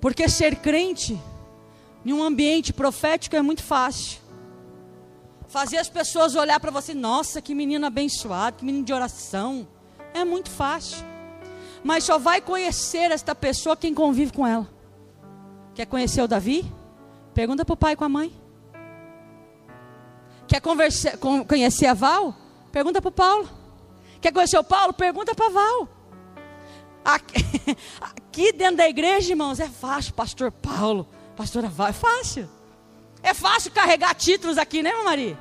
Porque 0.00 0.28
ser 0.28 0.56
crente 0.56 1.18
em 2.04 2.12
um 2.12 2.22
ambiente 2.22 2.72
profético 2.72 3.36
é 3.36 3.42
muito 3.42 3.62
fácil. 3.62 4.20
Fazer 5.48 5.78
as 5.78 5.88
pessoas 5.88 6.34
olhar 6.34 6.60
para 6.60 6.70
você, 6.70 6.94
nossa, 6.94 7.40
que 7.40 7.54
menino 7.54 7.86
abençoado, 7.86 8.58
que 8.58 8.64
menino 8.64 8.84
de 8.84 8.92
oração. 8.92 9.66
É 10.12 10.24
muito 10.24 10.50
fácil. 10.50 11.04
Mas 11.82 12.04
só 12.04 12.18
vai 12.18 12.40
conhecer 12.40 13.10
esta 13.10 13.34
pessoa 13.34 13.76
quem 13.76 13.94
convive 13.94 14.32
com 14.32 14.46
ela. 14.46 14.68
Quer 15.74 15.86
conhecer 15.86 16.22
o 16.22 16.28
Davi? 16.28 16.64
Pergunta 17.34 17.64
para 17.64 17.74
o 17.74 17.76
pai 17.76 17.92
e 17.92 17.96
com 17.96 18.04
a 18.04 18.08
mãe. 18.08 18.32
Quer 20.48 20.60
converser, 20.60 21.18
conhecer 21.46 21.86
a 21.86 21.94
Val? 21.94 22.34
Pergunta 22.72 23.00
para 23.00 23.08
o 23.08 23.12
Paulo. 23.12 23.48
Quer 24.20 24.32
conhecer 24.32 24.58
o 24.58 24.64
Paulo? 24.64 24.92
Pergunta 24.92 25.34
para 25.34 25.46
a 25.46 25.50
Val. 25.50 25.88
Aqui, 28.36 28.52
dentro 28.52 28.76
da 28.76 28.86
igreja, 28.86 29.30
irmãos, 29.30 29.58
é 29.58 29.66
fácil, 29.66 30.12
pastor 30.12 30.52
Paulo, 30.52 31.08
pastora 31.34 31.70
Val, 31.70 31.88
é 31.88 31.92
fácil. 31.94 32.46
É 33.22 33.32
fácil 33.32 33.70
carregar 33.70 34.14
títulos 34.14 34.58
aqui, 34.58 34.82
né, 34.82 34.92
Maria? 35.02 35.38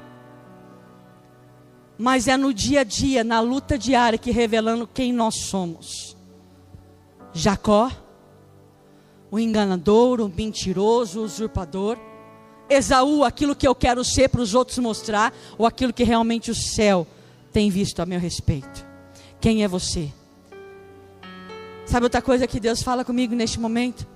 Mas 1.98 2.26
é 2.30 2.38
no 2.38 2.54
dia 2.54 2.80
a 2.80 2.84
dia, 2.86 3.22
na 3.22 3.42
luta 3.42 3.78
diária, 3.78 4.18
que 4.18 4.32
revelando 4.32 4.88
quem 4.88 5.12
nós 5.12 5.42
somos. 5.42 6.16
Jacó, 7.34 7.92
o 9.30 9.38
enganador, 9.38 10.22
o 10.22 10.30
mentiroso, 10.30 11.20
o 11.20 11.24
usurpador. 11.26 11.98
Esaú, 12.70 13.26
aquilo 13.26 13.58
que 13.58 13.68
eu 13.68 13.76
quero 13.76 14.06
ser 14.06 14.30
para 14.30 14.40
os 14.40 14.56
outros 14.56 14.78
mostrar, 14.78 15.34
ou 15.58 15.68
aquilo 15.68 15.92
que 15.92 16.06
realmente 16.06 16.50
o 16.50 16.56
céu 16.56 17.06
tem 17.52 17.70
visto 17.70 18.00
a 18.00 18.06
meu 18.06 18.22
respeito. 18.22 18.88
Quem 19.42 19.66
é 19.66 19.68
você? 19.68 20.14
Sabe 21.86 22.06
outra 22.06 22.22
coisa 22.22 22.48
que 22.48 22.60
Deus 22.60 22.82
fala 22.82 23.06
comigo 23.06 23.36
neste 23.36 23.60
momento? 23.60 24.08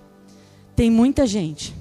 Tem 0.76 0.90
muita 0.90 1.28
gente 1.28 1.76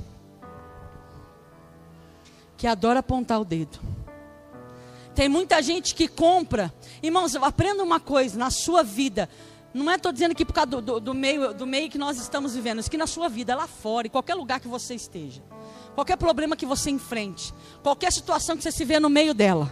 que 2.56 2.66
adora 2.66 3.00
apontar 3.00 3.40
o 3.40 3.44
dedo. 3.44 3.78
Tem 5.14 5.28
muita 5.28 5.62
gente 5.62 5.94
que 5.94 6.06
compra. 6.06 6.72
Irmãos, 7.02 7.34
aprenda 7.36 7.82
uma 7.82 7.98
coisa 7.98 8.38
na 8.38 8.50
sua 8.50 8.82
vida. 8.82 9.28
Não 9.72 9.90
é 9.90 9.96
estou 9.96 10.12
dizendo 10.12 10.32
aqui 10.32 10.44
por 10.44 10.52
causa 10.52 10.70
do, 10.70 10.80
do, 10.80 11.00
do, 11.00 11.14
meio, 11.14 11.54
do 11.54 11.66
meio 11.66 11.88
que 11.90 11.98
nós 11.98 12.18
estamos 12.18 12.54
vivendo, 12.54 12.80
isso 12.80 12.90
que 12.90 12.96
na 12.96 13.06
sua 13.06 13.28
vida, 13.28 13.54
lá 13.54 13.66
fora, 13.66 14.06
em 14.06 14.10
qualquer 14.10 14.34
lugar 14.34 14.60
que 14.60 14.68
você 14.68 14.94
esteja, 14.94 15.42
qualquer 15.94 16.16
problema 16.16 16.56
que 16.56 16.66
você 16.66 16.90
enfrente, 16.90 17.52
qualquer 17.82 18.12
situação 18.12 18.56
que 18.56 18.62
você 18.62 18.72
se 18.72 18.84
vê 18.84 18.98
no 18.98 19.10
meio 19.10 19.34
dela. 19.34 19.70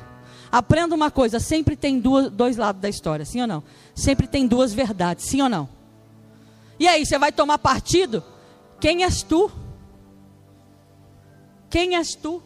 Aprenda 0.51 0.95
uma 0.95 1.11
coisa: 1.11 1.41
sempre 1.41 1.77
tem 1.77 1.99
duas, 1.99 2.31
dois 2.31 2.57
lados 2.57 2.81
da 2.81 2.89
história, 2.89 3.25
sim 3.25 3.41
ou 3.41 3.47
não? 3.47 3.63
Sempre 3.95 4.27
tem 4.27 4.47
duas 4.47 4.73
verdades, 4.73 5.25
sim 5.25 5.43
ou 5.43 5.49
não? 5.49 5.76
E 6.79 6.87
aí, 6.87 7.05
você 7.05 7.19
vai 7.19 7.33
tomar 7.33 7.59
partido? 7.59 8.23
Quem 8.81 9.05
és 9.05 9.23
tu? 9.23 9.51
Quem 11.71 11.97
és 11.97 12.15
tu? 12.15 12.43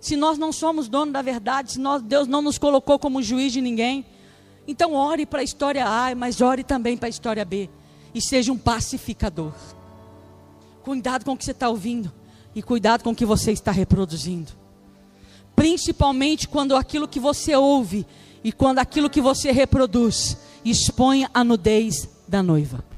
Se 0.00 0.16
nós 0.16 0.38
não 0.38 0.52
somos 0.52 0.88
dono 0.88 1.12
da 1.12 1.20
verdade, 1.20 1.72
se 1.72 1.78
nós, 1.78 2.02
Deus 2.02 2.26
não 2.26 2.40
nos 2.40 2.58
colocou 2.58 2.98
como 2.98 3.22
juiz 3.22 3.52
de 3.52 3.60
ninguém, 3.60 4.06
então 4.66 4.94
ore 4.94 5.26
para 5.26 5.40
a 5.40 5.44
história 5.44 5.86
A, 5.86 6.14
mas 6.14 6.40
ore 6.40 6.64
também 6.64 6.96
para 6.96 7.06
a 7.06 7.10
história 7.10 7.44
B. 7.44 7.68
E 8.14 8.20
seja 8.20 8.52
um 8.52 8.58
pacificador. 8.58 9.52
Cuidado 10.82 11.24
com 11.24 11.32
o 11.32 11.36
que 11.36 11.44
você 11.44 11.50
está 11.50 11.68
ouvindo. 11.68 12.12
E 12.54 12.62
cuidado 12.62 13.04
com 13.04 13.10
o 13.10 13.14
que 13.14 13.26
você 13.26 13.52
está 13.52 13.70
reproduzindo. 13.70 14.52
Principalmente 15.54 16.48
quando 16.48 16.74
aquilo 16.74 17.06
que 17.06 17.20
você 17.20 17.54
ouve 17.54 18.06
e 18.42 18.50
quando 18.50 18.78
aquilo 18.78 19.10
que 19.10 19.20
você 19.20 19.52
reproduz 19.52 20.36
expõe 20.64 21.26
a 21.32 21.44
nudez 21.44 22.08
da 22.26 22.42
noiva. 22.42 22.89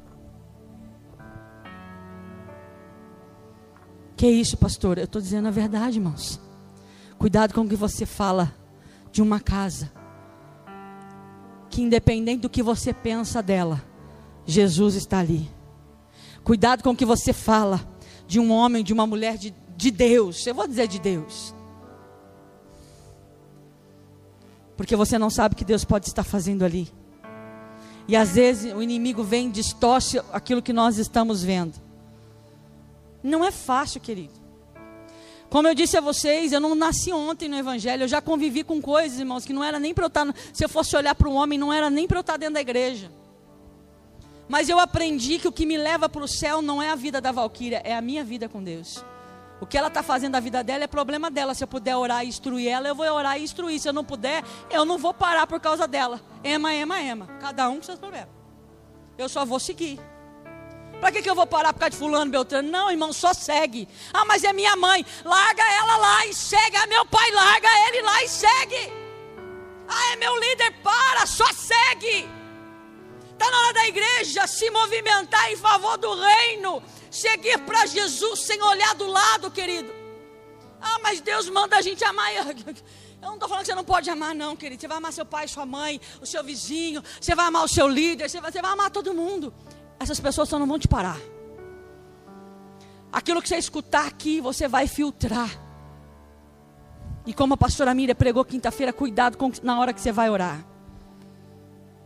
Que 4.22 4.30
isso, 4.30 4.56
pastor? 4.56 4.98
Eu 4.98 5.04
estou 5.06 5.20
dizendo 5.20 5.48
a 5.48 5.50
verdade, 5.50 5.98
irmãos. 5.98 6.40
Cuidado 7.18 7.52
com 7.52 7.62
o 7.62 7.68
que 7.68 7.74
você 7.74 8.06
fala 8.06 8.54
de 9.10 9.20
uma 9.20 9.40
casa. 9.40 9.90
Que 11.68 11.82
independente 11.82 12.42
do 12.42 12.48
que 12.48 12.62
você 12.62 12.94
pensa 12.94 13.42
dela, 13.42 13.84
Jesus 14.46 14.94
está 14.94 15.18
ali. 15.18 15.50
Cuidado 16.44 16.84
com 16.84 16.90
o 16.90 16.96
que 16.96 17.04
você 17.04 17.32
fala 17.32 17.80
de 18.24 18.38
um 18.38 18.52
homem, 18.52 18.84
de 18.84 18.92
uma 18.92 19.08
mulher 19.08 19.36
de, 19.36 19.52
de 19.76 19.90
Deus. 19.90 20.46
Eu 20.46 20.54
vou 20.54 20.68
dizer 20.68 20.86
de 20.86 21.00
Deus. 21.00 21.52
Porque 24.76 24.94
você 24.94 25.18
não 25.18 25.30
sabe 25.30 25.54
o 25.54 25.58
que 25.58 25.64
Deus 25.64 25.84
pode 25.84 26.06
estar 26.06 26.22
fazendo 26.22 26.64
ali. 26.64 26.88
E 28.06 28.14
às 28.14 28.36
vezes 28.36 28.72
o 28.72 28.80
inimigo 28.80 29.24
vem 29.24 29.48
e 29.48 29.50
distorce 29.50 30.22
aquilo 30.32 30.62
que 30.62 30.72
nós 30.72 30.96
estamos 30.96 31.42
vendo. 31.42 31.81
Não 33.22 33.44
é 33.44 33.50
fácil, 33.50 34.00
querido. 34.00 34.42
Como 35.48 35.68
eu 35.68 35.74
disse 35.74 35.98
a 35.98 36.00
vocês, 36.00 36.50
eu 36.50 36.60
não 36.60 36.74
nasci 36.74 37.12
ontem 37.12 37.46
no 37.46 37.56
Evangelho, 37.56 38.04
eu 38.04 38.08
já 38.08 38.22
convivi 38.22 38.64
com 38.64 38.80
coisas, 38.80 39.18
irmãos, 39.18 39.44
que 39.44 39.52
não 39.52 39.62
era 39.62 39.78
nem 39.78 39.92
para 39.92 40.04
eu 40.04 40.08
estar. 40.08 40.26
Se 40.52 40.64
eu 40.64 40.68
fosse 40.68 40.96
olhar 40.96 41.14
para 41.14 41.28
um 41.28 41.34
homem, 41.34 41.58
não 41.58 41.70
era 41.70 41.90
nem 41.90 42.06
para 42.08 42.16
eu 42.16 42.22
estar 42.22 42.38
dentro 42.38 42.54
da 42.54 42.60
igreja. 42.60 43.12
Mas 44.48 44.68
eu 44.68 44.78
aprendi 44.80 45.38
que 45.38 45.46
o 45.46 45.52
que 45.52 45.66
me 45.66 45.76
leva 45.76 46.08
para 46.08 46.24
o 46.24 46.28
céu 46.28 46.62
não 46.62 46.82
é 46.82 46.90
a 46.90 46.94
vida 46.94 47.20
da 47.20 47.30
Valquíria, 47.32 47.82
é 47.84 47.94
a 47.94 48.00
minha 48.00 48.24
vida 48.24 48.48
com 48.48 48.62
Deus. 48.62 49.04
O 49.60 49.66
que 49.66 49.78
ela 49.78 49.88
está 49.88 50.02
fazendo 50.02 50.32
da 50.32 50.40
vida 50.40 50.64
dela 50.64 50.84
é 50.84 50.86
problema 50.88 51.30
dela. 51.30 51.54
Se 51.54 51.62
eu 51.62 51.68
puder 51.68 51.96
orar 51.96 52.24
e 52.24 52.28
instruir 52.28 52.68
ela, 52.68 52.88
eu 52.88 52.94
vou 52.94 53.06
orar 53.06 53.38
e 53.38 53.44
instruir. 53.44 53.78
Se 53.78 53.88
eu 53.88 53.92
não 53.92 54.04
puder, 54.04 54.42
eu 54.70 54.84
não 54.84 54.98
vou 54.98 55.14
parar 55.14 55.46
por 55.46 55.60
causa 55.60 55.86
dela. 55.86 56.20
Ema, 56.42 56.74
ema, 56.74 57.00
ema. 57.00 57.26
Cada 57.40 57.68
um 57.70 57.76
com 57.76 57.82
seus 57.84 57.98
problemas. 57.98 58.30
Eu 59.16 59.28
só 59.28 59.44
vou 59.44 59.60
seguir. 59.60 60.00
Para 61.02 61.10
que, 61.10 61.20
que 61.20 61.28
eu 61.28 61.34
vou 61.34 61.48
parar 61.48 61.72
por 61.72 61.80
causa 61.80 61.90
de 61.90 61.96
fulano, 61.96 62.30
Beltrano? 62.30 62.70
Não, 62.70 62.88
irmão, 62.88 63.12
só 63.12 63.34
segue. 63.34 63.88
Ah, 64.14 64.24
mas 64.24 64.44
é 64.44 64.52
minha 64.52 64.76
mãe. 64.76 65.04
Larga 65.24 65.64
ela 65.72 65.96
lá 65.96 66.26
e 66.26 66.32
segue. 66.32 66.76
Ah, 66.76 66.86
meu 66.86 67.04
pai, 67.04 67.28
larga 67.32 67.68
ele 67.88 68.02
lá 68.02 68.22
e 68.22 68.28
segue. 68.28 68.92
Ah, 69.88 70.12
é 70.12 70.16
meu 70.16 70.38
líder, 70.38 70.70
para, 70.80 71.26
só 71.26 71.52
segue. 71.54 72.30
Está 73.32 73.50
na 73.50 73.60
hora 73.62 73.72
da 73.72 73.88
igreja 73.88 74.46
se 74.46 74.70
movimentar 74.70 75.50
em 75.50 75.56
favor 75.56 75.98
do 75.98 76.14
reino. 76.14 76.80
Seguir 77.10 77.58
para 77.66 77.84
Jesus 77.86 78.38
sem 78.42 78.62
olhar 78.62 78.94
do 78.94 79.08
lado, 79.08 79.50
querido. 79.50 79.92
Ah, 80.80 81.00
mas 81.02 81.20
Deus 81.20 81.48
manda 81.48 81.78
a 81.78 81.82
gente 81.82 82.04
amar. 82.04 82.30
Eu 82.38 82.46
não 83.22 83.34
estou 83.34 83.48
falando 83.48 83.64
que 83.64 83.72
você 83.72 83.74
não 83.74 83.84
pode 83.84 84.08
amar, 84.08 84.36
não, 84.36 84.54
querido. 84.54 84.80
Você 84.80 84.86
vai 84.86 84.98
amar 84.98 85.12
seu 85.12 85.26
pai, 85.26 85.48
sua 85.48 85.66
mãe, 85.66 86.00
o 86.20 86.26
seu 86.26 86.44
vizinho. 86.44 87.02
Você 87.20 87.34
vai 87.34 87.46
amar 87.46 87.64
o 87.64 87.68
seu 87.68 87.88
líder. 87.88 88.30
Você 88.30 88.40
vai, 88.40 88.52
você 88.52 88.62
vai 88.62 88.70
amar 88.70 88.88
todo 88.88 89.12
mundo 89.12 89.52
essas 90.02 90.20
pessoas 90.20 90.48
só 90.48 90.58
não 90.58 90.66
vão 90.66 90.78
te 90.78 90.88
parar. 90.88 91.18
Aquilo 93.12 93.42
que 93.42 93.48
você 93.48 93.56
escutar 93.56 94.06
aqui, 94.06 94.40
você 94.40 94.66
vai 94.66 94.86
filtrar. 94.86 95.50
E 97.26 97.32
como 97.32 97.54
a 97.54 97.56
pastora 97.56 97.94
Miriam 97.94 98.14
pregou 98.14 98.44
quinta-feira, 98.44 98.92
cuidado 98.92 99.36
com, 99.36 99.52
na 99.62 99.78
hora 99.78 99.92
que 99.92 100.00
você 100.00 100.10
vai 100.10 100.30
orar. 100.30 100.64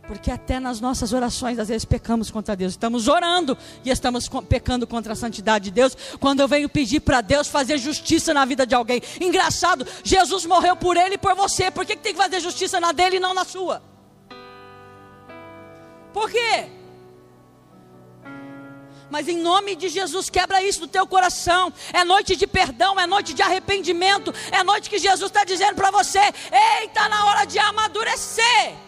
Porque 0.07 0.31
até 0.31 0.59
nas 0.59 0.79
nossas 0.79 1.11
orações, 1.11 1.59
às 1.59 1.67
vezes 1.67 1.83
pecamos 1.83 2.31
contra 2.31 2.55
Deus. 2.55 2.73
Estamos 2.73 3.07
orando 3.07 3.57
e 3.83 3.89
estamos 3.89 4.29
pecando 4.47 4.87
contra 4.87 5.13
a 5.13 5.15
santidade 5.15 5.65
de 5.65 5.71
Deus. 5.71 5.97
Quando 6.19 6.39
eu 6.39 6.47
venho 6.47 6.69
pedir 6.69 7.01
para 7.01 7.19
Deus 7.19 7.47
fazer 7.47 7.77
justiça 7.77 8.33
na 8.33 8.45
vida 8.45 8.65
de 8.65 8.73
alguém. 8.73 9.01
Engraçado, 9.19 9.85
Jesus 10.03 10.45
morreu 10.45 10.77
por 10.77 10.95
ele 10.95 11.15
e 11.15 11.17
por 11.17 11.35
você. 11.35 11.69
Por 11.69 11.85
que, 11.85 11.95
que 11.95 12.01
tem 12.01 12.13
que 12.13 12.21
fazer 12.21 12.39
justiça 12.39 12.79
na 12.79 12.93
dele 12.93 13.17
e 13.17 13.19
não 13.19 13.33
na 13.33 13.43
sua? 13.43 13.81
Por 16.13 16.31
quê? 16.31 16.69
Mas 19.09 19.27
em 19.27 19.37
nome 19.37 19.75
de 19.75 19.89
Jesus, 19.89 20.29
quebra 20.29 20.61
isso 20.61 20.81
do 20.81 20.87
teu 20.87 21.07
coração. 21.07 21.71
É 21.93 22.03
noite 22.03 22.35
de 22.35 22.45
perdão, 22.45 22.99
é 22.99 23.07
noite 23.07 23.33
de 23.33 23.41
arrependimento. 23.41 24.33
É 24.51 24.63
noite 24.63 24.89
que 24.89 24.99
Jesus 24.99 25.29
está 25.29 25.43
dizendo 25.43 25.75
para 25.75 25.91
você: 25.91 26.19
Ei, 26.19 26.85
está 26.85 27.07
na 27.07 27.25
hora 27.25 27.45
de 27.45 27.57
amadurecer 27.59 28.86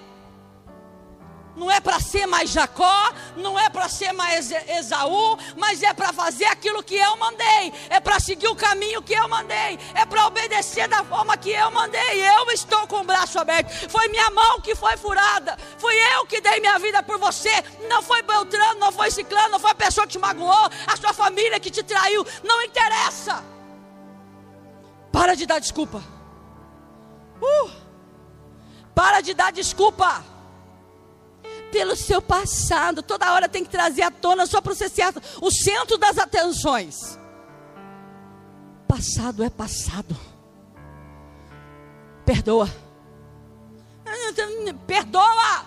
não 1.59 1.69
é 1.69 1.81
para 1.81 1.99
ser 1.99 2.25
mais 2.25 2.49
Jacó, 2.51 3.13
não 3.35 3.59
é 3.59 3.69
para 3.69 3.89
ser 3.89 4.13
mais 4.13 4.49
Esaú, 4.49 5.37
mas 5.57 5.83
é 5.83 5.93
para 5.93 6.13
fazer 6.13 6.45
aquilo 6.45 6.81
que 6.81 6.95
eu 6.95 7.17
mandei, 7.17 7.73
é 7.89 7.99
para 7.99 8.17
seguir 8.17 8.47
o 8.47 8.55
caminho 8.55 9.01
que 9.01 9.13
eu 9.13 9.27
mandei, 9.27 9.77
é 9.93 10.05
para 10.05 10.25
obedecer 10.25 10.87
da 10.87 11.03
forma 11.03 11.35
que 11.35 11.51
eu 11.51 11.69
mandei. 11.69 12.21
Eu 12.21 12.49
estou 12.51 12.87
com 12.87 13.01
o 13.01 13.03
braço 13.03 13.37
aberto, 13.37 13.69
foi 13.89 14.07
minha 14.07 14.29
mão 14.29 14.61
que 14.61 14.73
foi 14.73 14.95
furada, 14.95 15.57
fui 15.77 15.93
eu 16.15 16.25
que 16.25 16.39
dei 16.39 16.61
minha 16.61 16.79
vida 16.79 17.03
por 17.03 17.17
você, 17.17 17.51
não 17.89 18.01
foi 18.01 18.21
Beltrano, 18.21 18.79
não 18.79 18.91
foi 18.91 19.11
Ciclano, 19.11 19.49
não 19.49 19.59
foi 19.59 19.71
a 19.71 19.75
pessoa 19.75 20.07
que 20.07 20.13
te 20.13 20.19
magoou, 20.19 20.69
a 20.87 20.95
sua 20.95 21.13
família 21.13 21.59
que 21.59 21.69
te 21.69 21.83
traiu, 21.83 22.25
não 22.41 22.61
interessa. 22.61 23.43
Para 25.11 25.35
de 25.35 25.45
dar 25.45 25.59
desculpa. 25.59 26.01
Uh, 27.41 27.69
para 28.95 29.19
de 29.19 29.33
dar 29.33 29.51
desculpa 29.51 30.38
pelo 31.71 31.95
seu 31.95 32.21
passado. 32.21 33.01
Toda 33.01 33.33
hora 33.33 33.49
tem 33.49 33.63
que 33.63 33.69
trazer 33.69 34.03
à 34.03 34.11
tona 34.11 34.45
só 34.45 34.61
para 34.61 34.73
você 34.73 34.89
ser 34.89 35.13
o 35.41 35.51
centro 35.51 35.97
das 35.97 36.17
atenções. 36.17 37.17
Passado 38.87 39.43
é 39.43 39.49
passado. 39.49 40.15
Perdoa. 42.25 42.69
Perdoa. 44.85 45.65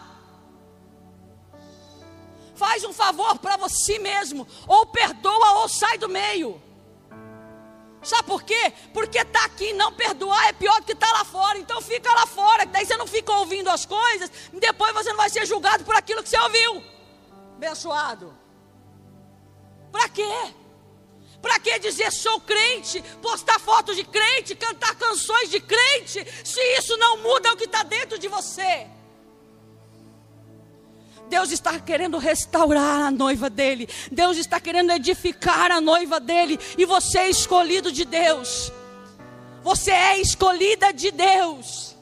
Faz 2.54 2.84
um 2.84 2.92
favor 2.92 3.38
para 3.38 3.56
você 3.56 3.98
mesmo. 3.98 4.46
Ou 4.66 4.86
perdoa 4.86 5.60
ou 5.60 5.68
sai 5.68 5.98
do 5.98 6.08
meio. 6.08 6.60
Sabe 8.02 8.24
por 8.24 8.42
quê? 8.42 8.72
Porque 8.92 9.18
está 9.18 9.44
aqui 9.44 9.72
não 9.74 9.92
perdoar 9.92 10.48
é 10.48 10.52
pior 10.52 10.80
do 10.80 10.86
que 10.86 10.92
estar 10.92 11.06
tá 11.06 11.12
lá 11.12 11.24
fora. 11.24 11.58
Então 11.58 11.80
fica 11.80 12.12
lá 12.12 12.26
fora, 12.26 12.66
daí 12.66 12.84
você 12.84 12.96
não 12.96 13.06
fica 13.06 13.32
ouvindo 13.32 13.68
as 13.70 13.86
coisas, 13.86 14.30
e 14.52 14.58
depois 14.58 14.92
você 14.92 15.10
não 15.10 15.16
vai 15.16 15.30
ser 15.30 15.46
julgado 15.46 15.84
por 15.84 15.94
aquilo 15.94 16.22
que 16.22 16.28
você 16.28 16.38
ouviu. 16.38 16.82
Abençoado. 17.56 18.36
Para 19.92 20.08
quê? 20.08 20.54
Para 21.40 21.58
que 21.58 21.78
dizer 21.80 22.10
sou 22.12 22.40
crente, 22.40 23.02
postar 23.20 23.58
fotos 23.58 23.96
de 23.96 24.04
crente, 24.04 24.54
cantar 24.54 24.94
canções 24.94 25.50
de 25.50 25.60
crente, 25.60 26.24
se 26.44 26.60
isso 26.78 26.96
não 26.96 27.18
muda 27.18 27.52
o 27.52 27.56
que 27.56 27.64
está 27.64 27.82
dentro 27.82 28.18
de 28.18 28.28
você? 28.28 28.88
Deus 31.28 31.50
está 31.50 31.78
querendo 31.78 32.18
restaurar 32.18 33.02
a 33.06 33.10
noiva 33.10 33.48
dele. 33.48 33.88
Deus 34.10 34.36
está 34.36 34.60
querendo 34.60 34.90
edificar 34.92 35.70
a 35.70 35.80
noiva 35.80 36.20
dele. 36.20 36.58
E 36.76 36.84
você 36.84 37.18
é 37.18 37.30
escolhido 37.30 37.90
de 37.90 38.04
Deus. 38.04 38.72
Você 39.62 39.90
é 39.90 40.20
escolhida 40.20 40.92
de 40.92 41.10
Deus. 41.10 41.96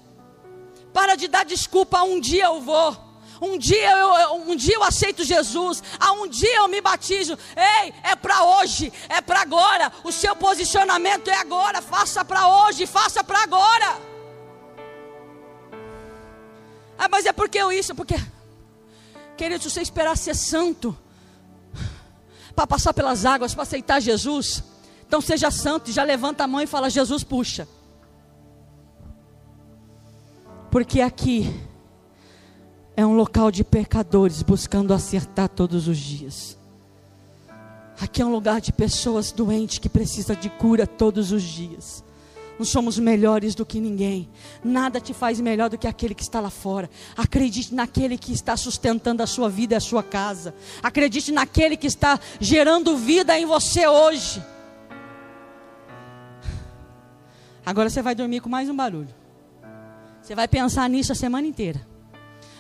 Para 0.92 1.14
de 1.14 1.28
dar 1.28 1.44
desculpa. 1.44 2.02
Um 2.02 2.18
dia 2.18 2.46
eu 2.46 2.60
vou. 2.60 3.10
Um 3.40 3.56
dia 3.56 3.90
eu, 3.92 4.34
um 4.34 4.54
dia 4.54 4.74
eu 4.74 4.82
aceito 4.82 5.24
Jesus. 5.24 5.82
Ah, 5.98 6.12
um 6.12 6.26
dia 6.26 6.56
eu 6.56 6.68
me 6.68 6.80
batizo. 6.80 7.38
Ei, 7.56 7.94
é 8.02 8.14
para 8.14 8.44
hoje, 8.44 8.92
é 9.08 9.20
para 9.20 9.40
agora. 9.40 9.90
O 10.04 10.12
seu 10.12 10.36
posicionamento 10.36 11.28
é 11.28 11.36
agora. 11.36 11.80
Faça 11.80 12.22
para 12.24 12.46
hoje, 12.46 12.86
faça 12.86 13.24
para 13.24 13.42
agora. 13.42 13.98
Ah, 16.98 17.08
mas 17.10 17.24
é 17.24 17.32
porque 17.32 17.58
eu 17.58 17.72
isso, 17.72 17.94
porque 17.94 18.14
Querido, 19.41 19.62
se 19.62 19.70
você 19.70 19.80
esperar 19.80 20.18
ser 20.18 20.36
santo, 20.36 20.95
para 22.55 22.66
passar 22.66 22.93
pelas 22.93 23.24
águas, 23.24 23.55
para 23.55 23.62
aceitar 23.62 23.99
Jesus, 23.99 24.62
então 25.09 25.18
seja 25.18 25.51
santo 25.51 25.88
e 25.88 25.95
já 25.95 26.03
levanta 26.03 26.45
a 26.45 26.47
mão 26.47 26.61
e 26.61 26.66
fala: 26.66 26.91
Jesus, 26.91 27.24
puxa. 27.24 27.66
Porque 30.70 31.01
aqui 31.01 31.59
é 32.95 33.07
um 33.07 33.14
local 33.16 33.51
de 33.51 33.64
pecadores 33.64 34.43
buscando 34.43 34.93
acertar 34.93 35.49
todos 35.49 35.88
os 35.88 35.97
dias. 35.97 36.59
Aqui 37.99 38.20
é 38.20 38.26
um 38.26 38.32
lugar 38.32 38.61
de 38.61 38.74
pessoas 38.74 39.32
doentes 39.32 39.78
que 39.78 39.88
precisam 39.88 40.36
de 40.36 40.51
cura 40.51 40.86
todos 40.86 41.32
os 41.32 41.43
dias. 41.43 42.05
Não 42.61 42.64
somos 42.66 42.98
melhores 42.98 43.54
do 43.54 43.64
que 43.64 43.80
ninguém. 43.80 44.28
Nada 44.62 45.00
te 45.00 45.14
faz 45.14 45.40
melhor 45.40 45.70
do 45.70 45.78
que 45.78 45.88
aquele 45.88 46.14
que 46.14 46.20
está 46.20 46.40
lá 46.40 46.50
fora. 46.50 46.90
Acredite 47.16 47.74
naquele 47.74 48.18
que 48.18 48.34
está 48.34 48.54
sustentando 48.54 49.22
a 49.22 49.26
sua 49.26 49.48
vida 49.48 49.72
e 49.72 49.76
a 49.78 49.80
sua 49.80 50.02
casa. 50.02 50.54
Acredite 50.82 51.32
naquele 51.32 51.74
que 51.74 51.86
está 51.86 52.20
gerando 52.38 52.98
vida 52.98 53.38
em 53.38 53.46
você 53.46 53.88
hoje. 53.88 54.44
Agora 57.64 57.88
você 57.88 58.02
vai 58.02 58.14
dormir 58.14 58.40
com 58.40 58.50
mais 58.50 58.68
um 58.68 58.76
barulho. 58.76 59.14
Você 60.20 60.34
vai 60.34 60.46
pensar 60.46 60.86
nisso 60.90 61.12
a 61.12 61.14
semana 61.14 61.46
inteira. 61.46 61.80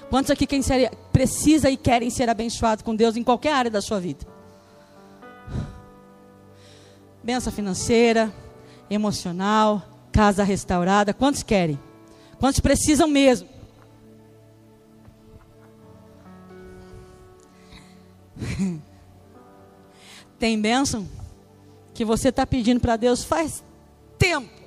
Quantos 0.08 0.30
aqui 0.30 0.46
quem 0.46 0.62
ser, 0.62 0.96
precisa 1.12 1.68
e 1.68 1.76
querem 1.76 2.08
ser 2.08 2.30
abençoados 2.30 2.82
com 2.82 2.96
Deus 2.96 3.18
em 3.18 3.22
qualquer 3.22 3.52
área 3.52 3.70
da 3.70 3.82
sua 3.82 4.00
vida? 4.00 4.26
Benção 7.22 7.52
financeira, 7.52 8.32
emocional, 8.88 9.89
casa 10.12 10.42
restaurada. 10.44 11.14
Quantos 11.14 11.42
querem? 11.42 11.78
Quantos 12.38 12.60
precisam 12.60 13.08
mesmo? 13.08 13.48
Tem 20.38 20.60
bênção 20.60 21.06
que 21.92 22.04
você 22.04 22.30
está 22.30 22.46
pedindo 22.46 22.80
para 22.80 22.96
Deus 22.96 23.22
faz 23.22 23.62
tempo 24.18 24.60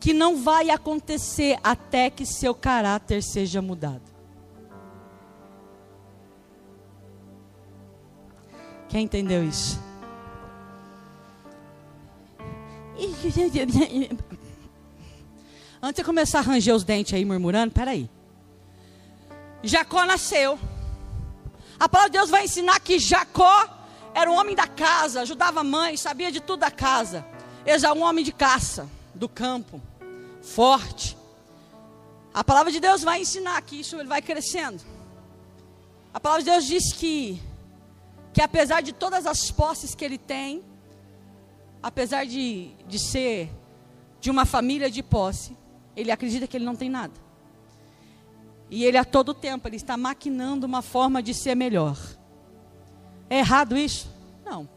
que 0.00 0.12
não 0.12 0.42
vai 0.42 0.70
acontecer 0.70 1.58
até 1.64 2.10
que 2.10 2.24
seu 2.24 2.54
caráter 2.54 3.22
seja 3.22 3.60
mudado. 3.60 4.02
Quem 8.88 9.04
entendeu 9.04 9.42
isso? 9.44 9.85
Antes 15.82 15.96
de 15.96 16.04
começar 16.04 16.38
a 16.38 16.42
ranger 16.42 16.74
os 16.74 16.84
dentes 16.84 17.14
aí, 17.14 17.24
murmurando, 17.24 17.72
peraí. 17.72 18.08
Jacó 19.62 20.04
nasceu. 20.04 20.58
A 21.78 21.88
palavra 21.88 22.10
de 22.10 22.18
Deus 22.18 22.30
vai 22.30 22.44
ensinar 22.44 22.80
que 22.80 22.98
Jacó 22.98 23.68
era 24.14 24.30
um 24.30 24.34
homem 24.34 24.56
da 24.56 24.66
casa, 24.66 25.20
ajudava 25.20 25.60
a 25.60 25.64
mãe, 25.64 25.96
sabia 25.96 26.32
de 26.32 26.40
tudo 26.40 26.60
da 26.60 26.70
casa. 26.70 27.26
Exa 27.66 27.92
um 27.92 28.02
homem 28.02 28.24
de 28.24 28.32
caça, 28.32 28.88
do 29.14 29.28
campo, 29.28 29.80
forte. 30.42 31.16
A 32.32 32.42
palavra 32.42 32.72
de 32.72 32.80
Deus 32.80 33.02
vai 33.02 33.20
ensinar 33.20 33.60
que 33.62 33.80
isso 33.80 33.96
ele 33.96 34.08
vai 34.08 34.22
crescendo. 34.22 34.82
A 36.14 36.20
palavra 36.20 36.42
de 36.42 36.50
Deus 36.50 36.64
diz 36.64 36.92
que, 36.92 37.42
que 38.32 38.40
apesar 38.40 38.80
de 38.80 38.92
todas 38.92 39.26
as 39.26 39.50
posses 39.50 39.94
que 39.94 40.04
ele 40.04 40.16
tem, 40.16 40.64
apesar 41.86 42.26
de, 42.26 42.72
de 42.88 42.98
ser 42.98 43.48
de 44.20 44.28
uma 44.28 44.44
família 44.44 44.90
de 44.90 45.04
posse, 45.04 45.56
ele 45.94 46.10
acredita 46.10 46.44
que 46.44 46.56
ele 46.56 46.64
não 46.64 46.74
tem 46.74 46.90
nada. 46.90 47.14
E 48.68 48.84
ele 48.84 48.98
a 48.98 49.04
todo 49.04 49.32
tempo 49.32 49.68
ele 49.68 49.76
está 49.76 49.96
maquinando 49.96 50.66
uma 50.66 50.82
forma 50.82 51.22
de 51.22 51.32
ser 51.32 51.54
melhor. 51.54 51.96
É 53.30 53.38
errado 53.38 53.76
isso? 53.76 54.10
Não. 54.44 54.68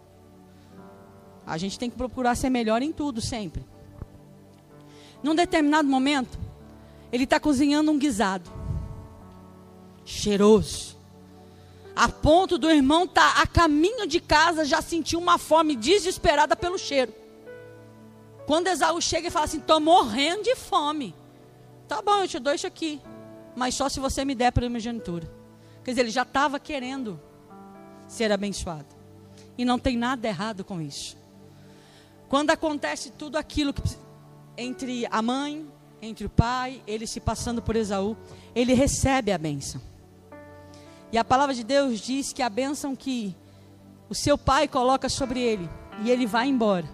A 1.48 1.58
gente 1.58 1.80
tem 1.80 1.90
que 1.90 1.98
procurar 1.98 2.36
ser 2.36 2.52
melhor 2.52 2.84
em 2.84 2.92
tudo 2.92 3.22
sempre. 3.22 3.66
Num 5.24 5.34
determinado 5.34 5.90
momento, 5.90 6.38
ele 7.12 7.24
está 7.24 7.40
cozinhando 7.40 7.90
um 7.90 7.98
guisado. 7.98 8.52
Cheiroso 10.06 10.99
a 12.00 12.08
ponto 12.08 12.58
do 12.58 12.72
irmão 12.72 13.04
estar 13.04 13.36
tá 13.36 13.42
a 13.42 13.46
caminho 13.46 14.08
de 14.08 14.22
casa 14.22 14.64
já 14.64 14.82
sentiu 14.82 15.20
uma 15.20 15.38
fome 15.38 15.76
desesperada 15.76 16.56
pelo 16.56 16.78
cheiro. 16.78 17.14
Quando 18.48 18.68
Esaú 18.68 19.02
chega 19.02 19.28
e 19.28 19.32
fala 19.32 19.44
assim: 19.44 19.58
estou 19.58 19.82
morrendo 19.82 20.44
de 20.44 20.56
fome. 20.56 21.14
Tá 21.90 22.02
bom, 22.02 22.22
eu 22.22 22.28
te 22.28 22.40
dou 22.40 22.54
isso 22.54 22.66
aqui, 22.66 23.02
mas 23.54 23.76
só 23.76 23.90
se 23.90 24.00
você 24.00 24.24
me 24.24 24.34
der 24.34 24.54
para 24.54 24.62
primogenitura. 24.62 25.30
Quer 25.84 25.92
dizer, 25.92 26.02
ele 26.02 26.10
já 26.10 26.22
estava 26.22 26.58
querendo 26.58 27.20
ser 28.08 28.32
abençoado. 28.32 28.96
E 29.58 29.66
não 29.66 29.78
tem 29.78 29.98
nada 29.98 30.26
errado 30.26 30.64
com 30.64 30.80
isso. 30.80 31.18
Quando 32.30 32.52
acontece 32.52 33.12
tudo 33.12 33.38
aquilo 33.38 33.74
que, 33.74 33.82
entre 34.56 35.06
a 35.12 35.22
mãe, 35.22 35.70
entre 36.02 36.28
o 36.28 36.30
pai, 36.30 36.82
ele 36.88 37.06
se 37.06 37.20
passando 37.20 37.62
por 37.62 37.76
Esaú, 37.76 38.16
ele 38.56 38.74
recebe 38.74 39.34
a 39.34 39.38
bênção. 39.38 39.82
E 41.12 41.18
a 41.18 41.24
palavra 41.24 41.56
de 41.56 41.64
Deus 41.64 42.00
diz 42.00 42.32
que 42.32 42.42
a 42.42 42.50
bênção 42.50 42.96
que 42.96 43.36
o 44.10 44.16
seu 44.16 44.38
pai 44.38 44.68
coloca 44.68 45.10
sobre 45.10 45.40
ele, 45.40 45.70
e 46.04 46.10
ele 46.10 46.26
vai 46.26 46.48
embora. 46.48 46.88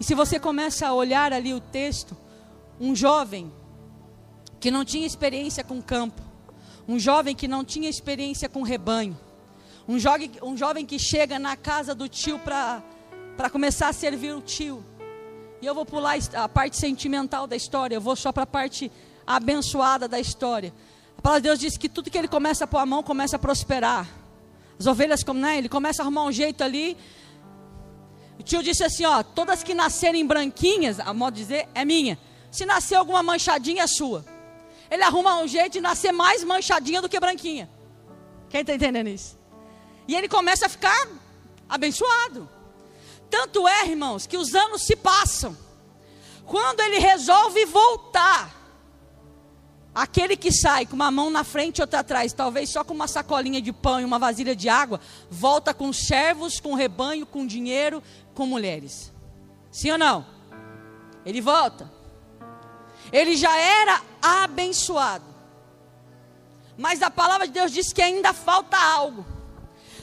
E 0.00 0.04
se 0.04 0.14
você 0.14 0.38
começa 0.38 0.86
a 0.86 0.94
olhar 0.94 1.32
ali 1.32 1.52
o 1.52 1.60
texto, 1.60 2.16
um 2.80 2.94
jovem 2.94 3.52
que 4.60 4.70
não 4.70 4.84
tinha 4.84 5.06
experiência 5.06 5.62
com 5.64 5.82
campo, 5.82 6.22
um 6.86 6.98
jovem 6.98 7.34
que 7.34 7.48
não 7.48 7.64
tinha 7.64 7.88
experiência 7.88 8.48
com 8.48 8.62
rebanho, 8.62 9.16
Um 9.88 9.98
jovem, 9.98 10.30
um 10.42 10.54
jovem 10.54 10.84
que 10.84 10.98
chega 10.98 11.38
na 11.38 11.56
casa 11.56 11.94
do 11.94 12.06
tio 12.08 12.38
para 12.38 13.50
começar 13.50 13.88
a 13.88 13.92
servir 13.92 14.34
o 14.34 14.42
tio. 14.42 14.84
E 15.62 15.66
eu 15.66 15.74
vou 15.74 15.86
pular 15.86 16.18
a 16.34 16.46
parte 16.46 16.76
sentimental 16.76 17.46
da 17.46 17.56
história, 17.56 17.94
eu 17.94 18.00
vou 18.00 18.14
só 18.14 18.30
para 18.30 18.42
a 18.42 18.46
parte 18.46 18.92
abençoada 19.26 20.06
da 20.06 20.20
história. 20.20 20.74
A 21.18 21.22
palavra 21.22 21.40
de 21.40 21.48
Deus 21.48 21.58
diz 21.58 21.76
que 21.76 21.88
tudo 21.88 22.10
que 22.10 22.16
ele 22.16 22.28
começa 22.28 22.64
a 22.64 22.66
pôr 22.66 22.78
a 22.78 22.86
mão 22.86 23.02
começa 23.02 23.36
a 23.36 23.38
prosperar. 23.38 24.08
As 24.78 24.86
ovelhas, 24.86 25.24
como 25.24 25.40
né, 25.40 25.58
ele 25.58 25.68
começa 25.68 26.00
a 26.00 26.04
arrumar 26.04 26.24
um 26.24 26.32
jeito 26.32 26.62
ali. 26.62 26.96
O 28.38 28.42
tio 28.42 28.62
disse 28.62 28.84
assim: 28.84 29.04
ó, 29.04 29.22
todas 29.22 29.64
que 29.64 29.74
nascerem 29.74 30.24
branquinhas, 30.24 31.00
a 31.00 31.12
modo 31.12 31.34
de 31.34 31.42
dizer, 31.42 31.68
é 31.74 31.84
minha. 31.84 32.18
Se 32.50 32.64
nascer 32.64 32.94
alguma 32.94 33.22
manchadinha, 33.22 33.82
é 33.82 33.86
sua. 33.86 34.24
Ele 34.90 35.02
arruma 35.02 35.40
um 35.42 35.48
jeito 35.48 35.74
de 35.74 35.80
nascer 35.80 36.12
mais 36.12 36.44
manchadinha 36.44 37.02
do 37.02 37.08
que 37.08 37.18
branquinha. 37.18 37.68
Quem 38.48 38.60
está 38.60 38.72
entendendo 38.72 39.08
isso? 39.08 39.36
E 40.06 40.14
ele 40.14 40.28
começa 40.28 40.66
a 40.66 40.68
ficar 40.68 41.08
abençoado. 41.68 42.48
Tanto 43.28 43.68
é, 43.68 43.86
irmãos, 43.86 44.26
que 44.26 44.38
os 44.38 44.54
anos 44.54 44.82
se 44.82 44.96
passam. 44.96 45.54
Quando 46.46 46.80
ele 46.80 46.98
resolve 46.98 47.66
voltar, 47.66 48.57
Aquele 49.94 50.36
que 50.36 50.52
sai 50.52 50.86
com 50.86 50.94
uma 50.94 51.10
mão 51.10 51.30
na 51.30 51.42
frente 51.42 51.78
e 51.78 51.82
outra 51.82 52.00
atrás, 52.00 52.32
talvez 52.32 52.70
só 52.70 52.84
com 52.84 52.94
uma 52.94 53.08
sacolinha 53.08 53.60
de 53.60 53.72
pão 53.72 54.00
e 54.00 54.04
uma 54.04 54.18
vasilha 54.18 54.54
de 54.54 54.68
água, 54.68 55.00
volta 55.30 55.74
com 55.74 55.92
servos, 55.92 56.60
com 56.60 56.74
rebanho, 56.74 57.26
com 57.26 57.46
dinheiro, 57.46 58.02
com 58.34 58.46
mulheres. 58.46 59.12
Sim 59.70 59.92
ou 59.92 59.98
não? 59.98 60.26
Ele 61.24 61.40
volta. 61.40 61.90
Ele 63.12 63.36
já 63.36 63.56
era 63.56 64.02
abençoado. 64.22 65.24
Mas 66.76 67.02
a 67.02 67.10
palavra 67.10 67.46
de 67.46 67.52
Deus 67.52 67.72
diz 67.72 67.92
que 67.92 68.00
ainda 68.00 68.32
falta 68.32 68.76
algo. 68.76 69.26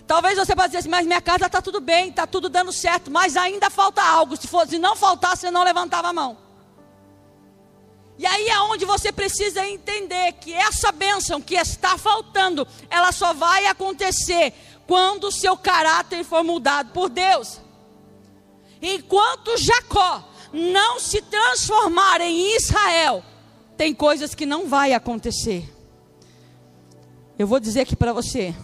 Talvez 0.05 0.37
você 0.37 0.55
possa 0.55 0.67
dizer 0.67 0.79
assim, 0.79 0.89
mas 0.89 1.07
minha 1.07 1.21
casa 1.21 1.45
está 1.45 1.61
tudo 1.61 1.79
bem, 1.79 2.09
está 2.09 2.27
tudo 2.27 2.49
dando 2.49 2.71
certo, 2.71 3.09
mas 3.09 3.35
ainda 3.37 3.69
falta 3.69 4.03
algo. 4.03 4.35
Se, 4.35 4.47
fosse, 4.47 4.71
se 4.71 4.79
não 4.79 4.95
faltasse, 4.95 5.41
você 5.41 5.51
não 5.51 5.63
levantava 5.63 6.09
a 6.09 6.13
mão. 6.13 6.44
E 8.17 8.25
aí 8.25 8.47
é 8.47 8.59
onde 8.61 8.85
você 8.85 9.11
precisa 9.11 9.67
entender 9.67 10.33
que 10.33 10.53
essa 10.53 10.91
bênção 10.91 11.41
que 11.41 11.55
está 11.55 11.97
faltando, 11.97 12.65
ela 12.89 13.11
só 13.11 13.33
vai 13.33 13.65
acontecer 13.65 14.53
quando 14.87 15.25
o 15.25 15.31
seu 15.31 15.57
caráter 15.57 16.23
for 16.23 16.43
mudado 16.43 16.91
por 16.91 17.09
Deus. 17.09 17.59
Enquanto 18.81 19.57
Jacó 19.57 20.23
não 20.53 20.99
se 20.99 21.21
transformar 21.23 22.21
em 22.21 22.55
Israel, 22.55 23.23
tem 23.75 23.93
coisas 23.93 24.33
que 24.33 24.45
não 24.45 24.67
vai 24.67 24.93
acontecer. 24.93 25.69
Eu 27.37 27.45
vou 27.45 27.59
dizer 27.59 27.81
aqui 27.81 27.95
para 27.95 28.13
você. 28.13 28.55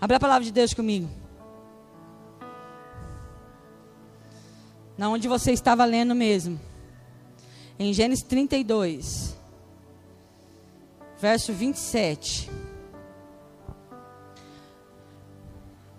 Abra 0.00 0.16
a 0.16 0.20
palavra 0.20 0.44
de 0.44 0.52
Deus 0.52 0.72
comigo. 0.74 1.21
Na 5.02 5.08
onde 5.08 5.26
você 5.26 5.50
estava 5.50 5.84
lendo 5.84 6.14
mesmo. 6.14 6.60
Em 7.76 7.92
Gênesis 7.92 8.22
32, 8.24 9.36
verso 11.18 11.52
27. 11.52 12.48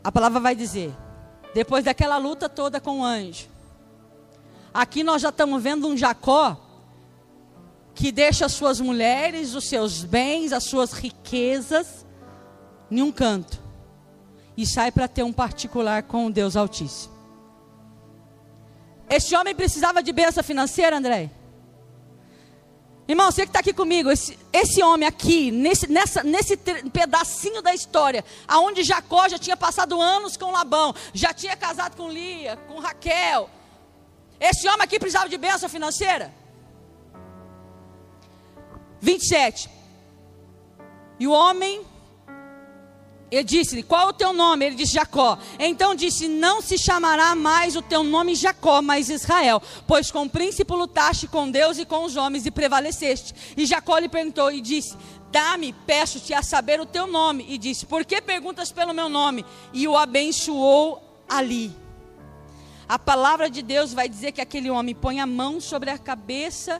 A 0.01 0.09
palavra 0.09 0.39
vai 0.39 0.55
dizer: 0.55 0.95
depois 1.53 1.83
daquela 1.83 2.15
luta 2.15 2.47
toda 2.47 2.79
com 2.79 3.01
o 3.01 3.03
anjo, 3.03 3.49
aqui 4.73 5.03
nós 5.03 5.21
já 5.21 5.27
estamos 5.27 5.61
vendo 5.61 5.85
um 5.85 5.97
Jacó 5.97 6.57
que 7.93 8.09
deixa 8.09 8.45
as 8.45 8.53
suas 8.53 8.79
mulheres, 8.79 9.53
os 9.53 9.67
seus 9.67 10.05
bens, 10.05 10.53
as 10.53 10.63
suas 10.63 10.93
riquezas 10.93 12.05
em 12.89 13.01
um 13.01 13.11
canto 13.11 13.59
e 14.55 14.65
sai 14.65 14.93
para 14.93 15.09
ter 15.09 15.23
um 15.23 15.33
particular 15.33 16.03
com 16.03 16.27
o 16.27 16.31
Deus 16.31 16.55
Altíssimo. 16.55 17.12
Este 19.09 19.35
homem 19.35 19.53
precisava 19.53 20.01
de 20.01 20.11
bênção 20.11 20.43
financeira, 20.43 20.97
André? 20.97 21.29
Irmão, 23.07 23.29
você 23.29 23.41
que 23.41 23.49
está 23.49 23.59
aqui 23.59 23.73
comigo, 23.73 24.09
esse, 24.09 24.39
esse 24.51 24.81
homem 24.81 25.07
aqui, 25.07 25.51
nesse, 25.51 25.91
nessa, 25.91 26.23
nesse 26.23 26.55
pedacinho 26.55 27.61
da 27.61 27.73
história, 27.73 28.23
aonde 28.47 28.81
Jacó 28.81 29.27
já 29.27 29.37
tinha 29.37 29.57
passado 29.57 30.01
anos 30.01 30.37
com 30.37 30.51
Labão, 30.51 30.95
já 31.13 31.33
tinha 31.33 31.55
casado 31.57 31.97
com 31.97 32.07
Lia, 32.07 32.55
com 32.67 32.79
Raquel. 32.79 33.49
Esse 34.39 34.67
homem 34.67 34.83
aqui 34.83 34.99
precisava 34.99 35.27
de 35.27 35.37
bênção 35.37 35.67
financeira? 35.67 36.33
27. 39.01 39.69
E 41.19 41.27
o 41.27 41.31
homem 41.31 41.85
ele 43.33 43.43
disse-lhe: 43.43 43.81
Qual 43.81 44.09
o 44.09 44.13
teu 44.13 44.31
nome? 44.31 44.63
Ele 44.63 44.75
disse: 44.75 44.93
Jacó. 44.93 45.39
Então 45.57 45.95
disse: 45.95 46.27
Não 46.27 46.61
se 46.61 46.77
chamará 46.77 47.33
mais 47.33 47.75
o 47.75 47.81
teu 47.81 48.03
nome 48.03 48.35
Jacó, 48.35 48.79
mas 48.79 49.09
Israel, 49.09 49.59
pois 49.87 50.11
com 50.11 50.23
o 50.23 50.29
príncipe 50.29 50.71
lutaste 50.71 51.27
com 51.27 51.49
Deus 51.49 51.79
e 51.79 51.85
com 51.85 52.05
os 52.05 52.15
homens 52.15 52.45
e 52.45 52.51
prevaleceste. 52.51 53.33
E 53.57 53.65
Jacó 53.65 53.97
lhe 53.97 54.07
perguntou 54.07 54.51
e 54.51 54.61
disse: 54.61 54.95
Dá-me, 55.31 55.73
peço-te 55.73 56.31
a 56.31 56.43
saber 56.43 56.79
o 56.79 56.85
teu 56.85 57.07
nome. 57.07 57.43
E 57.49 57.57
disse: 57.57 57.87
Por 57.87 58.05
que 58.05 58.21
perguntas 58.21 58.71
pelo 58.71 58.93
meu 58.93 59.09
nome? 59.09 59.43
E 59.73 59.87
o 59.87 59.97
abençoou 59.97 61.01
ali. 61.27 61.75
A 62.87 62.99
palavra 62.99 63.49
de 63.49 63.63
Deus 63.63 63.93
vai 63.93 64.07
dizer 64.07 64.31
que 64.31 64.41
aquele 64.41 64.69
homem 64.69 64.93
põe 64.93 65.19
a 65.19 65.25
mão 65.25 65.59
sobre 65.59 65.89
a 65.89 65.97
cabeça 65.97 66.79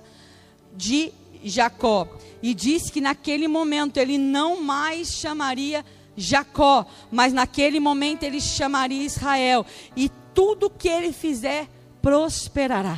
de 0.76 1.12
Jacó. 1.43 2.08
E 2.43 2.54
disse 2.54 2.91
que 2.91 3.01
naquele 3.01 3.47
momento 3.47 3.97
ele 3.97 4.20
não 4.20 4.62
mais 4.62 5.14
chamaria 5.14 5.84
Jacó 5.84 6.03
Jacó, 6.16 6.86
mas 7.11 7.34
naquele 7.34 7.80
momento 7.80 8.24
ele 8.24 8.39
chamaria 8.39 9.03
Israel, 9.03 9.66
e 9.95 10.09
tudo 10.34 10.70
que 10.70 10.88
ele 10.88 11.11
fizer 11.11 11.68
prosperará. 12.01 12.97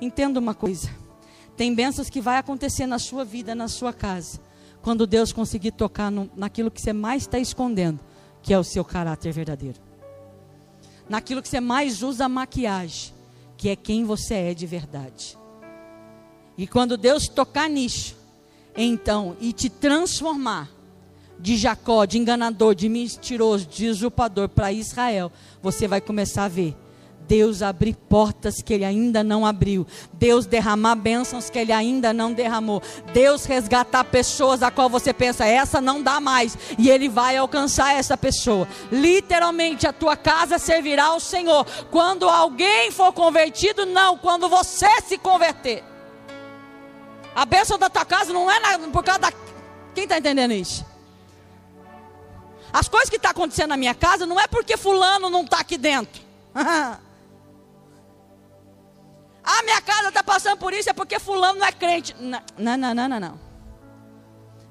Entenda 0.00 0.38
uma 0.38 0.54
coisa: 0.54 0.90
tem 1.56 1.74
bênçãos 1.74 2.08
que 2.08 2.20
vai 2.20 2.38
acontecer 2.38 2.86
na 2.86 2.98
sua 2.98 3.24
vida, 3.24 3.54
na 3.54 3.68
sua 3.68 3.92
casa, 3.92 4.40
quando 4.80 5.06
Deus 5.06 5.32
conseguir 5.32 5.72
tocar 5.72 6.10
no, 6.10 6.30
naquilo 6.34 6.70
que 6.70 6.80
você 6.80 6.92
mais 6.92 7.22
está 7.22 7.38
escondendo, 7.38 8.00
que 8.42 8.54
é 8.54 8.58
o 8.58 8.64
seu 8.64 8.84
caráter 8.84 9.32
verdadeiro, 9.32 9.78
naquilo 11.08 11.42
que 11.42 11.48
você 11.48 11.60
mais 11.60 12.02
usa 12.02 12.28
maquiagem, 12.28 13.12
que 13.56 13.68
é 13.68 13.76
quem 13.76 14.04
você 14.04 14.34
é 14.34 14.54
de 14.54 14.66
verdade. 14.66 15.36
E 16.56 16.66
quando 16.66 16.96
Deus 16.96 17.28
tocar 17.28 17.68
nisso, 17.68 18.16
então, 18.76 19.36
e 19.40 19.52
te 19.52 19.68
transformar, 19.68 20.70
de 21.40 21.56
Jacó, 21.56 22.04
de 22.04 22.18
enganador, 22.18 22.74
de 22.74 22.88
mentiroso, 22.88 23.66
de 23.66 23.88
usurpador 23.88 24.48
para 24.48 24.72
Israel, 24.72 25.32
você 25.62 25.88
vai 25.88 26.00
começar 26.00 26.44
a 26.44 26.48
ver 26.48 26.76
Deus 27.30 27.62
abrir 27.62 27.94
portas 27.94 28.60
que 28.60 28.74
ele 28.74 28.84
ainda 28.84 29.22
não 29.22 29.46
abriu, 29.46 29.86
Deus 30.12 30.46
derramar 30.46 30.96
bênçãos 30.96 31.48
que 31.48 31.60
ele 31.60 31.70
ainda 31.70 32.12
não 32.12 32.32
derramou, 32.32 32.82
Deus 33.12 33.44
resgatar 33.44 34.02
pessoas 34.02 34.64
a 34.64 34.70
qual 34.72 34.90
você 34.90 35.12
pensa, 35.12 35.46
essa 35.46 35.80
não 35.80 36.02
dá 36.02 36.18
mais, 36.18 36.58
e 36.76 36.90
ele 36.90 37.08
vai 37.08 37.36
alcançar 37.36 37.94
essa 37.94 38.16
pessoa. 38.16 38.66
Literalmente, 38.90 39.86
a 39.86 39.92
tua 39.92 40.16
casa 40.16 40.58
servirá 40.58 41.04
ao 41.04 41.20
Senhor. 41.20 41.64
Quando 41.88 42.28
alguém 42.28 42.90
for 42.90 43.12
convertido, 43.12 43.86
não, 43.86 44.18
quando 44.18 44.48
você 44.48 44.88
se 45.02 45.16
converter. 45.16 45.84
A 47.32 47.44
bênção 47.44 47.78
da 47.78 47.88
tua 47.88 48.04
casa 48.04 48.32
não 48.32 48.50
é 48.50 48.58
por 48.92 49.04
causa 49.04 49.20
da. 49.20 49.32
Quem 49.94 50.02
está 50.02 50.18
entendendo 50.18 50.52
isso? 50.52 50.89
As 52.72 52.88
coisas 52.88 53.10
que 53.10 53.16
estão 53.16 53.32
tá 53.32 53.36
acontecendo 53.38 53.70
na 53.70 53.76
minha 53.76 53.94
casa 53.94 54.26
não 54.26 54.38
é 54.38 54.46
porque 54.46 54.76
fulano 54.76 55.28
não 55.28 55.42
está 55.42 55.60
aqui 55.60 55.76
dentro. 55.76 56.22
ah, 56.54 56.98
minha 59.64 59.80
casa 59.80 60.08
está 60.08 60.22
passando 60.22 60.58
por 60.58 60.72
isso, 60.72 60.88
é 60.88 60.92
porque 60.92 61.18
fulano 61.18 61.58
não 61.58 61.66
é 61.66 61.72
crente. 61.72 62.14
Não, 62.18 62.40
não, 62.58 62.94
não, 62.94 63.08
não, 63.08 63.20
não. 63.20 63.50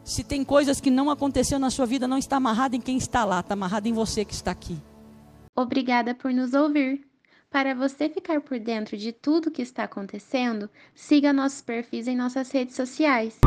Se 0.04 0.24
tem 0.24 0.44
coisas 0.44 0.82
que 0.82 0.90
não 0.90 1.10
aconteceu 1.10 1.60
na 1.60 1.70
sua 1.70 1.86
vida, 1.86 2.08
não 2.08 2.18
está 2.18 2.38
amarrado 2.38 2.76
em 2.76 2.82
quem 2.82 2.98
está 2.98 3.24
lá, 3.26 3.42
está 3.42 3.54
amarrado 3.54 3.88
em 3.88 3.94
você 3.94 4.26
que 4.26 4.34
está 4.34 4.52
aqui. 4.52 4.78
Obrigada 5.56 6.16
por 6.16 6.32
nos 6.32 6.54
ouvir. 6.54 7.06
Para 7.52 7.74
você 7.74 8.08
ficar 8.08 8.42
por 8.42 8.60
dentro 8.60 8.96
de 8.96 9.12
tudo 9.12 9.52
que 9.52 9.62
está 9.62 9.84
acontecendo, 9.84 10.70
siga 10.96 11.34
nossos 11.34 11.62
perfis 11.62 12.08
em 12.08 12.16
nossas 12.16 12.52
redes 12.52 12.76
sociais. 12.76 13.40